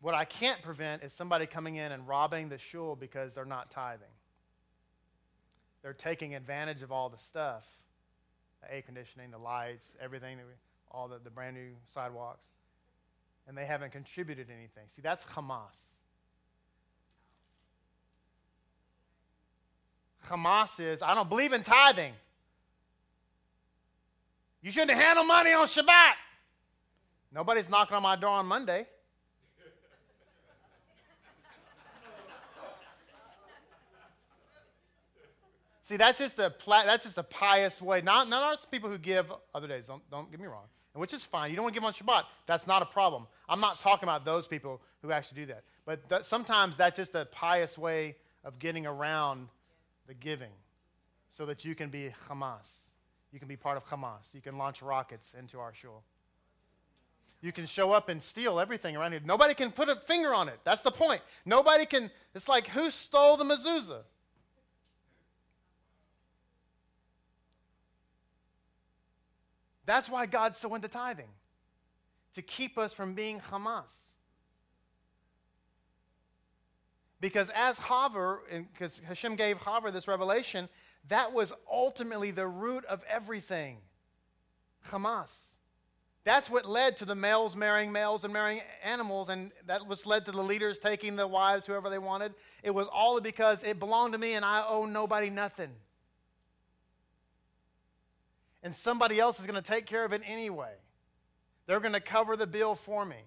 What 0.00 0.14
I 0.14 0.24
can't 0.24 0.62
prevent 0.62 1.02
is 1.02 1.12
somebody 1.12 1.46
coming 1.46 1.76
in 1.76 1.92
and 1.92 2.06
robbing 2.06 2.48
the 2.48 2.58
shul 2.58 2.96
because 2.96 3.34
they're 3.34 3.44
not 3.44 3.70
tithing. 3.70 4.06
They're 5.82 5.92
taking 5.92 6.34
advantage 6.34 6.82
of 6.82 6.92
all 6.92 7.08
the 7.08 7.18
stuff 7.18 7.64
the 8.62 8.74
air 8.74 8.82
conditioning, 8.82 9.30
the 9.30 9.38
lights, 9.38 9.94
everything, 10.00 10.38
all 10.90 11.08
the, 11.08 11.18
the 11.22 11.30
brand 11.30 11.56
new 11.56 11.72
sidewalks, 11.84 12.46
and 13.46 13.56
they 13.56 13.66
haven't 13.66 13.92
contributed 13.92 14.48
anything. 14.50 14.84
See, 14.88 15.02
that's 15.02 15.24
Hamas. 15.24 15.95
Hamas 20.26 20.80
is, 20.80 21.02
I 21.02 21.14
don't 21.14 21.28
believe 21.28 21.52
in 21.52 21.62
tithing. 21.62 22.12
You 24.62 24.72
shouldn't 24.72 24.98
handle 24.98 25.24
money 25.24 25.52
on 25.52 25.66
Shabbat. 25.66 26.14
Nobody's 27.32 27.68
knocking 27.68 27.96
on 27.96 28.02
my 28.02 28.16
door 28.16 28.30
on 28.30 28.46
Monday. 28.46 28.86
See, 35.82 35.96
that's 35.96 36.18
just 36.18 36.40
a 36.40 36.52
that's 36.66 37.04
just 37.04 37.16
a 37.16 37.22
pious 37.22 37.80
way. 37.80 38.00
Not 38.00 38.28
not 38.28 38.42
our 38.42 38.56
people 38.68 38.90
who 38.90 38.98
give 38.98 39.32
other 39.54 39.68
days. 39.68 39.86
Don't 39.86 40.02
don't 40.10 40.28
get 40.32 40.40
me 40.40 40.48
wrong, 40.48 40.64
which 40.94 41.14
is 41.14 41.24
fine. 41.24 41.50
You 41.50 41.54
don't 41.54 41.62
want 41.62 41.76
to 41.76 41.80
give 41.80 41.86
on 41.86 41.92
Shabbat. 41.92 42.24
That's 42.46 42.66
not 42.66 42.82
a 42.82 42.86
problem. 42.86 43.28
I'm 43.48 43.60
not 43.60 43.78
talking 43.78 44.08
about 44.08 44.24
those 44.24 44.48
people 44.48 44.80
who 45.00 45.12
actually 45.12 45.42
do 45.42 45.46
that. 45.46 45.62
But 45.84 46.26
sometimes 46.26 46.76
that's 46.76 46.96
just 46.96 47.14
a 47.14 47.26
pious 47.26 47.78
way 47.78 48.16
of 48.42 48.58
getting 48.58 48.84
around 48.84 49.48
the 50.06 50.14
giving, 50.14 50.52
so 51.30 51.46
that 51.46 51.64
you 51.64 51.74
can 51.74 51.90
be 51.90 52.12
Hamas. 52.28 52.90
You 53.32 53.38
can 53.38 53.48
be 53.48 53.56
part 53.56 53.76
of 53.76 53.84
Hamas. 53.84 54.34
You 54.34 54.40
can 54.40 54.56
launch 54.56 54.82
rockets 54.82 55.34
into 55.38 55.58
our 55.58 55.74
shul. 55.74 56.02
You 57.42 57.52
can 57.52 57.66
show 57.66 57.92
up 57.92 58.08
and 58.08 58.22
steal 58.22 58.58
everything 58.58 58.96
around 58.96 59.12
here. 59.12 59.20
Nobody 59.24 59.54
can 59.54 59.70
put 59.70 59.88
a 59.88 59.96
finger 59.96 60.34
on 60.34 60.48
it. 60.48 60.58
That's 60.64 60.82
the 60.82 60.90
point. 60.90 61.20
Nobody 61.44 61.84
can. 61.84 62.10
It's 62.34 62.48
like 62.48 62.68
who 62.68 62.90
stole 62.90 63.36
the 63.36 63.44
mezuzah? 63.44 64.02
That's 69.84 70.08
why 70.10 70.26
God's 70.26 70.58
so 70.58 70.74
into 70.74 70.88
tithing, 70.88 71.28
to 72.34 72.42
keep 72.42 72.76
us 72.76 72.92
from 72.92 73.14
being 73.14 73.40
Hamas. 73.40 73.94
Because 77.20 77.50
as 77.54 77.78
Haver, 77.78 78.42
because 78.72 79.00
Hashem 79.06 79.36
gave 79.36 79.58
Haver 79.58 79.90
this 79.90 80.06
revelation, 80.06 80.68
that 81.08 81.32
was 81.32 81.52
ultimately 81.70 82.30
the 82.30 82.46
root 82.46 82.84
of 82.86 83.02
everything 83.08 83.78
Hamas. 84.88 85.52
That's 86.24 86.50
what 86.50 86.66
led 86.66 86.96
to 86.98 87.04
the 87.04 87.14
males 87.14 87.54
marrying 87.54 87.92
males 87.92 88.24
and 88.24 88.32
marrying 88.32 88.60
animals, 88.84 89.28
and 89.28 89.52
that 89.66 89.86
was 89.86 90.06
led 90.06 90.26
to 90.26 90.32
the 90.32 90.42
leaders 90.42 90.78
taking 90.78 91.14
the 91.14 91.26
wives, 91.26 91.66
whoever 91.66 91.88
they 91.88 91.98
wanted. 91.98 92.34
It 92.62 92.72
was 92.72 92.88
all 92.88 93.20
because 93.20 93.62
it 93.62 93.78
belonged 93.78 94.12
to 94.12 94.18
me 94.18 94.34
and 94.34 94.44
I 94.44 94.64
owe 94.68 94.84
nobody 94.84 95.30
nothing 95.30 95.70
and 98.66 98.74
somebody 98.74 99.20
else 99.20 99.38
is 99.38 99.46
going 99.46 99.62
to 99.62 99.62
take 99.62 99.86
care 99.86 100.04
of 100.04 100.12
it 100.12 100.22
anyway. 100.26 100.72
They're 101.66 101.78
going 101.78 101.92
to 101.94 102.00
cover 102.00 102.36
the 102.36 102.48
bill 102.48 102.74
for 102.74 103.04
me. 103.04 103.18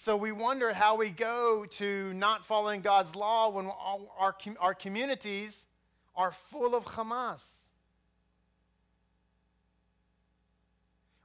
So 0.00 0.16
we 0.16 0.32
wonder 0.32 0.72
how 0.72 0.96
we 0.96 1.10
go 1.10 1.66
to 1.72 2.14
not 2.14 2.46
following 2.46 2.80
God's 2.80 3.14
law 3.14 3.50
when 3.50 3.66
our, 3.66 4.34
our 4.58 4.72
communities 4.72 5.66
are 6.16 6.32
full 6.32 6.74
of 6.74 6.86
Hamas. 6.86 7.44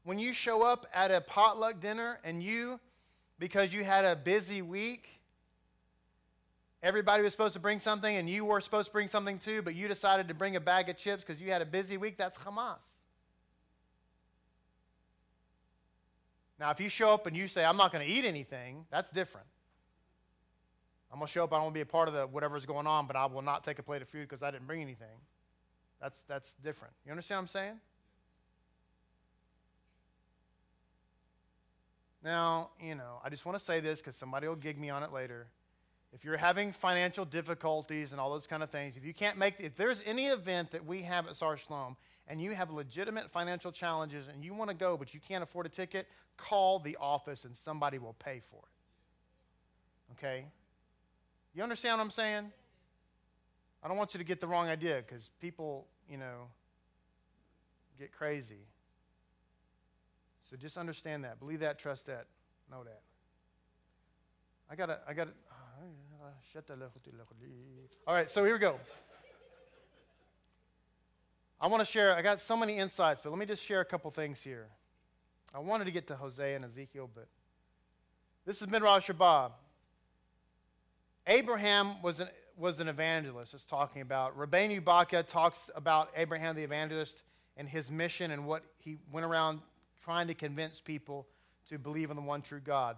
When 0.03 0.19
you 0.19 0.33
show 0.33 0.61
up 0.61 0.87
at 0.93 1.09
a 1.09 1.21
potluck 1.21 1.79
dinner 1.79 2.19
and 2.25 2.43
you, 2.43 2.81
because 3.39 3.73
you 3.73 3.85
had 3.85 4.03
a 4.03 4.13
busy 4.13 4.61
week, 4.61 5.21
everybody 6.83 7.23
was 7.23 7.31
supposed 7.31 7.53
to 7.53 7.61
bring 7.61 7.79
something 7.79 8.17
and 8.17 8.29
you 8.29 8.43
were 8.43 8.59
supposed 8.59 8.87
to 8.87 8.91
bring 8.91 9.07
something 9.07 9.39
too, 9.39 9.61
but 9.61 9.73
you 9.73 9.87
decided 9.87 10.27
to 10.27 10.33
bring 10.33 10.57
a 10.57 10.59
bag 10.59 10.89
of 10.89 10.97
chips 10.97 11.23
because 11.23 11.41
you 11.41 11.49
had 11.49 11.61
a 11.61 11.65
busy 11.65 11.95
week, 11.95 12.17
that's 12.17 12.37
Hamas. 12.39 12.94
Now, 16.59 16.71
if 16.71 16.79
you 16.79 16.89
show 16.89 17.13
up 17.13 17.27
and 17.27 17.35
you 17.35 17.47
say, 17.47 17.65
I'm 17.65 17.77
not 17.77 17.91
going 17.91 18.05
to 18.05 18.11
eat 18.11 18.25
anything, 18.25 18.85
that's 18.89 19.09
different. 19.09 19.47
I'm 21.11 21.19
going 21.19 21.27
to 21.27 21.31
show 21.31 21.43
up, 21.43 21.53
I 21.53 21.57
don't 21.57 21.65
want 21.65 21.73
to 21.73 21.77
be 21.77 21.81
a 21.81 21.85
part 21.85 22.07
of 22.07 22.13
the 22.13 22.27
whatever's 22.27 22.65
going 22.65 22.87
on, 22.87 23.07
but 23.07 23.15
I 23.15 23.25
will 23.25 23.41
not 23.41 23.63
take 23.63 23.79
a 23.79 23.83
plate 23.83 24.01
of 24.01 24.09
food 24.09 24.21
because 24.21 24.41
I 24.41 24.51
didn't 24.51 24.67
bring 24.67 24.81
anything. 24.81 25.17
That's, 26.01 26.21
that's 26.23 26.53
different. 26.55 26.93
You 27.05 27.11
understand 27.11 27.37
what 27.37 27.41
I'm 27.41 27.47
saying? 27.47 27.79
Now, 32.23 32.69
you 32.81 32.95
know, 32.95 33.19
I 33.23 33.29
just 33.29 33.45
want 33.45 33.57
to 33.57 33.63
say 33.63 33.79
this 33.79 34.01
because 34.01 34.15
somebody 34.15 34.47
will 34.47 34.55
gig 34.55 34.79
me 34.79 34.89
on 34.89 35.03
it 35.03 35.13
later 35.13 35.47
if 36.15 36.23
you're 36.23 36.37
having 36.37 36.71
financial 36.71 37.25
difficulties 37.25 38.13
and 38.13 38.21
all 38.21 38.31
those 38.31 38.47
kind 38.47 38.63
of 38.63 38.69
things, 38.69 38.95
if 38.95 39.03
you 39.03 39.13
can't 39.13 39.37
make, 39.37 39.55
if 39.59 39.75
there's 39.75 40.01
any 40.05 40.27
event 40.27 40.71
that 40.71 40.85
we 40.85 41.01
have 41.01 41.27
at 41.27 41.35
Sar 41.35 41.57
Shalom 41.57 41.97
and 42.27 42.41
you 42.41 42.51
have 42.51 42.71
legitimate 42.71 43.29
financial 43.29 43.71
challenges 43.71 44.27
and 44.27 44.43
you 44.43 44.53
want 44.53 44.69
to 44.69 44.75
go 44.75 44.97
but 44.97 45.13
you 45.13 45.19
can't 45.19 45.43
afford 45.43 45.65
a 45.65 45.69
ticket, 45.69 46.07
call 46.37 46.79
the 46.79 46.97
office 46.99 47.45
and 47.45 47.55
somebody 47.55 47.97
will 47.97 48.15
pay 48.19 48.41
for 48.49 48.57
it. 48.59 50.13
Okay? 50.13 50.45
You 51.53 51.63
understand 51.63 51.97
what 51.97 52.03
I'm 52.03 52.11
saying? 52.11 52.51
I 53.83 53.87
don't 53.87 53.97
want 53.97 54.13
you 54.13 54.17
to 54.17 54.23
get 54.23 54.39
the 54.39 54.47
wrong 54.47 54.67
idea 54.67 55.03
because 55.05 55.29
people, 55.39 55.87
you 56.09 56.17
know, 56.17 56.47
get 57.99 58.11
crazy. 58.11 58.65
So 60.41 60.57
just 60.57 60.77
understand 60.77 61.23
that. 61.23 61.39
Believe 61.39 61.59
that, 61.59 61.79
trust 61.79 62.07
that, 62.07 62.25
know 62.69 62.83
that. 62.83 63.01
I 64.69 64.75
got 64.75 64.87
to, 64.87 64.99
I 65.07 65.13
got 65.13 65.25
to, 65.27 65.33
all 68.07 68.13
right, 68.13 68.29
so 68.29 68.43
here 68.43 68.53
we 68.53 68.59
go. 68.59 68.79
I 71.59 71.67
want 71.67 71.81
to 71.81 71.85
share, 71.85 72.15
I 72.15 72.21
got 72.21 72.39
so 72.39 72.57
many 72.57 72.77
insights, 72.77 73.21
but 73.21 73.29
let 73.29 73.39
me 73.39 73.45
just 73.45 73.63
share 73.63 73.81
a 73.81 73.85
couple 73.85 74.11
things 74.11 74.41
here. 74.41 74.67
I 75.53 75.59
wanted 75.59 75.85
to 75.85 75.91
get 75.91 76.07
to 76.07 76.15
Hosea 76.15 76.55
and 76.55 76.65
Ezekiel, 76.65 77.09
but 77.13 77.27
this 78.45 78.61
is 78.61 78.67
Midrash 78.67 79.07
Rabbah. 79.07 79.49
Abraham 81.27 82.01
was 82.01 82.19
an, 82.19 82.27
was 82.57 82.79
an 82.79 82.87
evangelist, 82.87 83.53
it's 83.53 83.65
talking 83.65 84.01
about. 84.01 84.37
Rabbeinu 84.37 84.81
Bachya 84.81 85.25
talks 85.25 85.69
about 85.75 86.09
Abraham 86.15 86.55
the 86.55 86.63
evangelist 86.63 87.23
and 87.57 87.69
his 87.69 87.89
mission 87.89 88.31
and 88.31 88.45
what 88.45 88.63
he 88.83 88.97
went 89.11 89.25
around 89.25 89.61
trying 90.03 90.27
to 90.27 90.33
convince 90.33 90.81
people 90.81 91.25
to 91.69 91.79
believe 91.79 92.09
in 92.09 92.15
the 92.15 92.21
one 92.21 92.41
true 92.41 92.59
God. 92.59 92.97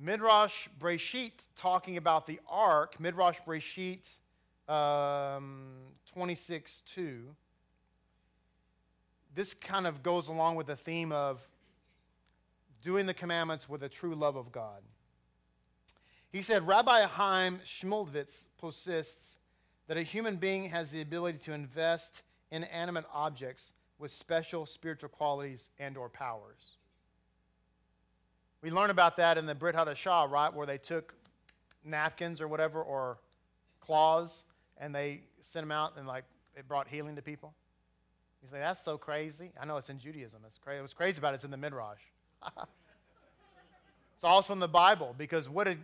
Midrash 0.00 0.68
Breshit 0.80 1.32
talking 1.54 1.96
about 1.96 2.26
the 2.26 2.40
ark, 2.48 2.98
Midrash 2.98 3.40
Breshit 3.46 4.18
um, 4.68 5.66
26 6.06 6.82
2. 6.82 7.24
This 9.38 9.54
kind 9.54 9.86
of 9.86 10.02
goes 10.02 10.26
along 10.26 10.56
with 10.56 10.66
the 10.66 10.74
theme 10.74 11.12
of 11.12 11.46
doing 12.82 13.06
the 13.06 13.14
commandments 13.14 13.68
with 13.68 13.84
a 13.84 13.88
true 13.88 14.16
love 14.16 14.34
of 14.34 14.50
God. 14.50 14.82
He 16.32 16.42
said, 16.42 16.66
Rabbi 16.66 17.02
Chaim 17.02 17.58
Shmulevitz 17.58 18.46
persists 18.60 19.36
that 19.86 19.96
a 19.96 20.02
human 20.02 20.38
being 20.38 20.64
has 20.70 20.90
the 20.90 21.02
ability 21.02 21.38
to 21.38 21.52
invest 21.52 22.22
in 22.50 22.64
animate 22.64 23.04
objects 23.14 23.74
with 24.00 24.10
special 24.10 24.66
spiritual 24.66 25.08
qualities 25.08 25.70
and 25.78 25.96
or 25.96 26.08
powers. 26.08 26.76
We 28.60 28.72
learn 28.72 28.90
about 28.90 29.18
that 29.18 29.38
in 29.38 29.46
the 29.46 29.54
Brit 29.54 29.76
Hadashah, 29.76 30.28
right, 30.28 30.52
where 30.52 30.66
they 30.66 30.78
took 30.78 31.14
napkins 31.84 32.40
or 32.40 32.48
whatever, 32.48 32.82
or 32.82 33.18
cloths, 33.80 34.42
and 34.78 34.92
they 34.92 35.20
sent 35.42 35.62
them 35.62 35.70
out 35.70 35.92
and 35.96 36.08
like 36.08 36.24
it 36.56 36.66
brought 36.66 36.88
healing 36.88 37.14
to 37.14 37.22
people. 37.22 37.54
You 38.42 38.48
say, 38.48 38.58
that's 38.58 38.82
so 38.82 38.96
crazy. 38.96 39.50
I 39.60 39.64
know 39.64 39.76
it's 39.76 39.90
in 39.90 39.98
Judaism. 39.98 40.40
It's 40.46 40.58
crazy. 40.58 40.80
What's 40.80 40.94
crazy 40.94 41.18
about 41.18 41.34
it 41.34 41.38
is 41.38 41.44
in 41.44 41.50
the 41.50 41.56
Midrash. 41.56 42.00
it's 44.14 44.24
also 44.24 44.52
in 44.52 44.60
the 44.60 44.68
Bible 44.68 45.14
because 45.18 45.48
what 45.48 45.64
did 45.64 45.78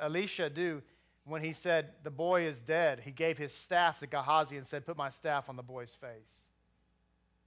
Elisha 0.00 0.48
do 0.48 0.80
when 1.24 1.42
he 1.42 1.52
said, 1.52 1.90
the 2.02 2.10
boy 2.10 2.42
is 2.42 2.60
dead? 2.60 3.00
He 3.00 3.10
gave 3.10 3.36
his 3.36 3.52
staff 3.52 3.98
to 4.00 4.06
Gehazi 4.06 4.56
and 4.56 4.66
said, 4.66 4.86
put 4.86 4.96
my 4.96 5.08
staff 5.08 5.48
on 5.48 5.56
the 5.56 5.62
boy's 5.62 5.94
face. 5.94 6.42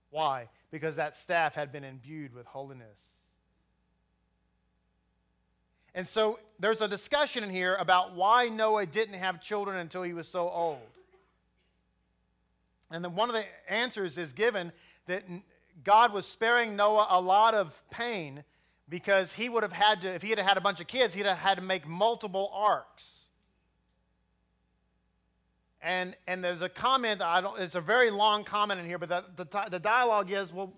Why? 0.10 0.50
Because 0.72 0.98
that 0.98 1.16
staff 1.16 1.56
had 1.56 1.72
been 1.72 1.84
imbued 1.84 2.34
with 2.34 2.46
holiness. 2.46 3.02
And 5.96 6.08
so 6.08 6.40
there's 6.60 6.82
a 6.82 6.88
discussion 6.88 7.44
in 7.44 7.50
here 7.50 7.76
about 7.76 8.14
why 8.14 8.50
Noah 8.50 8.86
didn't 8.86 9.16
have 9.16 9.42
children 9.42 9.78
until 9.78 10.04
he 10.04 10.14
was 10.14 10.28
so 10.28 10.50
old. 10.50 10.78
And 12.92 13.04
then 13.04 13.16
one 13.16 13.30
of 13.30 13.36
the 13.36 13.46
answers 13.68 14.18
is 14.18 14.34
given 14.34 14.72
that 15.08 15.24
God 15.84 16.14
was 16.14 16.26
sparing 16.26 16.76
Noah 16.76 17.08
a 17.10 17.22
lot 17.22 17.54
of 17.54 17.82
pain 17.90 18.44
because 18.90 19.34
he 19.34 19.50
would 19.50 19.64
have 19.64 19.74
had 19.74 20.02
to, 20.02 20.14
if 20.14 20.22
he 20.22 20.30
had 20.30 20.40
had 20.40 20.58
a 20.58 20.62
bunch 20.62 20.80
of 20.80 20.88
kids, 20.88 21.14
he'd 21.14 21.26
have 21.26 21.38
had 21.38 21.58
to 21.58 21.64
make 21.64 21.88
multiple 21.88 22.50
arks. 22.54 23.26
And, 25.82 26.16
and 26.28 26.44
there's 26.44 26.62
a 26.62 26.70
comment, 26.70 27.22
I 27.22 27.42
don't, 27.42 27.60
it's 27.60 27.76
a 27.76 27.82
very 27.82 28.10
long 28.10 28.44
comment 28.44 28.80
in 28.80 28.86
here, 28.86 28.98
but 28.98 29.10
the, 29.10 29.24
the, 29.36 29.66
the 29.72 29.80
dialogue 29.80 30.32
is, 30.32 30.52
well, 30.52 30.74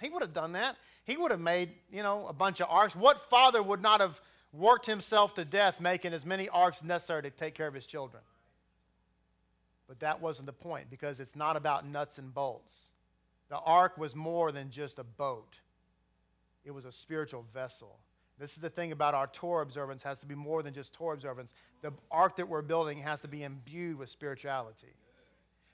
he 0.00 0.08
would 0.08 0.22
have 0.22 0.32
done 0.32 0.52
that. 0.52 0.76
He 1.04 1.16
would 1.16 1.30
have 1.30 1.40
made, 1.40 1.70
you 1.90 2.02
know, 2.02 2.26
a 2.26 2.32
bunch 2.32 2.60
of 2.60 2.68
arks. 2.68 2.94
What 2.94 3.28
father 3.30 3.62
would 3.62 3.82
not 3.82 4.00
have 4.00 4.20
worked 4.52 4.86
himself 4.86 5.34
to 5.34 5.44
death 5.44 5.80
making 5.80 6.12
as 6.12 6.26
many 6.26 6.48
arks 6.48 6.82
necessary 6.82 7.22
to 7.22 7.30
take 7.30 7.54
care 7.54 7.66
of 7.66 7.74
his 7.74 7.86
children? 7.86 8.22
But 9.90 9.98
that 9.98 10.20
wasn't 10.20 10.46
the 10.46 10.52
point 10.52 10.88
because 10.88 11.18
it's 11.18 11.34
not 11.34 11.56
about 11.56 11.84
nuts 11.84 12.18
and 12.18 12.32
bolts. 12.32 12.92
The 13.48 13.58
ark 13.58 13.98
was 13.98 14.14
more 14.14 14.52
than 14.52 14.70
just 14.70 15.00
a 15.00 15.04
boat, 15.04 15.56
it 16.64 16.70
was 16.70 16.84
a 16.84 16.92
spiritual 16.92 17.44
vessel. 17.52 17.98
This 18.38 18.52
is 18.52 18.58
the 18.58 18.70
thing 18.70 18.92
about 18.92 19.14
our 19.14 19.26
Torah 19.26 19.64
observance 19.64 20.00
has 20.04 20.20
to 20.20 20.26
be 20.26 20.36
more 20.36 20.62
than 20.62 20.72
just 20.72 20.94
Torah 20.94 21.14
observance. 21.14 21.52
The 21.82 21.92
ark 22.08 22.36
that 22.36 22.48
we're 22.48 22.62
building 22.62 22.98
has 22.98 23.20
to 23.22 23.28
be 23.28 23.42
imbued 23.42 23.98
with 23.98 24.08
spirituality. 24.10 24.94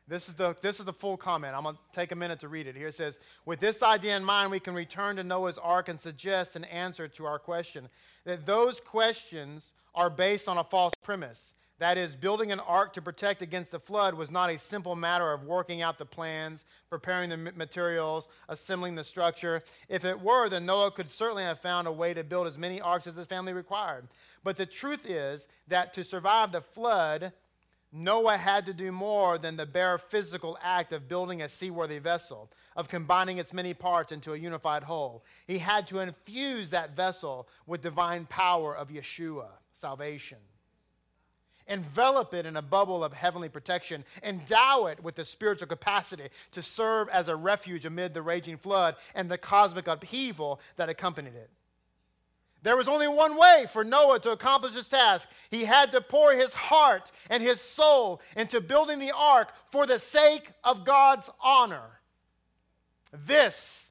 This 0.09 0.29
is 0.29 0.35
the, 0.35 0.57
this 0.63 0.81
is 0.81 0.87
the 0.87 0.95
full 0.95 1.19
comment. 1.19 1.55
I'm 1.55 1.65
going 1.65 1.75
to 1.75 1.81
take 1.93 2.11
a 2.11 2.17
minute 2.17 2.41
to 2.41 2.49
read 2.49 2.67
it. 2.67 2.75
Here 2.75 2.89
it 2.89 2.95
says, 2.95 3.21
With 3.45 3.61
this 3.61 3.83
idea 3.83 4.17
in 4.17 4.25
mind, 4.25 4.51
we 4.51 4.61
can 4.61 4.75
return 4.75 5.17
to 5.17 5.25
Noah's 5.25 5.59
ark 5.59 5.91
and 5.91 6.01
suggest 6.01 6.57
an 6.57 6.65
answer 6.65 7.07
to 7.07 7.27
our 7.27 7.39
question. 7.39 7.89
That 8.25 8.47
those 8.47 8.81
questions 8.81 9.75
are 9.95 10.09
based 10.09 10.49
on 10.49 10.57
a 10.57 10.65
false 10.65 10.95
premise. 11.03 11.53
That 11.79 11.99
is, 11.99 12.17
building 12.17 12.53
an 12.53 12.61
ark 12.61 12.95
to 12.95 13.03
protect 13.03 13.43
against 13.43 13.71
the 13.71 13.79
flood 13.79 14.15
was 14.15 14.31
not 14.31 14.49
a 14.49 14.59
simple 14.59 14.97
matter 14.97 15.31
of 15.31 15.45
working 15.45 15.83
out 15.83 15.99
the 15.99 16.07
plans, 16.07 16.65
preparing 16.89 17.29
the 17.29 17.37
materials, 17.37 18.29
assembling 18.49 18.95
the 18.95 19.05
structure. 19.05 19.63
If 19.91 20.07
it 20.07 20.19
were, 20.19 20.49
then 20.49 20.65
Noah 20.65 20.91
could 20.91 21.11
certainly 21.11 21.43
have 21.43 21.61
found 21.61 21.87
a 21.87 21.93
way 21.93 22.15
to 22.15 22.25
build 22.25 22.47
as 22.47 22.57
many 22.57 22.81
arks 22.81 23.07
as 23.07 23.17
his 23.17 23.27
family 23.27 23.53
required. 23.53 24.09
But 24.43 24.57
the 24.57 24.65
truth 24.65 25.09
is 25.09 25.49
that 25.69 25.93
to 25.95 26.05
survive 26.05 26.51
the 26.51 26.63
flood, 26.63 27.33
Noah 27.93 28.39
had 28.39 28.65
to 28.67 28.75
do 28.75 28.91
more 28.91 29.37
than 29.37 29.57
the 29.57 29.67
bare 29.67 29.99
physical 29.99 30.59
act 30.63 30.95
of 30.95 31.09
building 31.09 31.43
a 31.43 31.49
seaworthy 31.49 31.99
vessel, 31.99 32.51
of 32.75 32.89
combining 32.89 33.37
its 33.37 33.53
many 33.53 33.75
parts 33.75 34.13
into 34.13 34.33
a 34.33 34.39
unified 34.39 34.83
whole. 34.83 35.25
He 35.47 35.59
had 35.59 35.87
to 35.89 35.99
infuse 35.99 36.71
that 36.71 36.97
vessel 36.97 37.49
with 37.67 37.83
divine 37.83 38.25
power 38.27 38.75
of 38.75 38.89
Yeshua, 38.89 39.49
salvation 39.75 40.39
envelop 41.69 42.33
it 42.35 42.47
in 42.47 42.57
a 42.57 42.63
bubble 42.63 43.03
of 43.03 43.13
heavenly 43.13 43.49
protection, 43.49 44.05
endow 44.23 44.87
it 44.87 45.03
with 45.03 45.15
the 45.15 45.25
spiritual 45.25 45.69
capacity 45.69 46.29
to 46.53 46.63
serve 46.63 47.09
as 47.09 47.29
a 47.29 47.37
refuge 47.37 47.85
amid 47.85 48.15
the 48.15 48.23
raging 48.23 48.57
flood 48.57 48.97
and 49.15 49.31
the 49.31 49.39
cosmic 49.39 49.89
upheaval 49.89 50.61
that 50.77 50.89
accompanied 50.89 51.35
it. 51.35 51.51
There 52.63 52.77
was 52.77 52.89
only 52.89 53.07
one 53.07 53.37
way 53.37 53.67
for 53.71 53.85
Noah 53.85 54.19
to 54.21 54.33
accomplish 54.33 54.75
his 54.75 54.89
task. 54.89 55.29
He 55.51 55.65
had 55.65 55.93
to 55.93 56.01
pour 56.01 56.33
his 56.33 56.53
heart 56.53 57.13
and 57.31 57.43
his 57.43 57.61
soul 57.61 58.21
into 58.37 58.61
building 58.61 58.99
the 58.99 59.13
ark 59.15 59.53
for 59.71 59.87
the 59.87 59.99
sake 59.99 60.51
of 60.65 60.85
God's 60.85 61.31
honor. 61.41 62.01
This, 63.13 63.91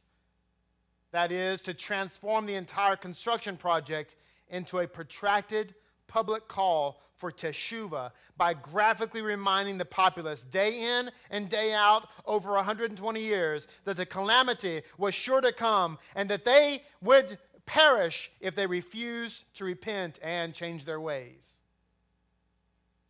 that 1.12 1.32
is, 1.32 1.62
to 1.62 1.74
transform 1.74 2.46
the 2.46 2.56
entire 2.56 2.98
construction 2.98 3.56
project 3.56 4.18
into 4.50 4.80
a 4.80 4.88
protracted 4.88 5.74
public 6.08 6.48
call 6.48 7.00
for 7.18 7.32
Teshuvah 7.32 8.12
by 8.38 8.54
graphically 8.54 9.22
reminding 9.22 9.78
the 9.78 9.86
populace 9.86 10.44
day 10.44 11.00
in 11.00 11.12
and 11.32 11.50
day 11.50 11.74
out 11.74 12.08
over 12.26 12.52
120 12.54 13.22
years 13.22 13.68
that 13.86 13.98
the 13.98 14.06
calamity 14.06 14.82
was 14.98 15.14
sure 15.14 15.42
to 15.42 15.52
come 15.52 15.98
and 16.16 16.30
that 16.30 16.46
they 16.46 16.84
would 17.02 17.38
perish 17.66 18.32
if 18.42 18.56
they 18.56 18.68
refused 18.68 19.44
to 19.56 19.66
repent 19.66 20.20
and 20.22 20.54
change 20.54 20.86
their 20.86 21.00
ways. 21.00 21.60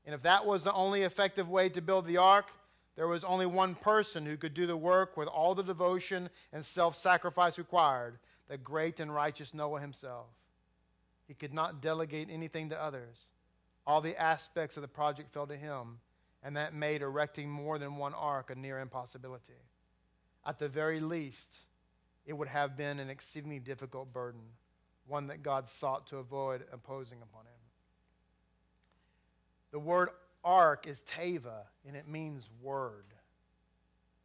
And 0.06 0.14
if 0.14 0.22
that 0.22 0.46
was 0.46 0.64
the 0.64 0.74
only 0.74 1.02
effective 1.02 1.50
way 1.50 1.70
to 1.70 1.82
build 1.82 2.06
the 2.06 2.18
ark, 2.18 2.52
there 2.96 3.08
was 3.08 3.24
only 3.24 3.46
one 3.46 3.76
person 3.76 4.26
who 4.26 4.38
could 4.38 4.54
do 4.54 4.68
the 4.68 4.78
work 4.78 5.18
with 5.18 5.28
all 5.28 5.56
the 5.56 5.64
devotion 5.64 6.30
and 6.54 6.64
self 6.64 6.96
sacrifice 6.96 7.58
required 7.58 8.20
the 8.48 8.58
great 8.58 9.00
and 9.00 9.14
righteous 9.14 9.54
Noah 9.54 9.82
himself. 9.82 10.28
He 11.28 11.34
could 11.34 11.54
not 11.54 11.82
delegate 11.82 12.30
anything 12.32 12.70
to 12.70 12.82
others. 12.82 13.26
All 13.88 14.02
the 14.02 14.20
aspects 14.20 14.78
of 14.78 14.82
the 14.82 14.88
project 14.88 15.34
fell 15.34 15.48
to 15.48 15.56
him, 15.56 16.00
and 16.44 16.58
that 16.58 16.74
made 16.74 17.02
erecting 17.02 17.50
more 17.50 17.78
than 17.78 17.98
one 17.98 18.14
ark 18.14 18.50
a 18.50 18.56
near 18.56 18.80
impossibility. 18.80 19.54
At 20.46 20.60
the 20.60 20.70
very 20.70 21.00
least, 21.00 21.60
it 22.26 22.34
would 22.34 22.48
have 22.48 22.76
been 22.76 23.00
an 23.00 23.10
exceedingly 23.10 23.60
difficult 23.60 24.12
burden, 24.12 24.42
one 25.08 25.28
that 25.28 25.44
God 25.44 25.70
sought 25.70 26.08
to 26.08 26.18
avoid 26.18 26.64
imposing 26.74 27.20
upon 27.22 27.46
him. 27.46 27.52
The 29.72 29.80
word 29.80 30.10
ark 30.44 30.88
is 30.88 31.04
teva, 31.04 31.66
and 31.86 31.96
it 31.96 32.08
means 32.08 32.50
word. 32.62 33.06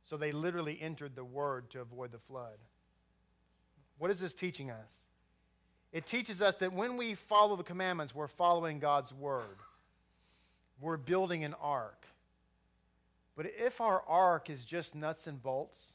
So 0.04 0.16
they 0.16 0.32
literally 0.32 0.78
entered 0.80 1.14
the 1.14 1.24
word 1.24 1.70
to 1.70 1.80
avoid 1.80 2.12
the 2.12 2.18
flood. 2.18 2.58
What 3.98 4.10
is 4.10 4.20
this 4.20 4.34
teaching 4.34 4.70
us? 4.70 5.08
It 5.92 6.06
teaches 6.06 6.40
us 6.40 6.56
that 6.58 6.72
when 6.72 6.96
we 6.96 7.14
follow 7.14 7.56
the 7.56 7.64
commandments, 7.64 8.14
we're 8.14 8.28
following 8.28 8.78
God's 8.78 9.12
word. 9.12 9.58
We're 10.80 10.96
building 10.96 11.44
an 11.44 11.54
ark. 11.60 12.06
But 13.36 13.46
if 13.58 13.80
our 13.80 14.02
ark 14.06 14.50
is 14.50 14.64
just 14.64 14.94
nuts 14.94 15.26
and 15.26 15.42
bolts, 15.42 15.94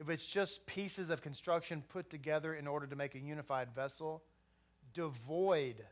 if 0.00 0.10
it's 0.10 0.26
just 0.26 0.66
pieces 0.66 1.10
of 1.10 1.22
construction 1.22 1.82
put 1.88 2.10
together 2.10 2.54
in 2.54 2.66
order 2.66 2.86
to 2.86 2.96
make 2.96 3.14
a 3.14 3.18
unified 3.18 3.68
vessel, 3.74 4.22
devoid 4.92 5.84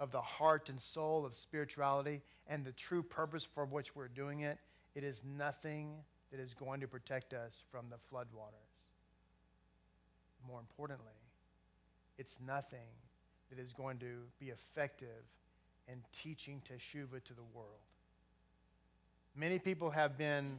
of 0.00 0.10
the 0.10 0.20
heart 0.20 0.68
and 0.68 0.80
soul 0.80 1.24
of 1.24 1.34
spirituality 1.34 2.22
and 2.48 2.64
the 2.64 2.72
true 2.72 3.02
purpose 3.02 3.44
for 3.44 3.64
which 3.64 3.94
we're 3.94 4.08
doing 4.08 4.40
it, 4.40 4.58
it 4.94 5.04
is 5.04 5.22
nothing 5.24 5.92
that 6.30 6.40
is 6.40 6.54
going 6.54 6.80
to 6.80 6.88
protect 6.88 7.34
us 7.34 7.62
from 7.70 7.86
the 7.88 7.96
floodwaters. 7.96 8.88
More 10.48 10.58
importantly, 10.58 11.12
it's 12.18 12.38
nothing 12.46 12.88
that 13.50 13.58
is 13.58 13.72
going 13.72 13.98
to 13.98 14.22
be 14.38 14.50
effective 14.50 15.24
in 15.88 16.00
teaching 16.12 16.62
Teshuvah 16.68 17.22
to 17.24 17.34
the 17.34 17.42
world. 17.54 17.68
Many 19.36 19.58
people 19.58 19.90
have 19.90 20.16
been 20.16 20.58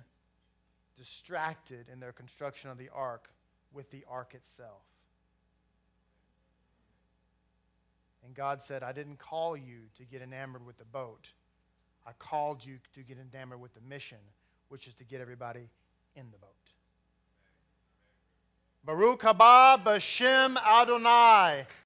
distracted 0.98 1.88
in 1.92 2.00
their 2.00 2.12
construction 2.12 2.70
of 2.70 2.78
the 2.78 2.90
ark 2.94 3.30
with 3.72 3.90
the 3.92 4.04
ark 4.10 4.34
itself. 4.36 4.82
And 8.26 8.34
God 8.34 8.62
said, 8.62 8.84
I 8.84 8.92
didn't 8.94 9.20
call 9.20 9.58
you 9.58 9.80
to 9.98 10.04
get 10.06 10.22
enamored 10.22 10.66
with 10.66 10.78
the 10.78 10.86
boat. 10.86 11.30
I 12.06 12.12
called 12.14 12.66
you 12.66 12.78
to 12.96 13.02
get 13.02 13.18
enamored 13.18 13.60
with 13.60 13.74
the 13.74 13.82
mission, 13.82 14.18
which 14.70 14.88
is 14.88 14.94
to 14.96 15.04
get 15.04 15.20
everybody 15.20 15.68
in 16.16 16.26
the 16.32 16.38
boat. 16.38 16.63
Baruch 18.86 19.22
haba 19.22 19.78
b'shem 19.82 20.58
Adonai. 20.58 21.66